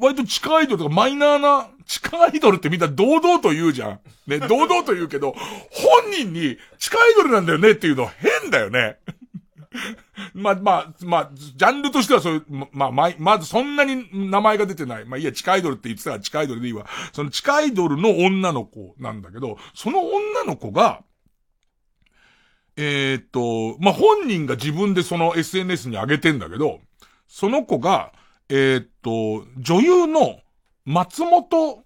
[0.00, 4.00] 割と地下アイドルとかマイナーな、地下アイドルってみんな堂々と言うじゃん。
[4.26, 8.96] ね、堂々と言うけど、本人に地下アイドルなんだよねっていうの変だよね。
[10.34, 15.04] まあ、まあ、まあ、ジャンルとしてはそういう、まあ、ま、まずそんなに名前が出てない。
[15.04, 16.86] まあ、いいや、地下アイドルって言ってたら地下アイドルでいいわ。
[17.12, 21.02] その地下アイドルの女の子なんだけど、その女の子が、
[22.76, 26.80] えー、っと、まあ、本人が自分でその SNS に上げてんだけど、
[27.28, 28.12] その子が、
[28.48, 30.40] えー、っと、女優の
[30.84, 31.84] 松本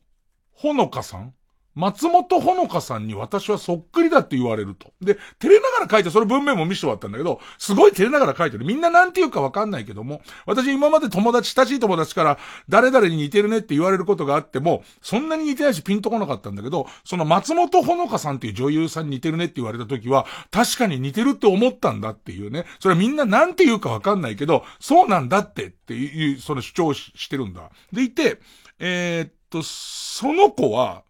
[0.52, 1.34] ほのかさん
[1.78, 4.92] 松本ほのかさんに私はそっくりだって言われると。
[5.00, 8.64] で、照れながら書いて、その文面も見せてもらったんだけど、すごい照れながら書いてる。
[8.64, 22.64] みんななんて言うかわかんないけども、私今まで友達、親しい友達から、誰々に似てるねって言われることがあっても、そんなに似てないしピンとこなかったんだけど、その松本穂香さんっていう女優さんに似てるねって言われた時は、確かに似てるって思ったんだっていうね。
[22.80, 27.70] それはみんななんて言うかわかんないけど、そうなんだってっていう、その主張してるんだ。
[27.92, 28.40] でいて、
[28.80, 31.02] えー、っと、その子は、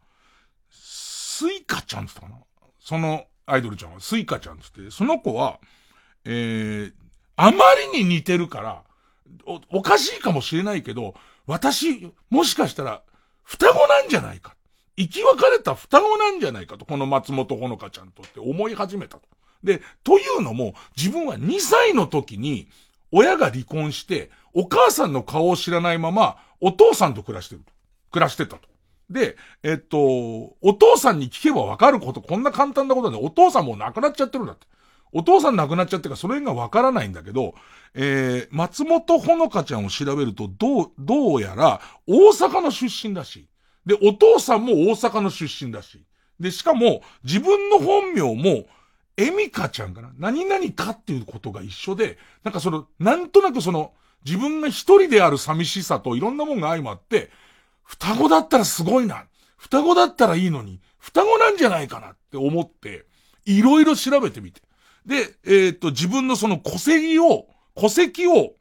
[1.39, 2.69] スイカちゃんって言ったかな？
[2.81, 5.61] そのアイドルちゃんはスイカちゃんって言って、その子は、
[6.25, 6.93] えー、
[7.37, 7.59] あま
[7.93, 8.83] りに似てるから、
[9.47, 11.15] お、おかしいかもしれないけど、
[11.47, 13.03] 私、もしかしたら、
[13.45, 14.57] 双子なんじゃないか。
[14.97, 19.23] 生き別れた双子なんじゃないかと、この松本ほのかちゃんとって思い始めたと。
[19.63, 22.67] で、というのも、自分は2歳の時に、
[23.13, 27.63] 親が離婚して、お母さんの顔を知らないまま、お父さんと暮らしてる。
[28.11, 28.68] 暮らしてたと。
[29.11, 29.99] で、えっと、
[30.61, 34.67] お父さんに聞けばわかること、こんな簡単なことで、お父さんもう亡くなっちゃってるんだって。
[35.13, 37.55] お父さん亡くなっちゃってから、それがわからないんだけど、
[37.95, 43.49] えー、松本ほのかちゃんを調べると、どう、どうやら、大阪の出身だし。
[43.87, 46.05] で、お父さんも大阪の出身だし。
[46.39, 48.67] で、しかも、自分の本名も、
[49.17, 53.93] エミカちゃんかな何々かっていうことが一緒で、なんかその、なんとなくその、
[54.25, 57.31] 自分が一人である寂しさといろんなもんが相まって、
[57.89, 59.25] 双子だったらすごいな。
[59.57, 63.07] 双子だったらいいのに、双子なんじゃないかなって思って、
[63.47, 64.61] いろいろ調べてみて。
[65.07, 68.53] で、えー、っと、自分のその戸籍を、戸籍を、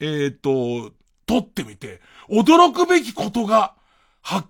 [0.00, 0.92] えー、っと、
[1.24, 3.74] 取ってみて、驚くべきことが、
[4.20, 4.46] は、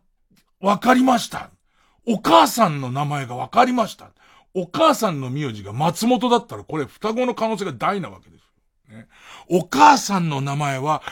[0.60, 1.50] わかりました。
[2.04, 4.10] お母さんの名前がわかりました。
[4.52, 8.44] お母さんの名字が松本だったら、これ双子の可能性が大なわけです。
[8.88, 9.06] ね、
[9.48, 11.02] お母さんの名前は、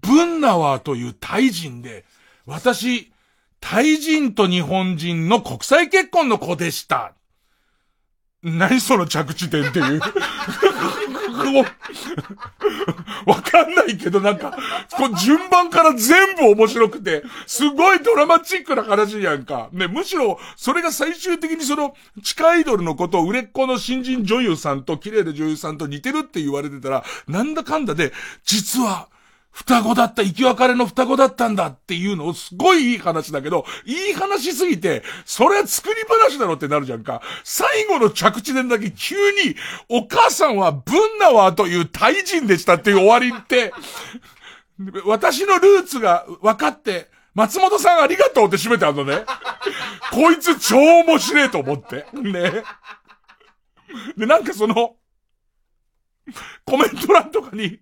[0.00, 2.04] ブンナワーというタイ人で、
[2.46, 3.12] 私、
[3.60, 7.14] タイ人と日本人の国際結婚の子でした。
[8.42, 10.00] 何その着地点っていう。
[13.26, 14.56] わかんないけどなんか、
[14.96, 19.68] こう順番から全部面白くて、すごいドラマチックな話やんか。
[19.72, 28.12] ね、むしろ、それが最終的にその、地下アイドルのことを売れっ子の新人女優さんと綺麗な女優さんと似てるって言われてたら、なんだかんだで、
[28.44, 29.08] 実は、
[29.52, 37.20] 双子だった、生き別れの双子だったんだっていうのをすごいいい話だけど、いい話すぎて、それは作り話だろってなるじゃんか。
[37.44, 39.54] 最後の着地点だけ急に、
[39.88, 43.72] お母さんはブンナワーというタイ人でしたっていう終わりって、
[45.04, 49.24] 私のルーツが分かって、松本さんありがとうって締めてあるのね。
[50.12, 52.06] こいつ超面白いと思って。
[52.14, 52.64] ね。
[54.16, 54.96] で、なんかその、
[56.64, 57.80] コメント欄とかに、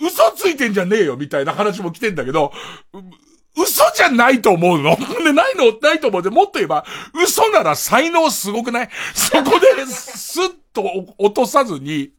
[0.00, 2.52] 嘘ついてんじゃねえよ、みたいな話も来てんだけど、
[3.56, 4.96] 嘘じゃないと思うの？
[5.24, 6.22] で、ないの、ないと思う。
[6.22, 6.84] で、もっと言えば、
[7.14, 8.88] 嘘なら才能すごくない？
[9.14, 10.84] そこで、スッと
[11.18, 12.12] 落とさずに、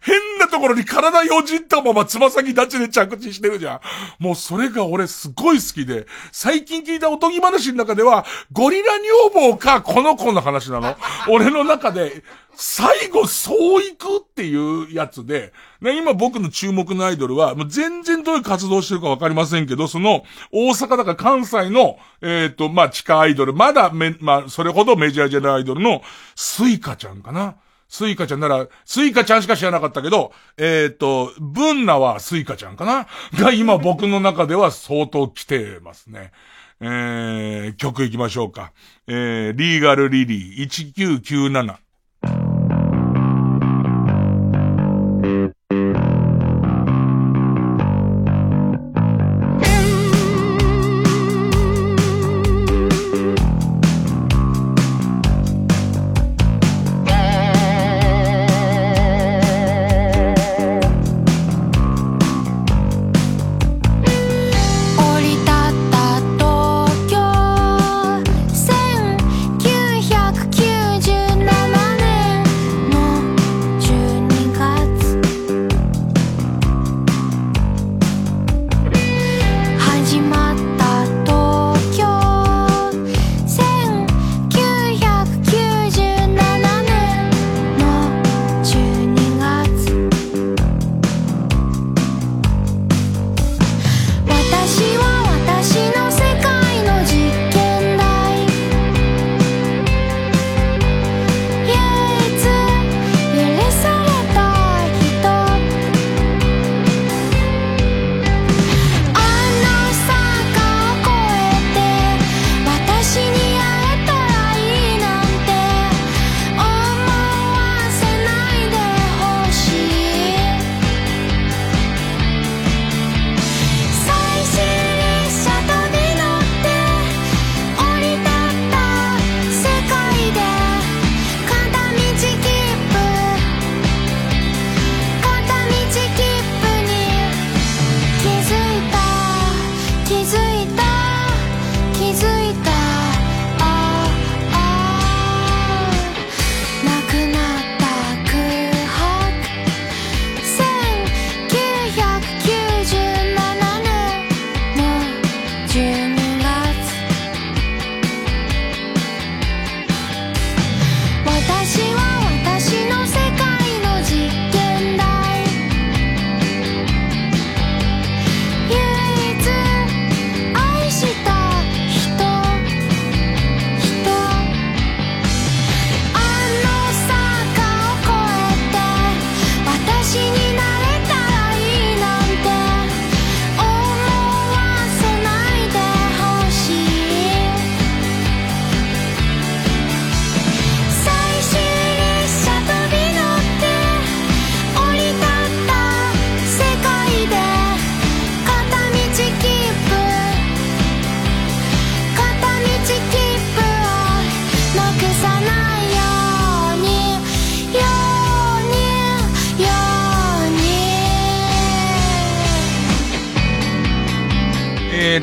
[0.00, 0.18] 変
[0.50, 3.80] ところに体よじったままつま先立ちで着地してるじゃん。
[4.22, 8.92] もうそれが俺すごい好きで、最近聞いたおとぎ話の中では、ゴリラ
[9.32, 10.96] 女房かこの子の話なの。
[11.28, 12.22] 俺の中で、
[12.54, 26.02] 最後そういくっていうやつで、ね、今僕の注目のアイドルは、もう全然どういう活動してるかわかりませんけど、その、大阪だから関西の、えっ、ー、と、まあ、地下アイドル、まだめ、まあ、それほどメジャーじゃないアイドルの、
[26.34, 27.54] スイカちゃんかな。
[27.90, 33.08] スイカちゃんなら、スイカちゃんしか知らなかったけど、えっ、と、ブンナはスイカちゃんかな？
[33.34, 36.30] が今僕の中では相当来てますね。
[36.80, 38.72] えー、曲行きましょうか。
[39.08, 41.80] えー、リーガルリリー1997。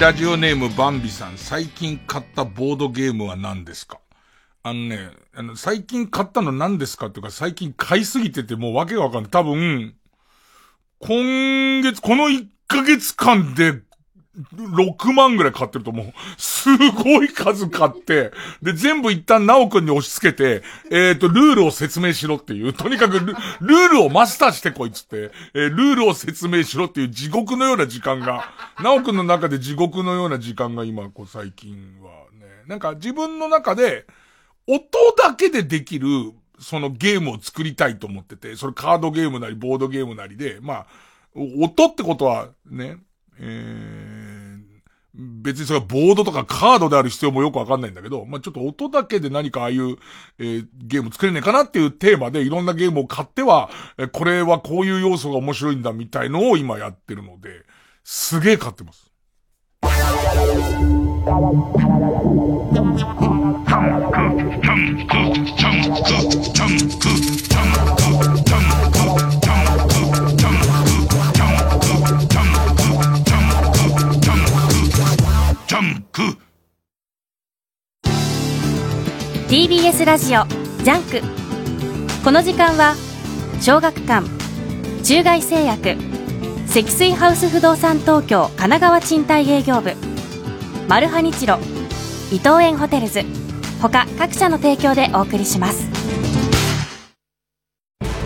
[0.08, 4.00] ラジオネームバンビさん、最近買ったボードゲームは何ですか？
[4.64, 9.32] あのね、あの、最近買ったの何ですかっていうか、最近買いすぎててもうわけがわかんない。
[9.32, 9.96] 多分、
[11.00, 13.82] 今月、この1ヶ月間で
[14.54, 16.14] 6万ぐらい買ってると思う。
[16.38, 18.32] すごい数買って、
[18.62, 28.52] で、全部一旦ナオくんに押し付けて、えっ、ー、と、ルールを説明しろっていう、とにかくルールをマスターしてこいっつって、えー、ルールを説明しろっていう地獄のような時間が、
[28.84, 32.10] ナオくんの中で地獄のような時間が今、こう最近は
[32.40, 34.06] ね、なんか自分の中で、
[34.68, 34.84] 音
[35.18, 36.08] だけでできる、
[36.60, 40.88] そのゲームを作りたいと思ってて、それカードゲームなり、ボードゲームなりで、まあ、
[41.36, 42.98] 音ってことは、ね、
[43.40, 44.58] えー、
[45.16, 49.98] 別にそれはボードとかカードである必要もよくわかんないんだけど、まあ、ちょっと音だけで何かああいう、
[50.40, 57.66] えー、ゲーム作れねえかなっていうテーマでいろんなゲームを買っては、えこれはこういう要素が面白いんだみたいのを今やってるので、
[58.04, 59.12] すげえ買ってます。
[79.48, 80.46] TBS ラジオ
[80.84, 81.22] JUNK。
[82.24, 82.96] この時間は
[83.62, 84.28] 小学館
[85.04, 85.96] 中外製薬
[86.66, 89.94] 積水ハウス不動産東京神奈川賃貸営業部
[90.88, 91.60] マルハニチロ
[92.32, 93.22] 伊藤園ホテルズ
[93.80, 95.88] 他各社の提供でお送りします。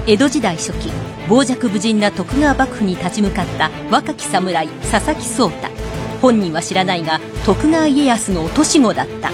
[0.07, 0.89] 江戸時代初期
[1.27, 5.80] 傍若無人な徳川幕府に立ち向かった若き侍佐々木壮太
[6.21, 9.31] 本人は知らないが徳川家康の落とし子だった。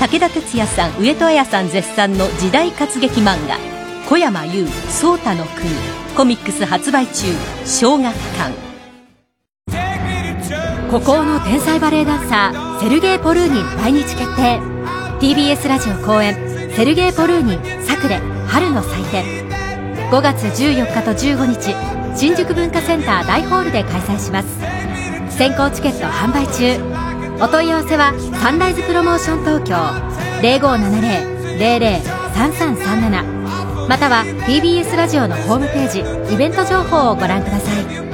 [0.00, 3.56] 武田鉄矢さん上戸彩さん絶賛の時代活劇漫画
[4.10, 5.70] 「小山優颯太の国」
[6.16, 7.26] コミックス発売中
[7.64, 8.52] 小学館。
[10.90, 14.60] 孤高の天才バレエダンサーセルゲイ・ポルーニン来日決定。
[15.20, 16.34] TBS ラジオ公演
[16.76, 19.24] 「セルゲイ・ポルーニンサクレ春の祭典」
[20.10, 21.74] 5月14日と15日
[22.16, 24.73] 新宿文化センター大ホールで開催します。
[25.36, 26.78] 先行チケット販売中。
[27.42, 29.74] お問い合わせはサンライズプロモーション東京
[31.58, 35.88] 0570-003337または TBS ラジオのホームペー
[36.28, 38.13] ジイベント情報をご覧ください。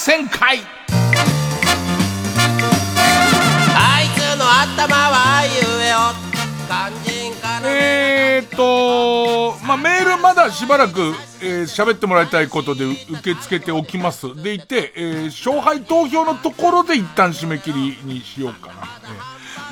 [0.00, 0.60] ルタ合戦会
[3.74, 5.50] あいつの頭はゆ
[5.84, 5.96] えよ
[6.66, 11.00] 肝心かえーと、まあ、メールまだしばらく、
[11.42, 14.34] えー、喋ってもらいたいことで受け付けておきます。
[14.42, 18.74] でいて、えー、勝敗投票のところで一旦締め切りにしようかな。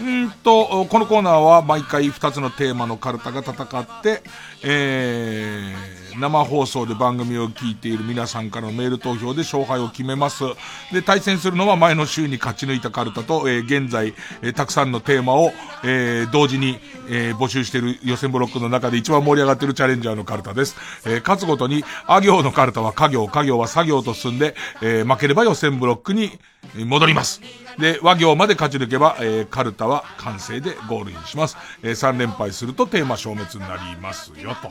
[0.00, 4.22] えー、うんと、このコーナーは毎回2つのテーマのカルタが戦って、
[4.62, 10.44] えー、生放送で番組を聞いている皆さんからのメール投票で勝敗を決めます。
[10.92, 15.52] で、対戦するのは前の週に勝ち抜いたカルタと、えー、現在、えー、たくさんのテーマを、
[15.84, 16.78] えー、同時に、
[17.10, 20.76] え募集している予選ブロックの中で一番盛り上がっているチャレンジャーのカルタです。
[21.06, 26.38] え勝つごとに、あ行のカルタは家業、家業は作業と進んで、え負ければ予選ブロックに
[26.74, 27.40] 戻ります。
[27.78, 31.56] で、和行まで勝ち抜けば、えカルタは完成でゴールインします。
[31.82, 34.70] え3連敗するとテーマ消滅になりますよ、と。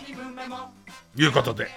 [1.17, 1.65] いうことで。
[1.65, 1.71] ね、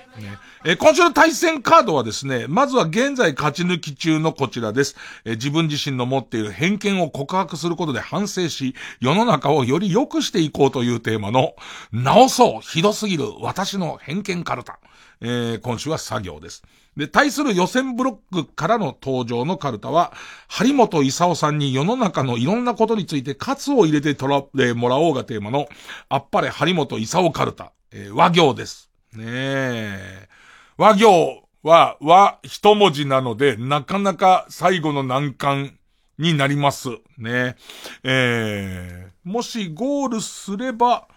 [0.65, 4.97] えー、今週の対戦カードはですね、まずは現在勝ち抜き中のこちらです。
[5.25, 11.55] えー、自分自身の持っている偏見を告白することで反省し、世の中をより良くしていこうというテーマの、
[11.93, 14.79] 直そう、ひどすぎる私の偏見カルタ。
[15.23, 16.63] えー、今週は作業です。
[16.97, 20.13] で、対する予選ブロックからの登場のカルタは、
[20.49, 25.69] 張本勲さんに世の中のいろんなことについて喝を入れてとら、え、もらおうがテーマの、
[26.09, 28.90] あっぱれ張本勲カルタ、え、和行です。
[29.15, 30.29] ねえ。
[30.77, 35.79] 和行は和一文字なので、なかなか最後の難関
[36.19, 36.91] になります。
[37.19, 37.57] ね
[38.03, 41.09] えー、もしゴールすれば、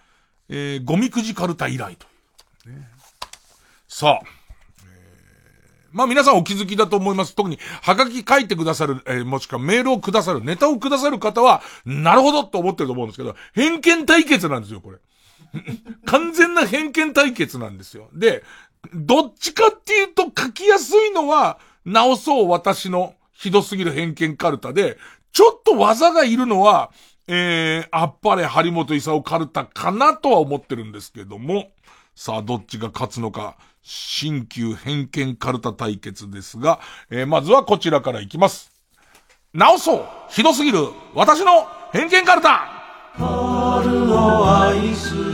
[0.49, 2.07] えー、ゴミくじカルタ以来と
[2.69, 2.75] いう。
[2.75, 2.87] ね、
[3.87, 4.43] さあ。
[5.91, 7.35] まあ皆さんお気づきだと思います。
[7.35, 14.97] 特に、はがき書いてくださる、えー、もしくはメールをくださる、ネタをくださる方は、なるほどと思ってると思うんですけど、偏見対決なんですよ、これ。
[16.05, 18.09] 完全な偏見対決なんですよ。
[18.13, 18.43] で、
[18.93, 24.97] どっちかっていうと書きやすいのは、直そう私のひどすぎる偏見カルタで、
[25.31, 26.91] ちょっと技がいるのは、
[27.27, 31.71] えー、あっぱれ張本勲カルタかなとは思ってるんですけども、
[32.15, 38.71] さあどっちが勝つのか、新旧偏見カルタ対決ですが、えー、まずはこちらからいきます。
[39.53, 40.79] 直そうひどすぎる
[41.13, 45.32] 私の偏見カルタ春を愛する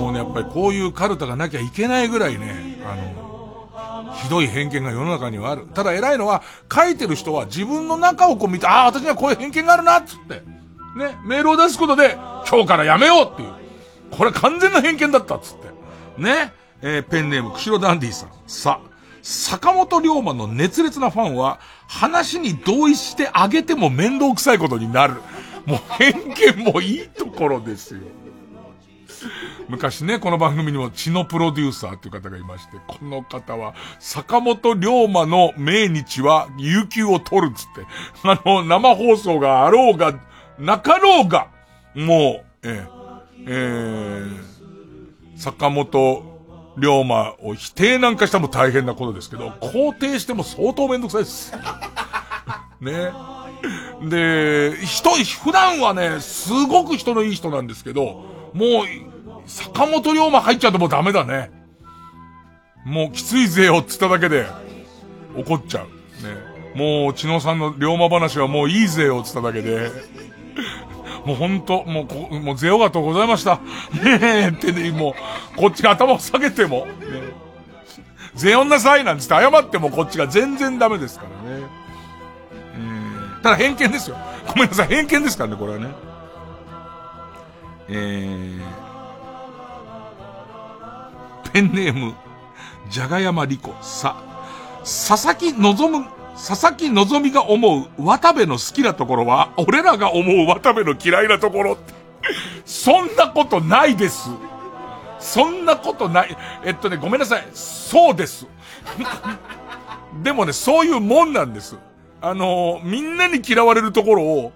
[0.00, 5.66] もうね、やっぱりこういうカルタがなきゃいけないぐらいね、あの、ひどい偏見が世の中にはある。
[5.74, 6.42] ただ偉いのは、
[6.72, 10.42] 書いてる人は自分の中をこう見て、ああ、私にはこういう偏見があるな、っつって。
[10.96, 12.14] ね、メールを出すことで、
[12.48, 13.52] 今日からやめようっていう。
[14.10, 16.22] これ完全な偏見だったっつって。
[16.22, 16.52] ね。
[16.82, 18.30] えー、ペンネーム、釧路ダンディさん。
[18.46, 18.95] さあ、
[19.28, 21.58] 坂本龍馬の熱烈なファンは、
[21.88, 25.14] 話に同意してあげても面倒くさいことになる。
[25.66, 28.02] もう偏見もいいところですよ。
[29.68, 37.84] 昔ね、この番組にも血のプロデューサーという方がいまして、この方は、坂本龍馬の命日は、有給を取るっつって、
[38.22, 40.20] あの、生放送があろうが、
[40.56, 41.48] なかろうが、
[41.96, 42.86] もう、え
[43.48, 44.38] えー、
[45.36, 46.35] 坂本
[46.76, 51.52] 龍馬を否定なんかしても大変なことですけど、肯定しても相当めんどくさいです。
[52.80, 53.10] ね。
[54.08, 61.50] で、人、普段はね、すごく人のいい人なんですけど、もう、坂本龍馬入っちゃうともうダメだね。
[62.84, 64.46] もうきついぜよって言っただけで、
[65.36, 65.86] 怒っちゃう。
[66.22, 66.56] ね。
[66.74, 69.90] もう、千野さんの龍馬話はもういいぜよって言っただけで、
[71.26, 73.56] もうほんと、もう、もうゼオがとございました。
[74.04, 75.16] ねえ、ってね、も
[75.56, 76.92] う、こっちが頭を下げても、ね、
[78.36, 81.66] ゼオんなさいなんつって謝ってもこっちが全然ダメですからね。
[83.42, 84.16] ただ偏見ですよ。
[84.46, 85.88] ごめんなさい、偏見ですからね、これはね。
[87.88, 92.14] えー、ペンネーム、
[92.88, 94.16] じゃがやまりこ、さ、
[94.84, 95.88] 佐々木望
[96.36, 101.94] 佐々木希が思う渡部の好きなところは、俺らが思う渡部の嫌いなところって。
[102.64, 104.28] そんなことないです。
[105.18, 106.36] そんなことない。
[106.64, 107.46] えっとね、ごめんなさい。
[107.54, 108.46] そうです。
[110.22, 111.76] でもね、そういうもんなんです。
[112.20, 114.52] あのみんなに嫌われるところを、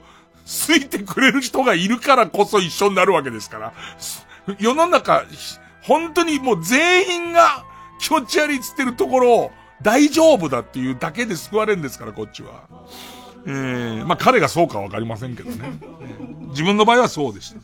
[0.46, 3.72] 好いてくれる人がいるからこそ一緒になるわけですから。
[4.58, 5.24] 世の中、
[5.82, 7.64] 本当にもう全員が
[8.00, 9.50] 気持ち悪いっつってるところを、
[9.82, 12.64] 大丈夫だっていうだけで救われるんですから、こっちは。
[13.46, 15.72] えー、まあ彼がそうかわかりませんけどね。
[16.48, 17.60] 自分の場合はそうでした。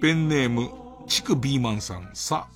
[0.00, 0.70] ペンネーム、
[1.06, 2.46] チクビーマンさん、さ、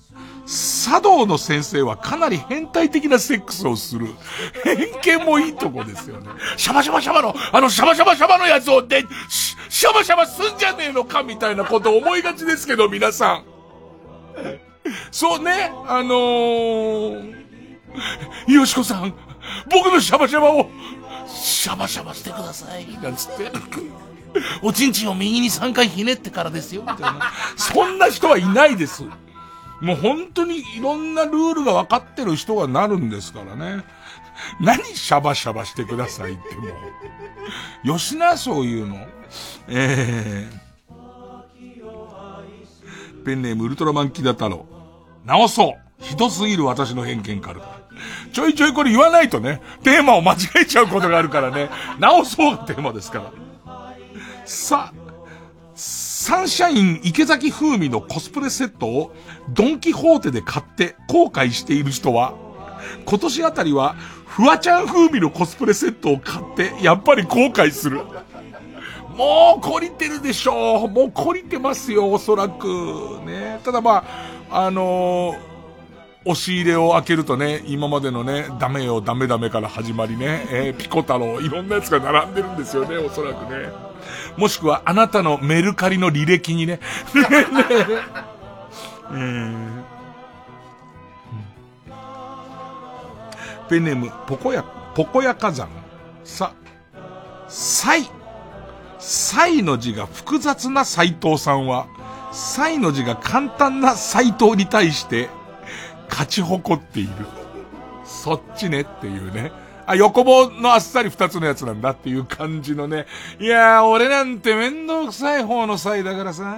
[0.45, 4.07] 茶道の先生はかなり変態的なセックスをする。
[4.63, 6.29] 偏見もいいとこですよね。
[6.57, 13.45] シャバシャバシャバの、あのシャバシャバシャバのやつをで、シャバシャバすんじゃねえのかみたいなこと思いがちですけど、皆さん。
[15.11, 17.33] そうね、あのー、
[18.47, 19.13] よしこさん、
[19.71, 20.69] 僕のシャバシャバを、
[21.27, 23.51] シャバシャバしてください、なんつって。
[24.61, 27.31] おちんちんを右に3回ひねってからですよ、みたいな。
[27.55, 29.03] そんな人はいないです。
[29.81, 33.83] もう本当にいろんなルールが分かってる人がなるんですからね。
[34.59, 36.67] 何シャバシャバしてくださいっても
[37.83, 37.87] う。
[37.87, 39.07] よしな、そういうの。
[39.67, 40.65] えー。
[43.25, 44.74] ペンネームウルトラマンキダ太郎。
[45.25, 47.61] 直そうひどすぎる私の偏見から。
[48.33, 51.69] ちょいちょいこれ言わないとね、テーマを間違えちゃうことがあるからね、
[51.99, 53.31] 直そうがテーマですか
[53.65, 53.93] ら。
[54.45, 54.93] さ、
[55.73, 59.13] サンシャイン池崎風味のコスプレセットを
[59.49, 62.33] ドンキホーテで買って後悔している人は、
[63.05, 63.95] 今年あたりは
[64.25, 68.01] フワちゃん風味のコスプレセットを買ってやっぱり後悔する。
[69.15, 70.89] もう懲りてるでしょう。
[70.89, 72.67] もう懲りてますよ、おそらく。
[73.25, 73.61] ね。
[73.63, 75.37] ただまあ、あのー、
[76.23, 83.67] 押し入れを開けるとね、今までのね、ダメよ、ダメダメから始まりね、えー、ピコ太郎、いろんなやつが並んでるんですよね、おそらくね。
[84.37, 86.79] もしくは、あなたのメルカリの履歴にね。
[87.13, 87.25] ね
[89.11, 89.83] えー、
[93.67, 95.67] ペネム、ポコヤ、ポコヤ火山。
[96.23, 96.53] さ、
[97.49, 98.09] サイ。
[98.99, 101.87] サイの字が複雑な斎藤さんは、
[102.35, 105.29] サイの字が簡単な斎藤に対して、
[106.09, 107.09] 勝ち誇っている。
[108.03, 109.53] そっちねっていうね。
[109.85, 113.05] あ、横棒のあっさり二つのやつなんだっていう感じのね。
[113.39, 116.57] いやー、俺なんて面倒くさい方のサイだからさ、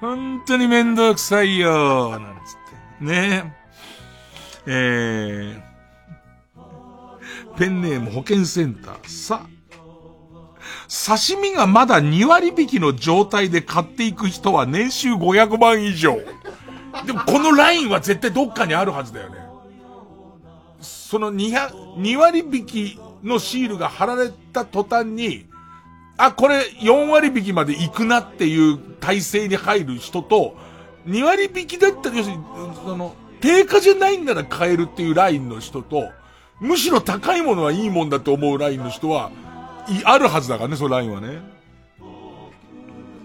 [0.00, 3.04] 本当に面倒くさいよなんつって。
[3.04, 3.54] ね。
[4.66, 9.08] えー、ペンネーム保健センター。
[9.08, 9.46] さ、
[10.88, 16.18] 刺身がまだ2割引きの状態で買っていく人は年収500万以上。
[17.04, 19.36] でもこのラインは絶対どっかにあるはずだよね。
[20.80, 25.46] その200、2割引きのシールが貼られた途端に、
[26.16, 30.56] あ、これ4割引きまで行くなっていう体制に入る人と、
[31.06, 32.42] 2割引きだったら、要するに、
[32.84, 36.10] その、定価じゃないんなら買えるっていうラインの人と、
[36.58, 39.30] むしろ高いものはいいもんだと思うラインの人は、
[40.04, 41.40] あるはずだからね、そのラインはね。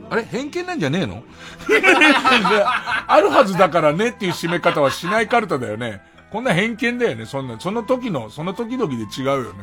[0.09, 0.23] あれ？
[0.23, 1.23] 偏見なんじゃねえの？
[3.07, 6.01] あるはずだからねっていう締め方はしないカルタだよね。
[6.31, 9.59] こんな偏見だよね、そんな、その時の、その時々で違うよね。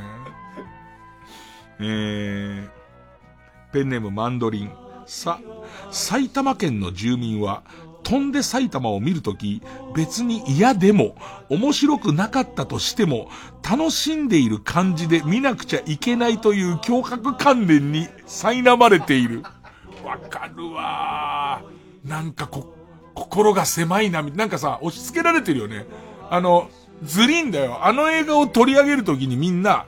[1.80, 2.68] えー、
[3.72, 4.72] ペンネームマンドリン。
[5.06, 5.38] さ、
[5.90, 7.62] 埼玉県の住民は、
[8.08, 9.60] 飛んで埼玉を見るとき、
[9.94, 11.14] 別に嫌でも、
[11.50, 13.28] 面白くなかったとしても、
[13.62, 19.42] 楽しんでいる感じで見なくちゃいけないという脅迫観念に苛まれている。
[20.02, 21.60] わかるわ
[22.02, 22.74] なんかこ、
[23.12, 25.84] 心が狭いな、なんかさ、押し付けられてるよね。
[26.30, 26.70] あの、
[27.02, 27.84] ずりんだよ。
[27.84, 29.84] あの映画を取り上げるときにみんな、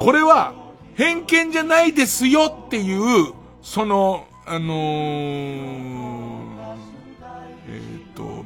[0.00, 0.52] これは、
[0.96, 3.32] 偏見じゃないですよっていう、
[3.62, 6.21] その、あのー、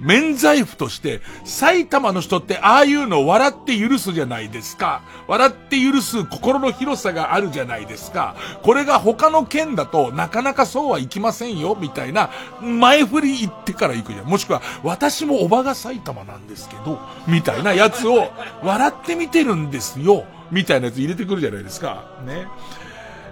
[0.07, 5.03] 免罪符として、埼玉の人ってああいうのを笑って許すじゃないですか。
[5.27, 8.37] 笑って許す心の広さがあるじゃないですか。
[8.63, 12.31] これが他の県だとなかなかそうはいきませんよ、みたいな、
[12.63, 14.27] 前振り言ってから行くじゃん。
[14.27, 18.31] もしくは、私もおばが埼玉なんですけど、みたいなやつを、
[18.63, 22.05] 笑ってみてるんですよ、みたいなやつ入れてくるじゃないですか。
[22.25, 22.47] ね。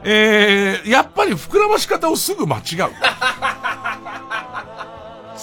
[0.07, 2.63] えー、やっぱり膨らまし方をすぐ間違う。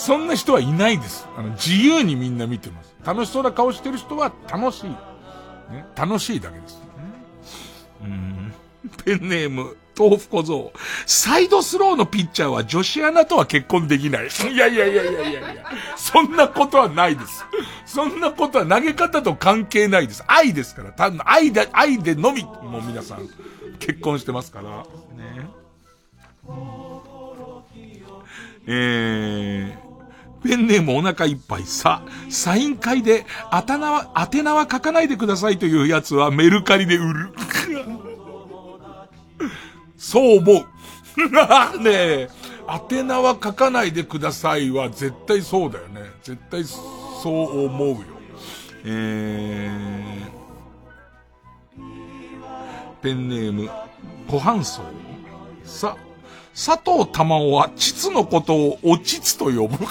[0.01, 1.27] そんな人はいないです。
[1.37, 2.95] あの、自由にみんな見てます。
[3.05, 4.89] 楽しそうな顔してる人は楽しい。
[4.89, 6.81] ね、楽しいだけです。
[8.01, 8.51] うん。
[9.05, 10.73] ペンネーム、豆腐小僧。
[11.05, 14.27] サイドスローのピッチャーは女子アナとは結婚できない。
[14.27, 15.65] いやいやいやいやいやいや。
[15.95, 17.45] そんなことはないです。
[17.85, 20.23] そんなことは投げ方と関係ないです。
[20.25, 20.93] 愛ですから。
[20.93, 23.29] 単の愛で、愛でのみ、もう皆さん、
[23.77, 24.77] 結婚してますから。
[25.15, 25.47] ね。
[28.65, 29.90] えー、
[30.43, 37.29] ペンネームお腹いっぱいさ、サイン会で、あたなは、宛名は書かないでくださいというやつはメルカリで売る。
[39.97, 40.65] そう思う。
[41.79, 42.29] ねえ、
[42.89, 46.01] 宛名は書かないでくださいは絶対そうだよね。
[46.23, 46.79] 絶対そ
[47.25, 47.97] う思うよ。
[48.83, 51.83] えー、
[53.01, 53.69] ペンネーム、
[54.27, 54.81] ご半層。
[55.63, 55.95] さ、
[56.53, 59.85] 佐藤玉緒は、膣のことをお膣と呼ぶ。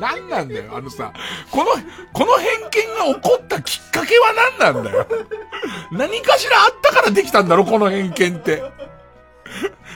[0.00, 1.12] 何なんだよ、あのさ、
[1.50, 1.70] この、
[2.12, 5.06] この偏見が起こったきっかけは何なんだよ。
[5.90, 8.62] 何かしらあったからできたんだろ、この偏見って。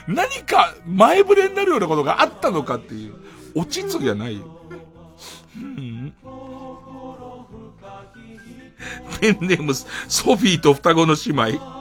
[0.07, 3.15] 何か前触れになるようなことがあったのかっていう。
[3.55, 4.45] お膣じゃないよ。
[5.57, 6.15] うん、
[9.21, 11.77] ペンネーム、ソフィーと双子の姉妹。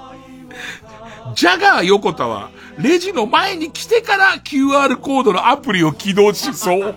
[1.35, 6.95] ジャガー横田は、レジの前に来てから QR コードのアプリを起動しそう。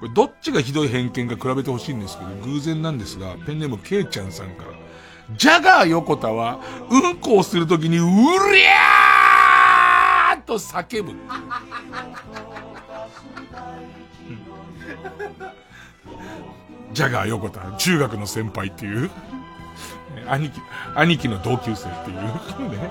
[0.00, 4.70] これどっちがひどい偏見か比べてほしいんですけど、偶然なんですが、ペンネームケイちゃんさんから。
[5.36, 11.12] ジャガー横田は、うんこをするときに、うりゃーと叫ぶ。
[16.92, 19.10] ジャガー横田、中学の先輩っていう。
[20.26, 20.60] 兄貴、
[20.96, 22.16] 兄貴の同級生っていう
[22.70, 22.90] ね。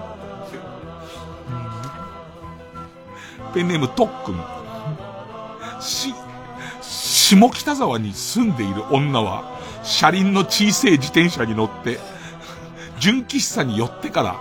[3.53, 4.41] ペンネームとっくん。
[5.81, 6.13] し、
[6.81, 11.99] 下北沢に住んでいる女は、車輪の小さい自転車に乗って、
[12.99, 14.39] 純喫茶に寄ってから、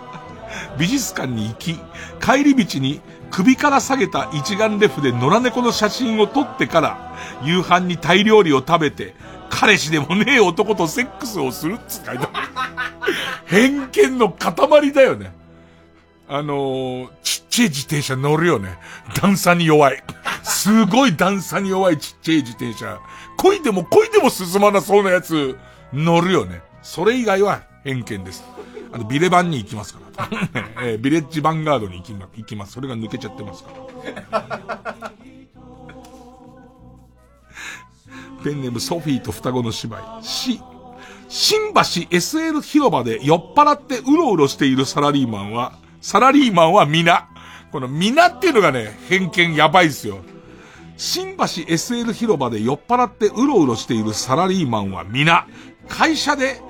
[0.79, 1.75] 美術館に行き、
[2.21, 9.15] 帰り道に首から下げた一眼レフで野良猫の写真を撮ってから、夕飯にタイ料理を食べて、
[9.51, 12.27] 彼氏でもねえ男とセックスをするっつ書いて
[13.47, 15.33] 偏見の塊だよね。
[16.29, 18.79] あのー、ちっちゃい自転車乗るよね。
[19.21, 20.03] 段差に弱い。
[20.43, 23.01] すごい段差に弱いちっちゃい自転車。
[23.39, 25.59] 漕いでも漕いでも進まなそうなやつ、
[25.93, 26.61] 乗るよね。
[26.83, 28.45] それ以外は偏見です。
[28.93, 30.29] あの、ビレバンに行きますから。
[30.85, 32.73] えー、ビレッジヴァンガードに行きま、行きます。
[32.73, 33.71] それが抜けちゃってますか
[34.31, 35.13] ら。
[38.45, 40.23] ペンネームソフィーと双子の姉妹。
[40.23, 40.61] し、
[41.29, 41.81] 新橋
[42.11, 47.29] SL 広場で酔っ払ってうろうろしているサラリーマンは、サラリーマンは皆。
[47.73, 50.19] この皆っていうのがね、偏見やばいっすよ。
[50.97, 55.47] 新橋 SL 広場で酔っ払ってうろうろしているサラリーマンは皆、
[55.89, 56.61] 会社で、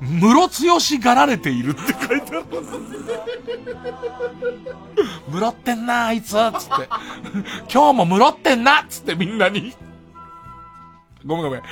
[0.00, 2.44] ムロツヨシがられているって書いてある。
[5.28, 6.88] ムロってんな、あいつ、つって。
[7.72, 9.74] 今日もムロってんな、つってみんなに。
[11.24, 11.62] ごめんごめん。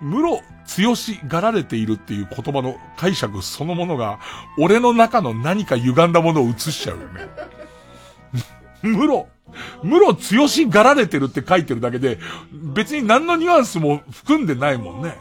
[0.00, 4.20] 室強しがられているっていう言葉の解釈そのものが、
[4.56, 7.28] 俺の中の何か歪んだものを映しちゃうよね。
[8.82, 9.26] 室、
[9.82, 12.20] 室強しがられてるって書いてるだけで、
[12.52, 15.18] 別に何のニュアンスも含んでないもんね。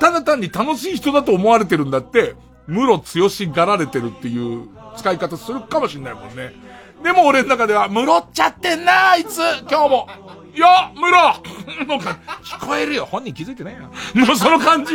[0.00, 2.34] ただ単に楽しい人だと思われてるんだって、
[2.66, 6.54] 室強しがられてるっていう使い方するかもしんないもんね。
[7.02, 10.08] でも俺の中では、室っちゃってんなあいつ今日も
[10.54, 11.10] いや室
[11.86, 13.90] なんか、聞こえるよ本人気づいてないよ。
[14.14, 14.92] もうその感じ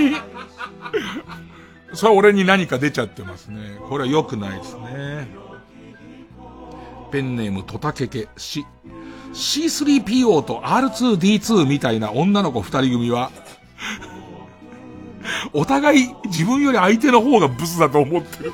[1.93, 3.77] それ俺に何か出ちゃってますね。
[3.87, 5.27] これは良くないですね。
[7.11, 8.65] ペンネームトタケケ、C、
[9.33, 13.31] C3PO と R2D2 みたいな女の子二人組は、
[15.53, 18.53] お互い自分より相手の方がブスだと思ってる。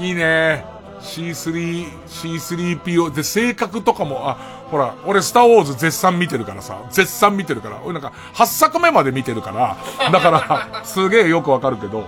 [0.00, 0.64] いいね。
[1.00, 12.04] C3、C3PO で性格とかも、あ、ほら、俺スターウォーズ絶賛見てるからさ、絶賛見てるから、俺なんか8作目まで見てるから、だから、すげえよくわかるけど、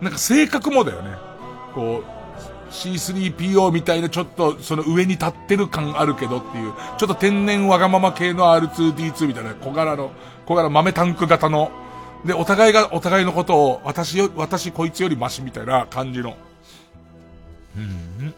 [0.00, 1.16] なんか性格もだよね。
[1.74, 10.12] こう、C3PO みたいなちょっとその上に立ってる感あるけどっていう、ちょっと天然わがまま系の R2D2 みたいな小柄の、
[10.46, 11.72] 小柄豆タンク型の、
[12.24, 16.36] で、お互いがお互いのことを、私よ、私こいつよりマシみたいな感じの。
[17.76, 18.34] うん。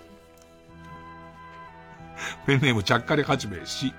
[2.46, 3.92] ペンネームちゃっかりはじめし、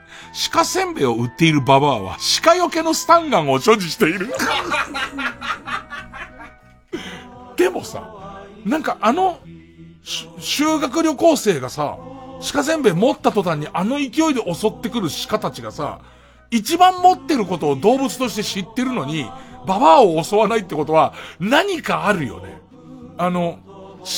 [0.52, 4.30] 鹿せんべいを売っているババアは鹿よけのスタンガンを所持している。
[7.57, 9.40] でもさ、なんかあの
[10.40, 11.98] 修学旅行生がさ、
[12.53, 15.99] 鹿せんべい持った途端にあの勢いで襲ってくる鹿たちがさ、
[16.49, 19.30] 一番持ってることを動物として知ってるのに、
[19.65, 22.61] ババアを襲わないってことは何かあるよね。
[23.18, 23.60] あの、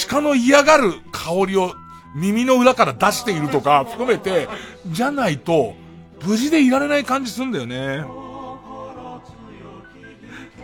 [0.07, 1.73] 鹿の嫌がる香りを
[2.15, 4.47] 耳の裏から出しているとか含めて、
[4.87, 5.75] じゃないと、
[6.23, 8.03] 無事でいられない感じすんだよね。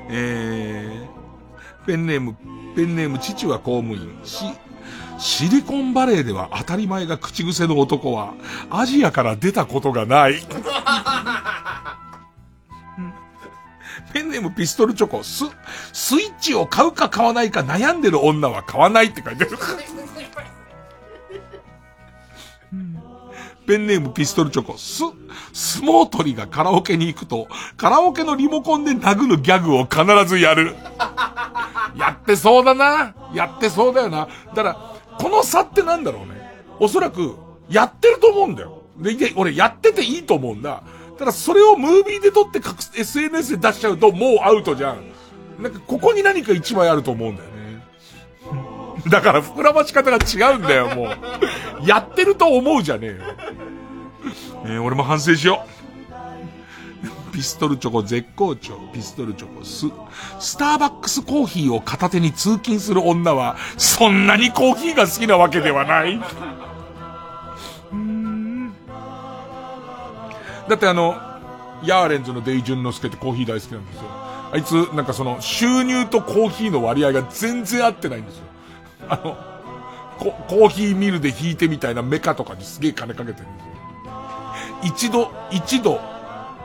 [0.09, 2.35] えー、ペンネーム、
[2.76, 4.19] ペンネーム父は公務員。
[4.23, 4.45] し、
[5.17, 8.34] シリコンバレーでは当たり前が口癖の男は、
[8.69, 10.35] アジアから出たことがない。
[14.13, 15.43] ペンネームピストルチョコ、ス、
[15.91, 19.57] スイッチを買うか買わないか悩んでる女は買わないって書いてある。
[23.66, 25.04] ペンネームピストルチョコ、ス、
[25.54, 27.48] 相撲取りがカラオケに行くと、
[27.78, 30.76] カラオケのリモコンで殴るギャグを必ずやる。
[31.98, 33.16] やってそうだな。
[33.34, 34.28] やってそうだよな。
[34.54, 36.64] だから、この差ってなんだろうね。
[36.80, 37.38] おそらく、
[37.70, 38.84] やってると思うんだよ。
[38.98, 40.84] で、俺やってていいと思うんだ。
[41.18, 42.60] ただそれをムービーで撮って
[43.00, 44.98] SNS で出しちゃうともうアウトじゃん。
[45.62, 47.55] なんかここに何か一枚あると思うんだよね。
[49.10, 51.10] だから膨らまし方が違うんだよ、も
[51.84, 51.88] う。
[51.88, 53.15] やってると思うじゃねえよ。
[54.65, 57.32] えー、俺も反省しよう。
[57.32, 59.88] ピストルチョコ絶好調、ピストルチョコス。
[60.40, 66.19] スターバックスコーヒーを片手に通勤する女は、そんなにコーヒーが好きなわけではない。
[70.69, 71.15] だってあの、
[71.84, 74.03] ヤーレンズのデイジュンのスケってコーヒー大好きなんですよ。
[74.53, 78.44] あいつ、なんかその、収入とコーヒーの割合が全然合ってないんですよ。
[79.10, 79.38] あの、
[80.18, 83.72] ココーヒーミルで引いてみたいなメカとかにすげえ金かけてるんですよ。
[84.84, 85.99] 一度、一度、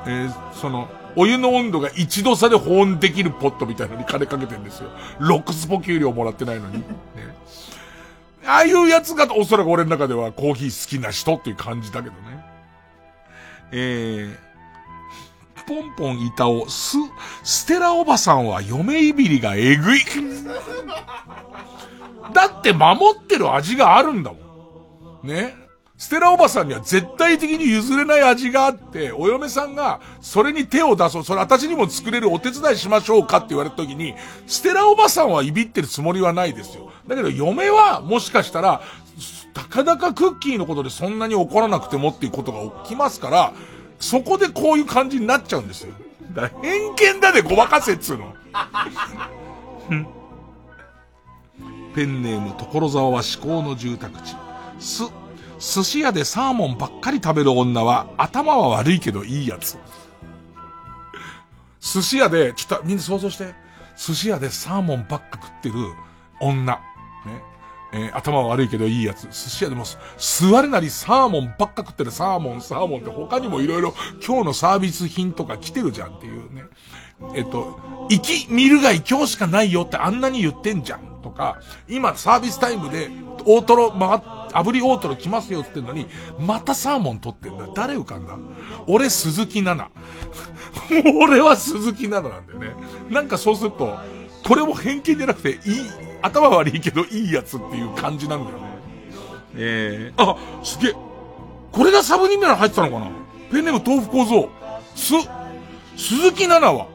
[0.07, 4.91] えー、その、お湯の温度が1度差で保温できるポットみたいなのに金かけてるんですよ。
[5.19, 6.79] ロックスポ給料もらってないのに。
[6.79, 6.85] ね。
[8.47, 12.45] ああいうやつがおそらく俺の中ではコーヒー好きな人っていう感じだけどね。
[13.73, 14.37] えー、
[15.67, 16.97] ポンポン板をす、
[17.45, 20.01] ステラおばさんは嫁いびりがえぐい。
[22.33, 24.39] だって守ってる味があるんだも
[25.25, 25.27] ん。
[25.29, 25.55] ね。
[26.01, 34.15] ステラおばさんには絶対的に譲れない味があって、お嫁さんが、それに手を出そう、それ私にも作れるお手伝いしましょうかって言われた時に、
[34.47, 36.91] ステラおばさんはいびってるつもりはないですよ。
[37.07, 38.81] だけど嫁は、もしかしたら、
[39.53, 43.53] たかだかクッキーのことでそんなに怒らなくてもっていうことが起きますから、
[43.99, 45.93] そこでこういう感じになっちゃうんですよ。
[46.33, 48.33] だから偏見だね、ごまかせっつうの。
[51.95, 54.37] ペンネーム所沢は至高の住宅地。
[54.79, 55.05] す、
[55.59, 59.79] 寿司屋でサーモンばっかり食べる女は頭は悪いけどいいやつ。
[61.81, 63.55] 寿司屋で、ちょっとみんな想像して。
[63.97, 65.75] 寿司屋でサーモンばっか食ってる
[66.41, 66.75] 女。
[66.75, 66.81] ね。
[67.93, 69.23] えー、頭は悪いけどいいやつ。
[69.27, 69.85] 寿司屋でも、
[70.17, 73.95] 座るなりサーモンばっか食ってるサーモン、サーモンって他にもいろいろ
[74.25, 76.63] 今日のサービス品とか来てるじゃんっていうね。
[77.35, 83.11] えっと、行き、見るがい今日しかないよってあんなに言ってんじゃんとか、今サービスタイムで
[83.45, 84.21] 大トロ回っ
[84.51, 87.69] 炙り大トロ来ますよって言ってんのに、またサーモン取ってんだ。
[87.75, 88.35] 誰浮かんだ？
[88.87, 91.15] 俺鈴木奈々。
[91.25, 92.75] 俺は鈴木奈々なんだよね。
[93.11, 93.97] なんかそうすると、
[94.47, 95.59] これも偏見じゃなくて、いい、
[96.23, 98.65] 頭悪いけどいいやつっていう感じなんだよね。
[99.57, 100.95] えー、あ、すげえ。
[101.73, 103.11] これがサブリミナル入ってたのかな？
[103.53, 104.49] ペンネーム豆腐構造。
[104.97, 105.15] す、
[105.97, 106.87] 鈴木奈々は、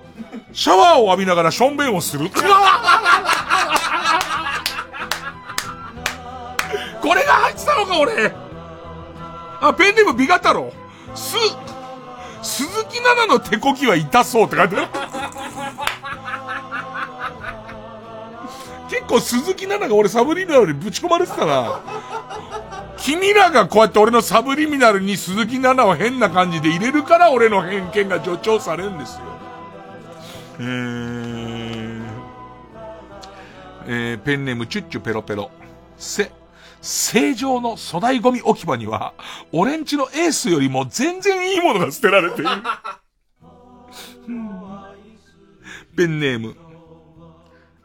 [0.51, 2.29] シャワーを浴びながらションベンをする。
[7.05, 8.33] これが入ってたのか、俺。
[9.61, 10.73] あ、ペンネームビガ太郎。
[11.13, 11.37] す、
[12.41, 14.87] 鈴木奈々の手こきは痛そうって書いてある。
[18.89, 21.79] 結構鈴木奈々が俺サブリミナルにぶち込まれてたな。
[22.97, 29.21] 君らがこうやって俺のサブリミナルに鈴木奈々を変な感じで入れるから俺の偏見が助長されるんですよ。
[30.59, 32.03] えー、
[33.85, 35.51] えー、ペンネームチュッチュペロペロ。
[35.97, 36.31] せ、
[36.85, 39.15] 正常の粗大ゴミ置き場には、
[39.51, 42.49] 俺んちのエースよりも全然いいものが捨てられている。
[45.97, 46.55] ペンネーム、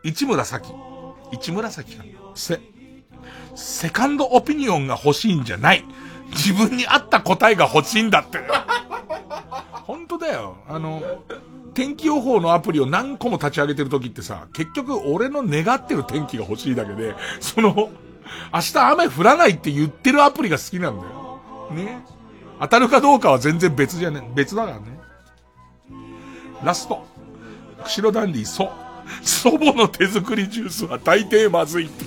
[0.04, 0.70] 市村咲。
[1.32, 2.04] 市村咲か。
[2.34, 2.60] せ、
[3.54, 5.82] セカンドオピニオンが欲しいんじゃない。
[6.32, 8.38] 自分に合った答えが欲しいんだって。
[9.86, 10.58] 本当だよ。
[10.68, 11.02] あの、
[11.72, 17.90] 天気予報のアプリを何個も立ち上げてる時ってさ、結局俺の願ってる天気が欲しいだけで、その、
[18.52, 21.40] 明日雨降らないって言ってるアプリが好きなんだよ。
[21.72, 22.04] ね。
[22.60, 25.00] 当たるかどうかは全然別じゃね、別だからね。
[26.62, 27.06] ラスト。
[27.84, 28.70] 釧路ダンディ、そ。
[29.22, 32.04] 祖母の手作りジュースは大抵まずいって。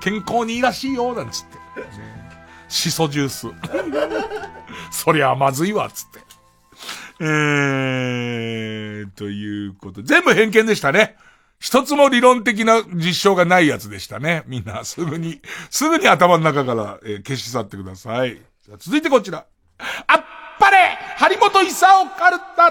[0.00, 1.58] 健康にいいらしいよ、なんつって。
[2.68, 3.46] シソジュース。
[4.90, 6.20] そりゃまずいわ、つって。
[7.20, 10.02] えー、ということ。
[10.02, 11.16] 全部偏見でしたね。
[11.62, 14.42] 一つも理論的な実証がないやつでしたね。
[14.48, 15.40] みんな、すぐに、
[15.70, 18.36] すぐに頭の中から、えー、消し去ってください。
[18.80, 19.46] 続いてこちら。
[19.78, 20.24] あっ
[20.58, 22.70] ぱれ張本勲カルタ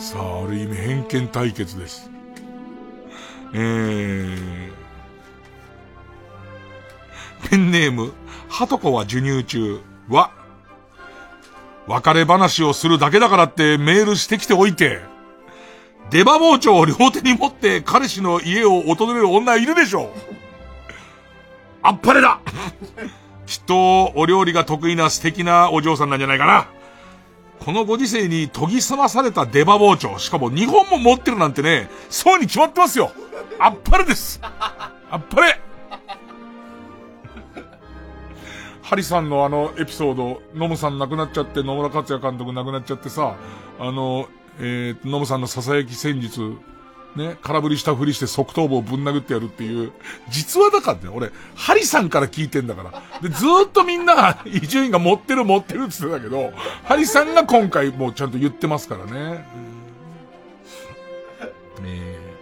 [0.00, 2.10] さあ、ある意味偏見対決です。
[3.54, 4.72] えー、
[7.48, 8.12] ペンネーム、
[8.48, 10.30] ハトコは授乳中は、
[11.86, 15.00] 別れ話をするだけだからってメールしてきておいて、
[16.10, 20.08] 出刃包丁を両手に持って彼氏の家を訪れる女いるでしょう
[21.82, 22.40] あっぱれだ
[23.46, 26.68] きっとお料理が得意な素敵なお嬢さんなんじゃないかな。
[27.64, 33.12] このご時世に研ぎ澄まされた出刃包丁、しかも2本も持ってるなんてね、そうに決まってますよ。
[33.58, 34.40] あっぱれです。
[34.42, 35.60] あっぱれ。
[38.86, 43.34] ハリさんのあのエピソード、ノムさん亡くなっちゃって、野村克也監督亡くなっちゃってさ、
[43.80, 44.28] あの、
[44.60, 46.54] えー、ノムさんの囁き戦術、
[47.16, 49.90] ね、空振りしたふりして側頭部をぶん殴ってやるっていう、
[50.28, 53.02] 実話だからね、俺、ハリさんから聞いてんだから。
[53.20, 56.52] で、ずーっとみんなが、伊集院が持ってる持ってるって言ってたけど、
[56.84, 59.44] ハリさんが今回もうちゃんと言ってますからね。
[61.84, 62.36] え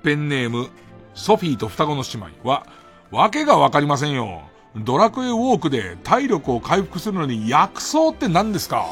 [0.00, 0.70] ー、ペンネーム、
[1.12, 2.66] ソフィーと双子の姉妹は、
[3.10, 4.53] わけがわかりませんよ。
[4.76, 8.86] ドラクエウォークで体力を回復するのに薬草って何ですか？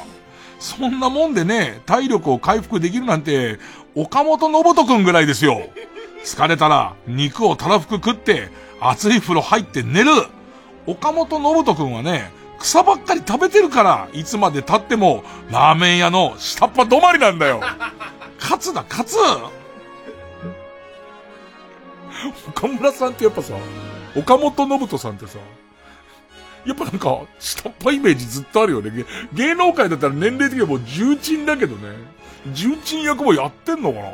[0.61, 3.59] そんなもんでね、体力を回復できるなんて、
[3.97, 5.61] 岡本信人くんぐらいですよ。
[6.25, 8.49] 疲れたら、肉をたらふく食って、
[8.81, 10.11] 熱い風呂入って寝る。
[10.87, 12.31] 岡本信人くんはね、
[12.61, 17.61] 草ばっかり食べてるから、いつまで経っても、ラーメン屋の下っ端止まりなんだよ。
[18.39, 19.17] カツだ、カツ
[22.51, 23.55] 岡村さんってやっぱさ、
[24.17, 25.41] 岡本信人さんってさ、
[26.65, 29.05] やっぱなんか、下っ端イメージずっとあるよね。
[29.33, 31.89] 芸能界だったら年齢的にはもう重鎮だけどね。
[32.53, 34.09] 重鎮役もやってんのかな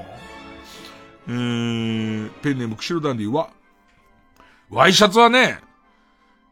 [1.29, 3.51] えー、ペンネームクシロダンディは、
[4.71, 5.61] ワイシャツはね、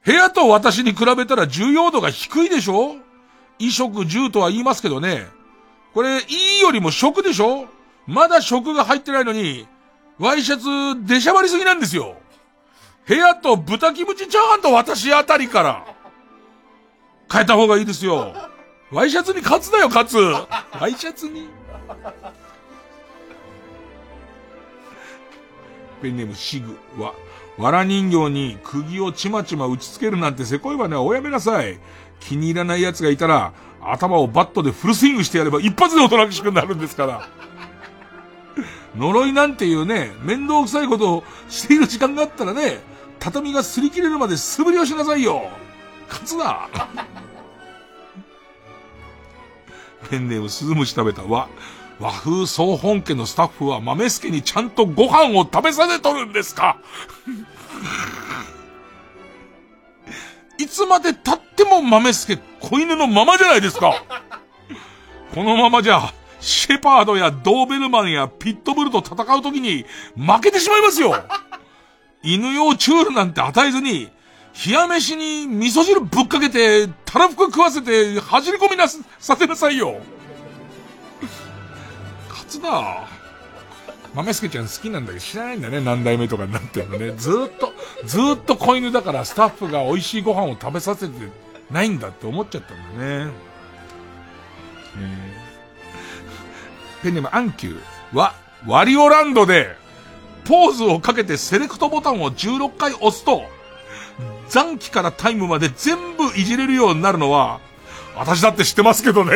[0.04, 2.96] 部屋と私に比べたら重要度が低いでしょ
[3.58, 5.26] 衣食住とは言いますけどね。
[5.94, 7.66] これ、いいよりも食でしょ
[8.06, 9.66] まだ食が入ってないのに、
[10.18, 12.16] ワイシャツ、出しゃばりすぎなんですよ。
[13.06, 15.86] 部屋と豚キムチチャーハンと私あたりから、
[17.30, 18.34] 変えた方がいいですよ。
[18.90, 20.16] ワイシャツに勝つだよ、勝つ。
[20.18, 21.48] ワイシャツに。
[26.02, 27.14] ペンネームシグは、
[27.58, 31.78] わら人形に釘をちまちま打ちつけるなんてせこいわね、おやめなさい。
[32.18, 37.28] 気に入らない奴がいたら、頭をバットでフルスイングしてやれば一発でおとなしくなるんですから。
[38.96, 42.80] 呪いなんていうね、面倒くさいことをしている時間があったらね、
[43.26, 45.50] 畳が擦り切れるまで素振りをしなさいよ。
[46.08, 46.68] 勝つな。
[50.08, 51.48] ペンネーム鈴虫食べたわ。
[51.98, 56.76] 和風総本家のスタッフは豆助にちゃんとご飯を食べさせとるんですか
[60.58, 64.04] いつまで経っても豆助子犬のままじゃないですか。
[65.34, 69.84] このままじゃ、シェパードやドーベルマンやピットブルと戦う時に
[70.16, 71.24] 負けてしまいますよ。
[72.26, 74.10] 犬用チュールなんて与えずに、
[74.66, 80.00] 冷や飯に味噌汁ぶっかけて、たらふく食わせて、走り込みなさせなさいよ。
[82.28, 83.06] 勝つだ。
[84.12, 87.12] 豆助ちゃん好きなんだけど知らないんだね、何代目とかになってるのね。
[87.12, 87.72] ずっと、
[88.04, 91.14] ずっと子犬だからスタッフが美味しいご飯を食べさせて
[91.70, 93.30] ないんだって思っちゃったんだね。
[94.98, 98.34] えー、ペンネームアンキューは、
[98.66, 99.76] ワリオランドで、
[100.46, 103.44] ポーズをかけてセレクトボタンを16回押すと、
[104.48, 107.60] 残機からタイムまで全部いじれるようになるのは、
[108.16, 109.32] 私だって知ってますけどね。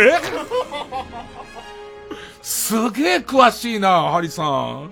[2.42, 4.90] すげえ詳しいな、ハリさん。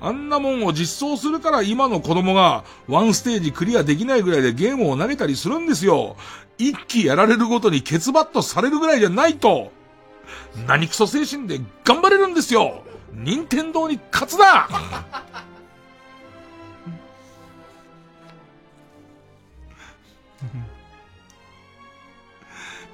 [0.00, 6.16] あんなもんを実装するから今の子供がワンステージクリアできないぐらいでゲームを投げたりするんですよ。
[6.58, 9.70] 一気やられるごとにケツバットされるぐらいじゃないと、
[10.66, 12.82] 何クソ精神で頑張れるんですよ。
[13.12, 14.68] 任天堂に勝つな。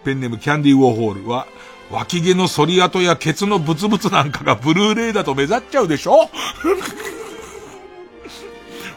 [0.05, 1.47] ペンネームキャンディーウォーホールは、
[1.90, 6.28] 脇毛の反り跡やケツのブツブツなんかがブルーレイだと目立っちゃうでしょ？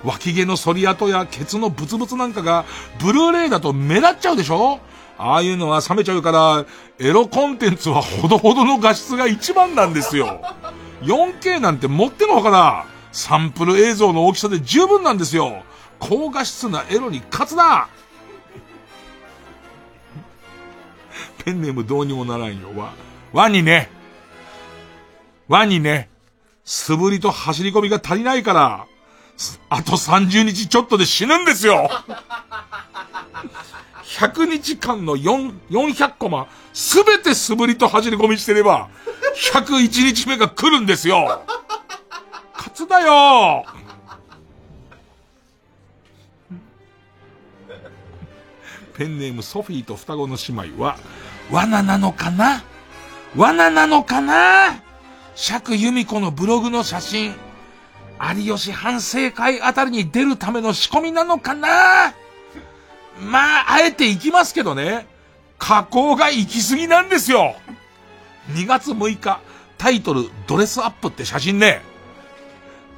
[0.04, 2.66] 脇毛の反り跡やケツのブツブツなんかが
[3.00, 4.80] ブルーレイだと目立っちゃうでしょ？
[5.18, 6.66] ああいうのは冷めちゃうから、
[7.00, 10.42] エロコンテンツはほどほどの画質が一番なんですよ。
[11.02, 12.86] 4K なんて持ってのほかな。
[13.12, 15.64] サンプル映像の大きさで十分なんですよ。
[16.00, 17.88] 高画質なエロに勝つな
[21.44, 22.70] ペンネームどうにもならんよ。
[22.76, 22.94] わ、
[23.34, 23.90] ワにね、
[25.48, 26.10] ワにね、
[26.64, 28.86] 素振りと走り込みが足りないから、
[29.70, 31.90] あと30日ちょっとで死ぬんですよ
[34.12, 38.90] 100日間の4、400コマ、すべて素振りと走り込みしてれば、
[39.54, 41.42] 101日目が来るんですよ。
[42.54, 43.66] 勝つだよ。
[48.98, 50.98] ペンネームソフィーと双子の姉妹は、
[51.50, 52.64] 罠なのかな？
[53.38, 54.84] 罠なのかな？
[55.36, 57.34] 釈由美子のブログの写真、
[58.36, 62.14] 有吉反省会あたりに出るための仕込みなのかな？
[63.20, 65.08] まあ、あえて行きますけどね。
[65.60, 67.56] 加工が行き過ぎなんですよ。
[68.54, 69.40] 2月6日、
[69.78, 71.82] タイトル、ドレスアップって写真ね、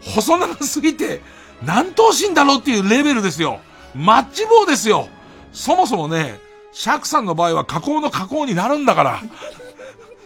[0.02, 1.22] 細長すぎて、
[1.64, 3.60] 何頭身だろうっていうレベルですよ。
[3.96, 5.08] マッチ棒ですよ。
[5.52, 6.40] そもそもね、
[6.72, 9.22] シャクさんの場合は加工の加工になるんだから。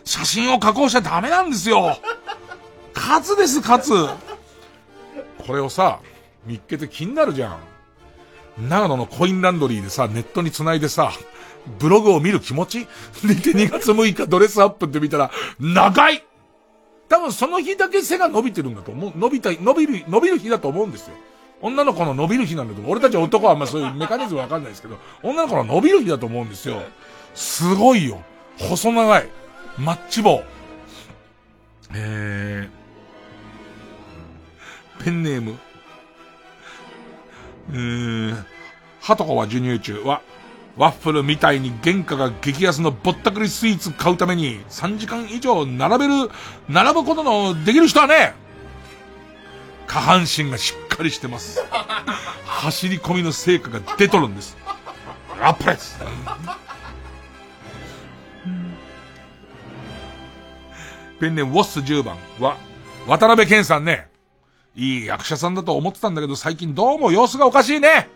[0.05, 1.97] 写真を加工しちゃダメなんですよ。
[2.93, 3.93] カツです、カツ。
[5.45, 5.99] これをさ、
[6.45, 7.57] 見っけて気になるじゃん。
[8.59, 11.11] 長野のコインランドリーでさ、ネットに繋いでさ、
[11.79, 12.85] ブログを見る気持ち？
[13.25, 16.23] で、2月6日ドレスアップって見たら、長い
[17.09, 19.13] 多分その日だけ背が伸びてるんだと思う。
[19.15, 21.15] 伸びたい、伸びる、伸びる日だと思うんですよ。
[21.61, 22.91] 女の子の伸びる日なんだと思う。
[22.91, 26.81] 俺たち男はあんまそういうメカニズムわかんないですけど、女の子の伸びる日だと思うんですよ。
[27.33, 28.21] すごいよ。
[28.59, 29.29] 細長い。
[29.77, 30.43] マッチ棒。
[31.93, 35.57] えー、ペンネーム。
[37.71, 38.43] えー、
[39.01, 40.21] はとこは授乳中は、
[40.77, 46.29] ワッフルみたいに原価が激安のぼったくりスイーツ買うために3時間以上並べる、
[46.69, 48.35] 並ぶことのできる人はね、
[49.87, 51.63] 下半身がしっかりしてます。
[52.45, 54.57] 走り込みの成果が出とるんです。
[55.39, 55.99] ラップレス
[61.19, 62.57] ペンネウォッス10番は、
[63.07, 64.09] 渡辺健さんね。
[64.77, 68.09] いい役者さんだと思ってたんだけど、最近どうも様子がおかしいね。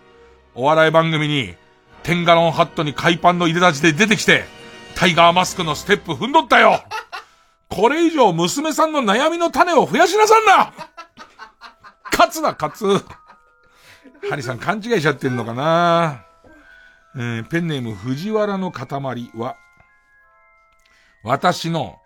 [0.54, 1.56] お笑い番組に、
[2.04, 4.46] テンガロンハットに海パンの入れ立ちで出てきて、
[4.96, 6.84] タイガーマスクのステップ踏んどったよ
[7.70, 10.74] これ以上娘さんの悩みの種を増やしなさんな
[12.12, 13.06] 勝つな、勝つ。
[14.30, 16.26] ハリさん勘違いしちゃってんのかな
[17.16, 19.56] えー、ペンネーム藤原の塊は、
[21.24, 22.01] 私の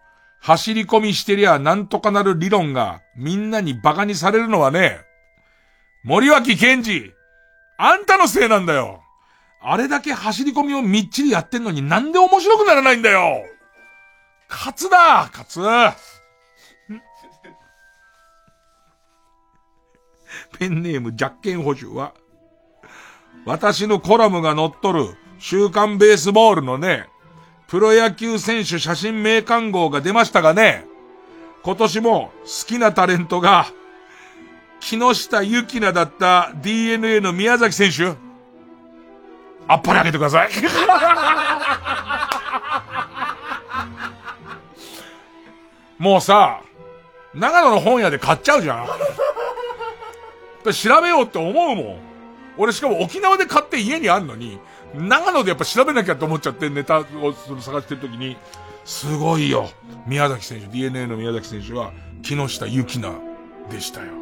[0.46, 5.00] 走り込みしてりゃなんとかなる理論がみんなに馬鹿にされるのはね、
[6.04, 7.16] 森脇健児、
[7.80, 9.02] あんたのせいなんだよ。
[9.60, 13.44] あれだけ走り込みをみっちりやってんのになんで面白くならないんだよ。
[14.48, 15.62] 勝つだ勝つ
[20.60, 22.14] ペンネームジャッケン補充は、
[23.48, 27.08] 私のコラムが載っとる週刊ベースボールのね、
[27.68, 30.86] プロ野球選手写真名鑑号が出ましたがね、
[31.64, 33.66] 今年も好きなタレントが、
[34.80, 38.16] 木下ゆきなだった DNA の宮崎選手、
[39.68, 40.52] あっぱれあげてください。
[45.98, 46.62] もうさ、
[47.34, 48.88] 長野の本屋で買っちゃうじゃん。
[50.72, 51.98] 調べようって思うもん。
[52.58, 54.60] 俺しかも沖縄で買って家にあんのに、
[54.98, 58.38] 長野でやっぱ調べなきゃと思っちゃってネタを探してる時に、
[58.86, 59.70] すごいよ。
[60.06, 61.92] 宮崎選手、DNA の宮崎選手は、
[62.22, 63.14] 木下ゆきな
[63.70, 64.14] でしたよ。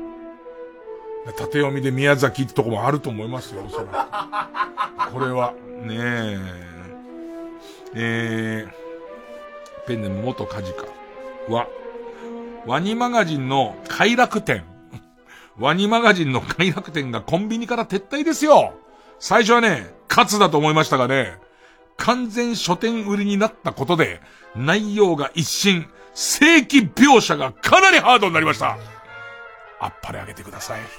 [1.38, 3.86] 縦読みで宮崎ってとこもあると思いますよ、それ。
[5.12, 6.74] これは、ねえ。
[7.96, 10.86] えー、ペンネム元カジカ
[11.54, 11.68] は、
[12.66, 14.64] ワニマガジンの快楽天。
[15.60, 18.74] ワニマガジンの快楽天がコンビニから撤退ですよ。
[19.20, 21.38] 最初はね、勝つだと思いましたがね、
[21.98, 24.22] 完全書店売りになったことで、
[24.56, 28.78] 内容が一新、正規描写がかなりハードになりました。
[29.80, 30.82] あっぱれあげてください。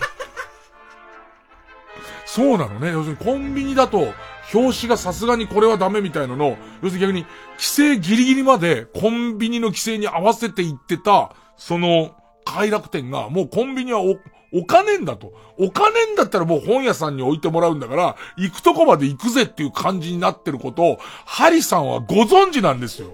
[2.27, 2.93] そうなのね。
[2.93, 4.13] 要するにコンビニだと、
[4.53, 14.17] 表紙がさすがにこれはダメみたいなの要するに逆に、規制ギリギリまでコンビニの規制に合わせていってた、その、快楽天が、もうコンビニはお、
[14.55, 15.33] お金んだと。
[15.59, 23.09] お金んだったらもう本屋さんに置いてもらうんだから、行くとこまで行くぜっていう感じになってることを、ハリさんはご存知なんですよ。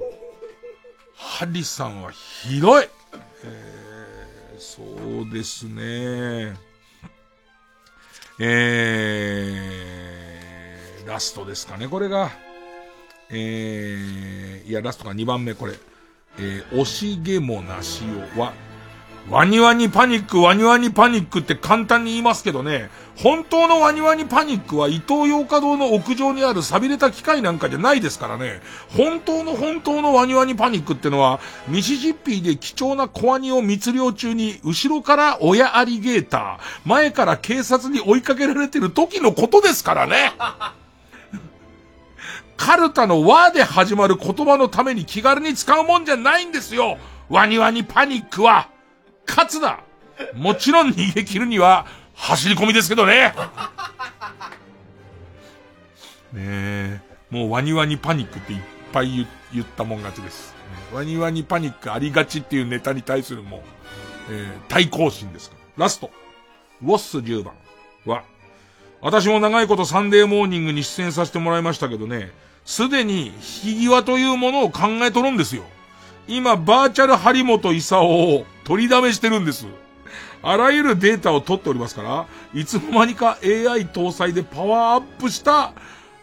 [1.17, 2.89] ハリさんはひどい。
[3.45, 4.83] えー、そ
[5.29, 6.55] うですね。
[8.39, 12.31] えー、ラストですかね、これが。
[13.31, 15.75] えー、いや、ラストが2番目、これ。
[16.39, 18.03] えー、惜しげもなし
[18.37, 18.53] おは、
[19.31, 28.61] ワニワニパニック、ワニワニパニックって簡単に言いますけどね、本当のワニワニパニックは伊東洋華堂の屋上にある錆びれた機械なんかじゃないですからね。
[28.97, 31.39] 本当の本当のワニワニパニックってのは、
[31.69, 40.33] ミシシッピーで貴重な小ワニを密漁中に、後ろから親アリゲーター、前から警察に追いかけられてる時のことですからね。
[42.57, 46.99] カルタの和で始まる言葉のために気軽に使うもんじゃないんですよ。
[47.29, 48.69] ワニワニパニックは。
[49.31, 49.81] 勝つだ
[50.35, 53.33] もちろん逃げ切るには、走り込みですけどね。
[56.33, 57.01] ねえ。
[57.31, 58.61] もうワニワニパニックっていっ
[58.93, 60.55] ぱい言ったもん勝ちです。
[60.93, 63.61] ワニワニパニックありがちっていうネタに対するもう、
[64.31, 66.11] えー、対抗心ですからラスト。
[66.83, 67.55] ウォッス10番
[68.07, 68.25] は、
[69.01, 72.33] 私も長いことサンデーモーニングに出演させてもらいましたけどね、
[72.65, 75.65] すでに引き際というものを考えとるんですよ。
[76.29, 79.67] 今、バーチャル張本勲を取りだめしてるんです。
[80.43, 85.73] あらゆるデータを取っておりますから、いつの間にか AI 搭載でパワーアップした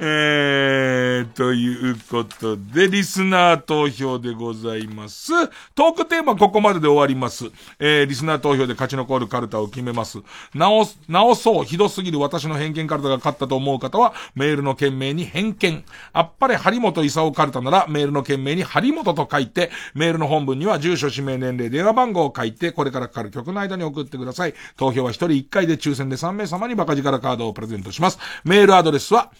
[0.00, 5.32] えー、ということで、リスナー投票でございます。
[5.74, 7.46] トークテーマここまでで終わります。
[7.80, 10.18] えー、リスナー投票で勝ち残るカルタを決めます。
[10.54, 15.84] なお、直そう、ひどすぎる私の偏見カルタが勝ったと思う方は、メールの件名に偏見。
[16.12, 24.54] あっぱれ張本勲カルタなら、メールの件名に張本と書いて、メールの本文には住所、氏名、年齢、電話番号を書いて、これからかかる曲の間に送ってください。
[24.76, 28.20] 投票は1人1回で抽選で3名様にバカ力カードをプレゼントします。
[28.44, 29.32] メールアドレスは、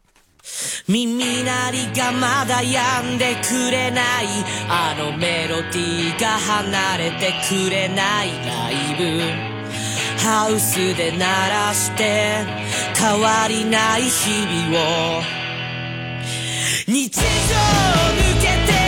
[0.87, 4.27] 耳鳴りがまだ止んでくれない
[4.69, 9.03] あのメロディーが離れてくれないライブ
[10.23, 12.45] ハウスで鳴らして
[12.95, 15.46] 変わりない日々を
[16.87, 17.27] 日常を
[18.17, 18.86] 抜けて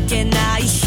[0.00, 0.81] 情けない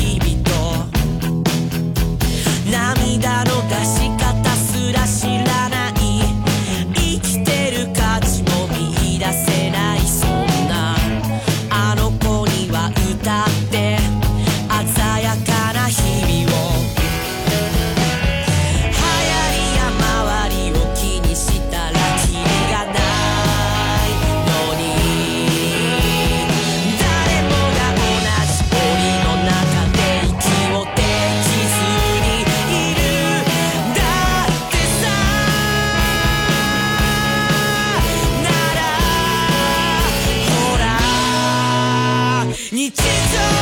[42.85, 43.54] ら日常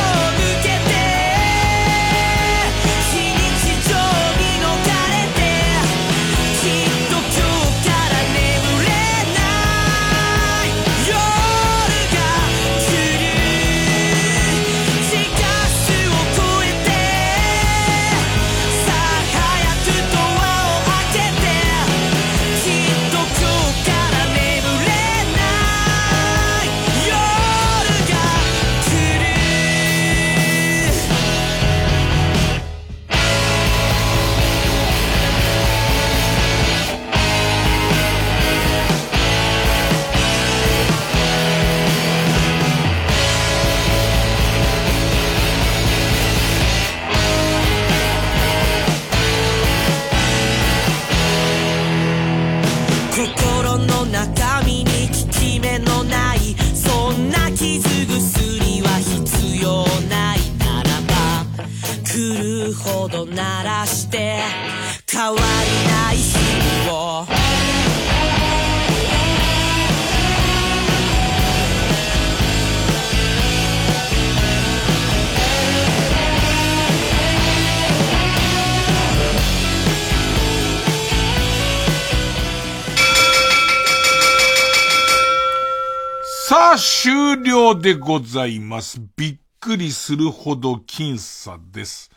[87.84, 88.98] でございます。
[89.14, 92.10] びっくりするほど僅差です。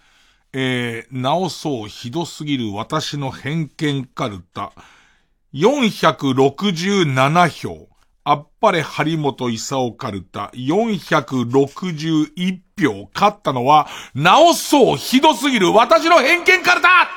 [0.54, 4.72] えー、直そうひどすぎる私の偏見カルタ。
[5.54, 7.90] 467票。
[8.24, 10.52] あっぱれ張本勲カルタ。
[10.54, 13.10] 461票。
[13.14, 17.10] 勝ったのは、直そうひどすぎる私の偏見カルタ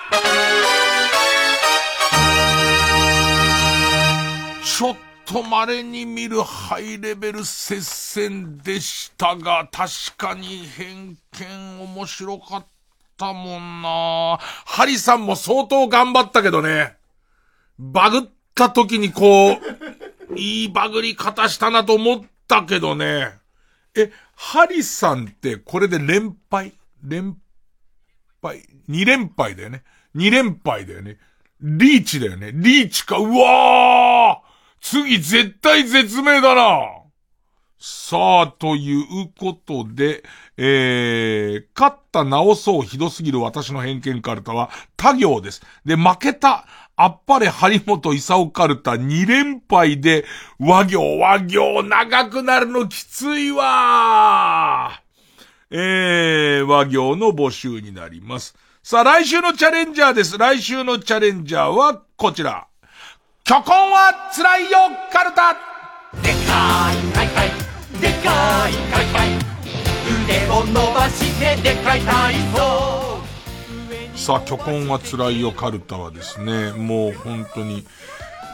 [4.65, 12.67] ちょっとと稀に見るハイレベル接戦でしたが、確かに偏見面白かっ
[13.17, 16.97] たもんなハリさんも相当頑張ったけどね。
[17.79, 18.23] バグっ
[18.57, 23.31] た時にこう、いいバグり方したなと思ったけどね。
[23.95, 26.73] え、ハリさんってこれで連敗？
[27.05, 27.37] 連
[28.43, 29.85] 敗 ?2 連敗だよね。
[30.17, 31.19] 2連敗だよね。
[31.61, 32.51] リーチだよね。
[32.53, 33.19] リーチか。
[33.19, 34.10] うわー
[34.81, 37.01] 次絶対絶命だな
[37.83, 40.23] さあ、ということで、
[40.59, 45.63] えー、勝った直そうひどすぎる私の偏見カルタは他行です。
[45.87, 50.27] で、負けたあっぱれ張本勲カルタ2連敗で
[50.59, 55.01] 和行、和行長くなるのきついわ
[55.71, 58.55] えー、和行の募集になります。
[58.83, 60.37] さあ、来週のチャレンジャーです。
[60.37, 62.70] 来週のチャレンジャーはこちら。
[63.51, 64.79] 巨根は辛いよ
[65.13, 65.55] カルタ。
[66.23, 67.49] でかいかいかい。
[68.01, 69.29] でかいかいかい。
[70.25, 73.19] 腕を伸ばしてでかい体操。
[74.15, 77.85] さあ、巨根は辛いよカルタはですね、もう本当に、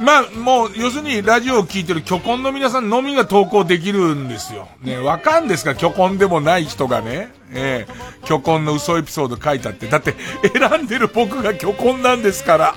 [0.01, 4.67] まあ、もう、要するに、ラジオを聞いてる巨根の皆さんのみが投稿できるんですよ。
[4.81, 5.75] ね、わかんですか？
[5.75, 7.93] 巨根でもない人がね、ええ。
[8.25, 9.89] 巨根の嘘エピソード書いたって。
[9.89, 10.15] だって、
[10.59, 12.75] 選んでる僕が巨根なんですから。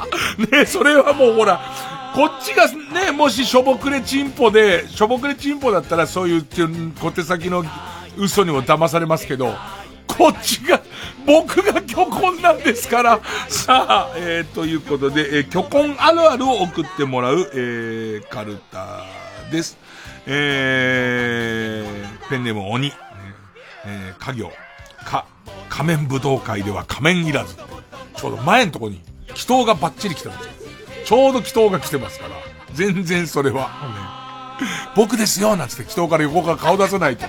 [0.52, 1.62] ね、それはもうほら、
[2.15, 6.45] こっちがね、もししょぼくれチンポで、しょぼくれチンポだったらそういう
[6.99, 7.64] 小手先の
[8.18, 9.53] 嘘にも騙されますけど、
[10.07, 10.81] こっちが、
[11.26, 13.19] 僕が巨根なんですから。
[13.48, 19.06] さあ、えー、ということで、えー、巨根あるあるを送ってもらう、えー、カルタ
[19.52, 19.77] です。
[20.26, 22.91] えー、ペンネーム鬼、
[23.86, 24.52] えー、家業、
[25.06, 25.26] か、
[25.69, 27.56] 仮面武道会では仮面いらず。
[27.56, 30.49] ちょうど前のとこに、祈祷がバッチリ来てます。
[31.10, 32.36] ちょうど祈祷が来てますから。
[32.76, 34.65] 全然それは、ね、
[34.95, 35.81] 僕ですよなんつって。
[35.81, 37.26] 祈祷から横から顔出さないと。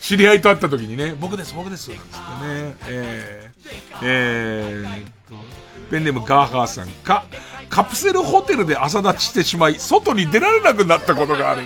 [0.00, 7.24] 知り合いと会った時にね、僕です、僕です、なんつってね、えー、えー、ペンネームガーハーさんか、
[7.68, 11.62] カプセルホテルで朝立ちしてしまい、外に出られなくなったことがある。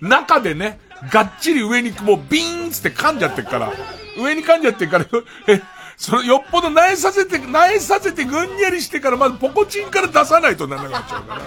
[0.00, 0.80] 中でね、
[1.12, 3.70] がっちり上にもうビーンつって噛んじゃってっから、
[4.18, 5.04] 上に噛んじゃってっから、
[5.46, 5.60] え、
[5.98, 11.42] その、よっぽど苗させて、苗させてぐんやりしてから、まずポコチンから出さないとならなくなっちゃうから。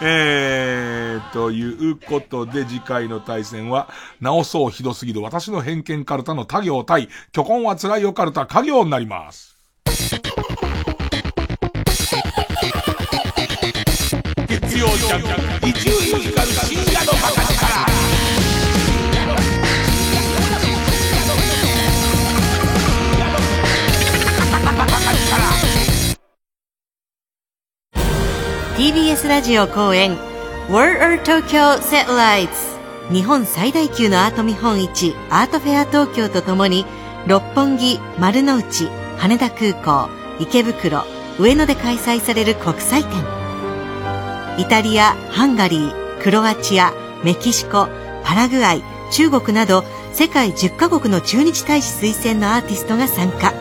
[0.00, 3.88] えー、ということで次回の対戦は、
[4.20, 9.54] 直そうひどすぎる私の偏見カルタの他行対、巨根は辛いよカルタ家行になります。
[14.48, 17.18] 月曜ジャンク、伊集院光深夜のバ
[17.58, 17.63] カ
[28.76, 30.16] TBS ラジオ公演
[30.68, 32.48] World Tokyo Satellites
[33.08, 36.84] 日本最大級のアート見本市アートフェア東京とともに
[37.28, 40.10] 六本木、丸の内、羽田空港、
[40.40, 41.04] 池袋、
[41.38, 43.12] 上野で開催される国際展。
[44.58, 46.92] イタリア、ハンガリー、クロアチア、
[47.22, 47.86] メキシコ、
[48.24, 48.82] パラグアイ、
[49.12, 53.54] 中国など世界10カ国の駐日大使推薦のアーティストが参加。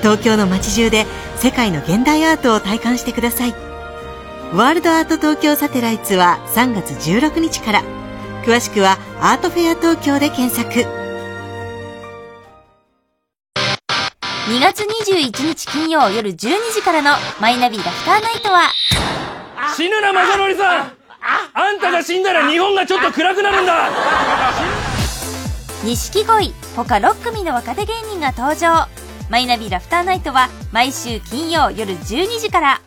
[0.00, 1.06] 東京の街中で
[1.36, 3.73] 世界の現代アートを体感してください。
[4.54, 7.82] ワールドアート東京サテライツは3月16日から。
[8.44, 10.88] 詳しくはアートフェア東京で検索。
[14.46, 16.36] 2月21日金曜夜12
[16.72, 18.70] 時からのマイナビラフターナイトは。
[19.76, 20.92] 死ぬな正則さん。
[21.54, 23.88] あんたが死んだら日本がちょっと暗くなるんだ。
[25.82, 28.86] 錦鯉他6組の若手芸人が登場。
[29.30, 32.80] マイナビラフターナイトは毎週金曜夜12時から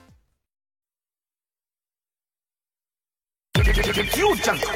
[3.98, 4.68] 月曜ジャンク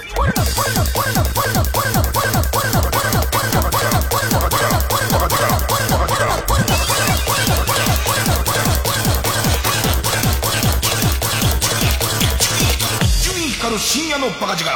[13.77, 14.72] 深夜のバカ力。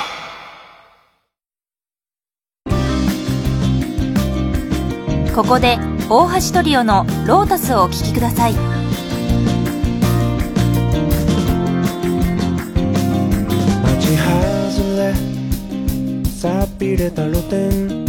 [5.34, 8.75] ここで大橋トリオの「ロータス」をお聴きください。
[16.46, 18.06] さびれた露店。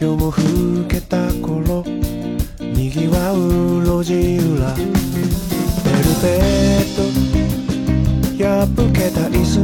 [0.00, 0.42] 夜も更
[0.88, 1.84] けた頃
[2.58, 4.74] にぎわう路地裏。
[4.74, 4.88] ベル
[6.20, 6.26] ベ
[6.82, 7.02] ット
[8.42, 9.62] 破けた椅子。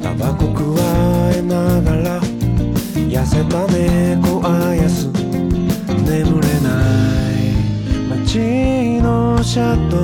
[0.00, 0.78] タバコくわ
[1.34, 2.20] えながら
[2.94, 5.08] 痩せた猫あやす。
[5.88, 6.70] 眠れな
[7.32, 7.50] い
[8.08, 10.00] 街のシャドウ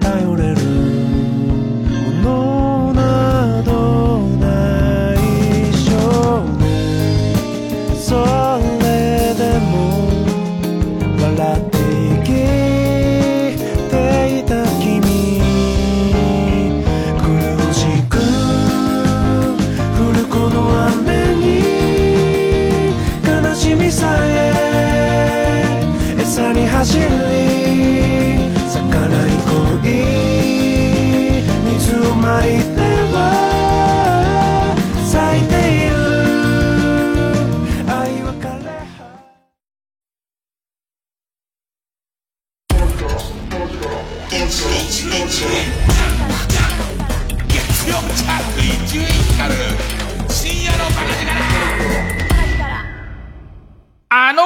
[0.00, 0.71] 頼れる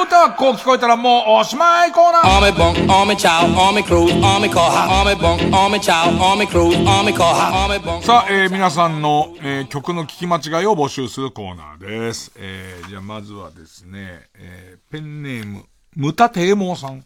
[0.07, 2.53] 歌はこう聞こえたらもうおしまいコーナー。
[2.53, 4.87] Army bunk, army chow, army cruise, army koha.
[4.89, 7.51] Army bunk, army chow, army cruise, army koha.
[7.67, 8.03] Army bunk.
[8.03, 12.31] さあ、えー、皆さんの、えー、曲の聞き間違いを募集するコーナーです。
[12.37, 15.65] えー、じゃあまずはですね、えー、ペンネーム、
[15.97, 17.05] ムタテーモーさん。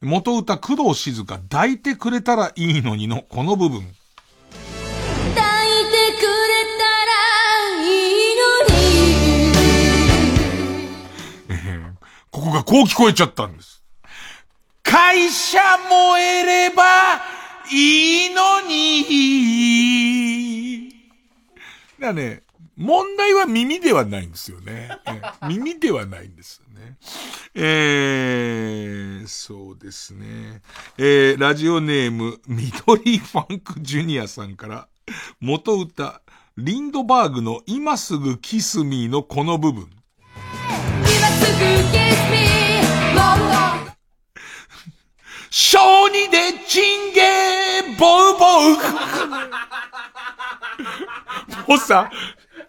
[0.00, 3.86] 元歌工藤静香抱いてくれたらいいのにのこの部分。
[12.38, 13.82] ここがこう聞こえちゃったんです。
[14.84, 15.58] 会社
[15.90, 16.84] 燃えれば
[17.68, 19.08] いいのに。
[21.98, 22.44] だね、
[22.76, 24.88] 問題は耳ではないんですよね。
[25.48, 26.96] 耳ではないんですよね。
[27.56, 30.62] えー、そうですね。
[30.96, 34.86] えー、ラジオネーム、ミドリーファンクジュニアさんから、
[35.40, 36.22] 元歌、
[36.56, 39.90] リンドバーグの今すぐキスミーのこの部分。
[45.50, 45.78] 小
[46.10, 48.76] 児でチンゲーボウボウ
[51.66, 52.10] もうさ、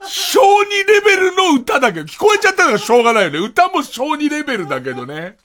[0.05, 3.39] 小児レベルの歌だけど、聞こえちゃったらしょうがないよね。
[3.39, 5.37] 歌も小児レベルだけどね。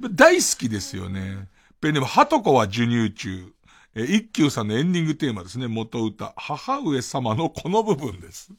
[0.00, 1.48] 大好きですよね。
[1.80, 3.52] ペンネーム、はとこは授乳中。
[3.94, 5.68] え、一休さんのエンディングテーマですね。
[5.68, 6.34] 元歌。
[6.36, 8.50] 母上様のこの部分です。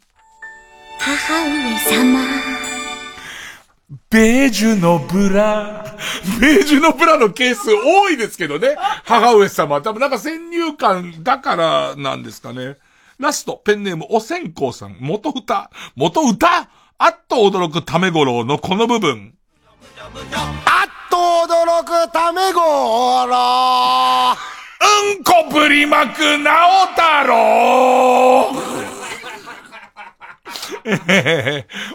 [0.99, 2.96] 母上様。
[4.11, 5.85] ベージュのブラ。
[6.41, 8.75] ベージュのブラのケース多いですけどね。
[9.05, 9.81] 母上様。
[9.81, 12.75] 多分なんか先入観だからなんですかね。
[13.17, 14.97] ラスト、ペンネーム、お線香さん。
[14.99, 15.71] 元歌。
[15.95, 16.69] 元歌？
[16.97, 19.33] あっと驚くためごろのこの部分。
[19.99, 20.11] あっ
[21.09, 24.35] と驚くためごろ
[24.81, 28.51] うんこぶりまくなお太郎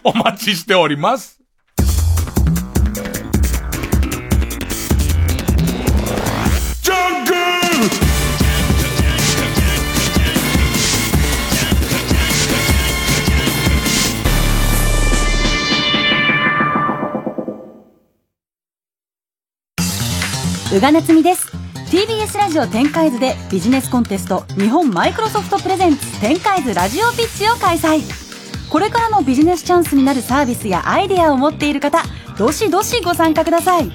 [0.05, 1.42] お待ちしております。
[20.73, 21.49] 宇賀なつみです。
[21.91, 28.01] TBS ラジオ展開図でビジネスコンテスト日本マイクロソフトプレゼンツ展開図ラジオピッチを開催。
[28.71, 32.03] これからのビジネスチャンスになるサービスやアイデアを持っている方
[32.39, 33.93] どしどしご参加ください。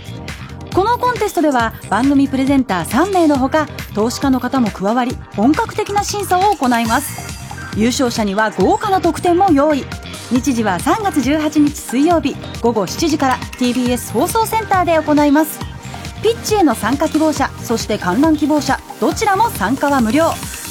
[0.75, 7.75] このコンテストでは番組プレゼンター3名のほか投資家の方も加わり本格的な審査を行います。
[7.75, 9.83] 優勝者には豪華な特典も用意。
[10.29, 15.76] 日時は3月18日水曜日午後7時から TBS 放送センターで行います。
[16.23, 20.25] ピッチへの参加希望者そして観覧希望者どちらも参加は無料。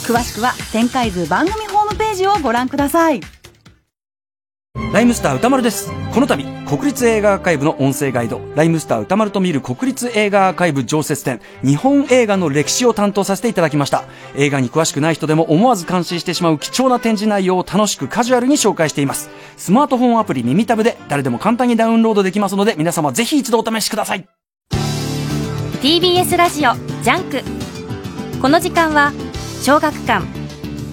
[0.07, 3.21] 詳しくは展開図番組ホームページをご覧ください。
[4.93, 5.91] ライムスター歌丸です。
[6.15, 6.37] この度
[6.67, 14.05] 国立映画アーカイブの音声ガイドライムスター歌丸と見る国立映画アーカイブ常設展日本映画の歴史を担当させていただきました。
[14.37, 19.31] 映画に詳しくない人でも思わず感心してしまう貴重な展示内容を楽しくカジュアルに紹介しています。
[19.57, 24.27] スマートフォンアプリ耳タブで誰でも簡単にダウンロードできますので皆様ぜひ一度お試しください。
[25.81, 26.73] TBS ラジオ
[27.03, 27.43] ジャンク
[28.41, 29.13] この時間は
[29.63, 30.25] 小学館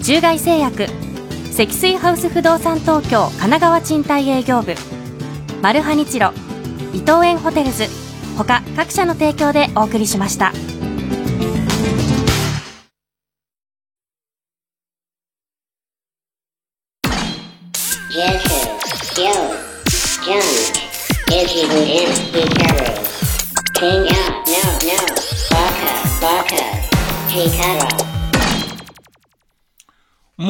[0.02, 0.86] 中外製薬
[1.50, 4.74] 積水ハウス不動産東京神奈川賃貸営業部
[5.62, 6.32] マルハニチロ
[6.92, 7.84] 伊藤園ホテルズ
[8.36, 10.52] 他各社の提供でお送りしました。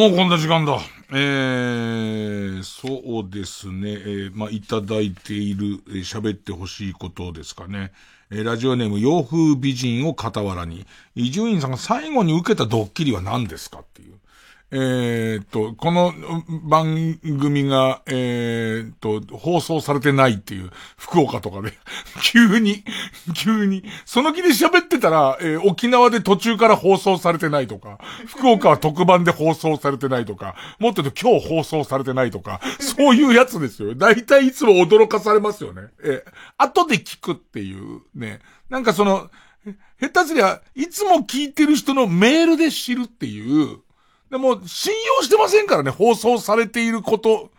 [0.05, 0.81] もうこんな時間だ。
[1.13, 3.93] えー、そうですね。
[3.93, 7.91] えー、まあ、いただいている、喋、えー、ってほしいことですかね。
[8.31, 14.19] えー、ラジオネーム洋風美人を傍らに、伊集院さんが最後に受けたドッキリは何ですかっていう。
[14.71, 16.13] えー、と、この
[16.65, 21.73] 番組が、えー、と、放送されてないっていう、福岡とかで、
[22.23, 22.83] 急に、
[23.35, 33.95] 急に、その気で喋ってたら、えー、沖縄で途中から放送されてないとか、福岡は特番で放送されてないとか、もっと言うと今日放送されてないとか、そういうやつですよ。
[33.95, 35.83] だいたいいつも驚かされますよね。
[36.03, 38.41] えー、後で聞くっていうね。
[38.71, 39.31] なんかその、
[40.01, 43.79] 下手すりゃ、いつも聞いてる人のメールで知るっていう、
[44.35, 47.53] でも、信用してませんからね、放送されていること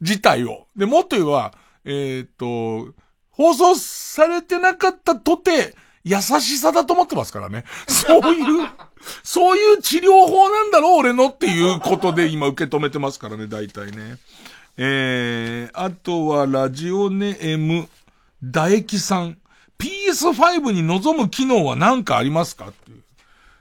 [0.00, 0.66] 自体を。
[0.74, 1.52] で、もっと言えば、
[1.84, 2.94] えー、っと、
[3.28, 7.64] 放送されてなかったとて、優しさだと思ってますからね。
[7.86, 8.66] そういう、
[9.22, 14.16] そういう治療法なんだろう、俺のっていうことで今受け止めてますからね、大体ね。
[14.78, 17.90] えー、あとはラジオネーム、
[18.42, 19.36] 唾液さん。
[19.78, 22.68] PS5 に望む機能は何かありますか？
[22.68, 23.01] っていう。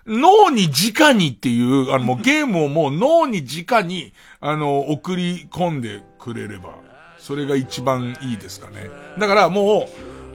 [0.07, 6.75] 脳に直にっていう、あの、もうゲームをもう脳に直に、あの、送り込んでくれれば、
[7.19, 8.89] それが一番いいですかね。
[9.19, 9.87] だからも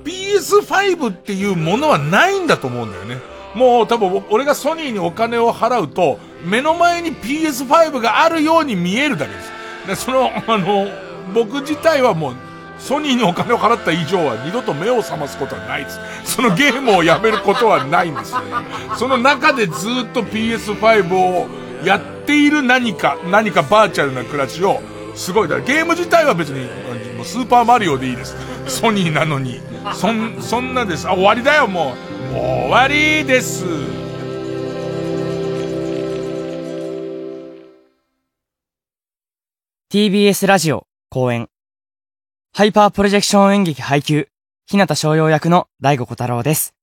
[0.04, 3.18] う、PS5 っていうものはないんだと思うんだよね。
[3.54, 9.50] もう多分、俺がソニーにお金を払うと、目の前に PS5 があるように見えるだけです。
[9.86, 10.86] で、その、あの、
[11.34, 12.36] 僕自体はもう、
[12.78, 15.98] ソニーにお金を払った以上は二度と目を覚ますことはないです。
[16.24, 18.40] そのゲームをやめることはないんですね。
[18.98, 21.48] その中でずっと PS5 を
[21.84, 24.80] やっている何か、何かバーチャルな暮らしを、
[25.14, 25.60] すごいだ。
[25.60, 26.66] ゲーム自体は別に、
[27.16, 28.36] もうスーパーマリオでいいです。
[28.66, 29.60] ソニーなのに。
[29.94, 31.08] そん、そんなです。
[31.08, 31.94] あ、終わりだよ、も
[32.30, 32.34] う。
[32.34, 33.64] もう終わりです。
[39.92, 41.48] TBS ラジオ公演
[42.56, 44.28] ハイパープロジェクション演劇配給、
[44.66, 46.74] 日向翔陽役の大悟小太郎です。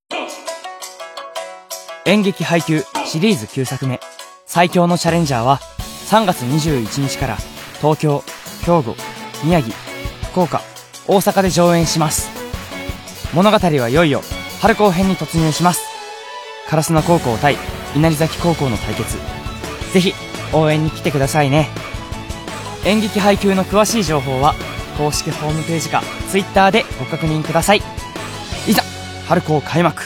[2.05, 3.99] 演劇配給シリーズ9作目、
[4.45, 5.57] 最強のチャレンジャーは
[6.11, 7.37] 3月21日から
[7.81, 8.23] 東京、
[8.63, 8.95] 兵庫、
[9.43, 9.75] 宮城、
[10.29, 10.61] 福岡、
[11.07, 12.29] 大阪で上演します。
[13.33, 14.21] 物語はいよいよ
[14.61, 15.81] 春高編に突入します
[16.69, 17.57] 烏野高校対
[17.95, 19.17] 稲荷崎高校の対決
[19.91, 20.13] ぜひ
[20.53, 21.69] 応援に来てくださいね
[22.85, 24.53] 演劇配給の詳しい情報は
[24.97, 27.81] 公式ホームページか Twitter でご確認ください。
[28.67, 28.81] いざ
[29.27, 30.03] 春高開幕。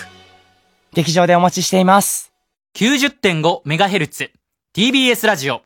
[0.93, 2.31] 劇場でお待ちしています。
[2.75, 4.31] 90.5MHz
[4.75, 5.61] TBS ラジオ。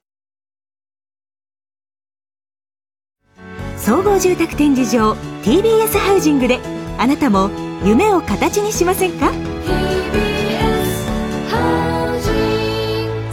[3.77, 6.59] 総合住宅展示場 TBS ハウジングで
[6.97, 7.49] あなたも
[7.83, 9.31] 夢を形にしませんか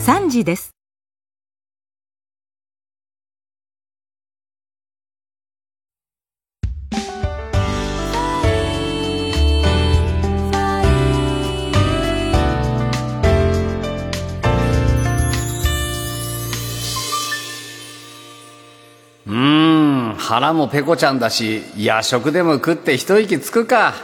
[0.01, 0.77] ？3時です
[20.28, 23.94] 腹もペコちゃんだし夜食でも食って一息つくか。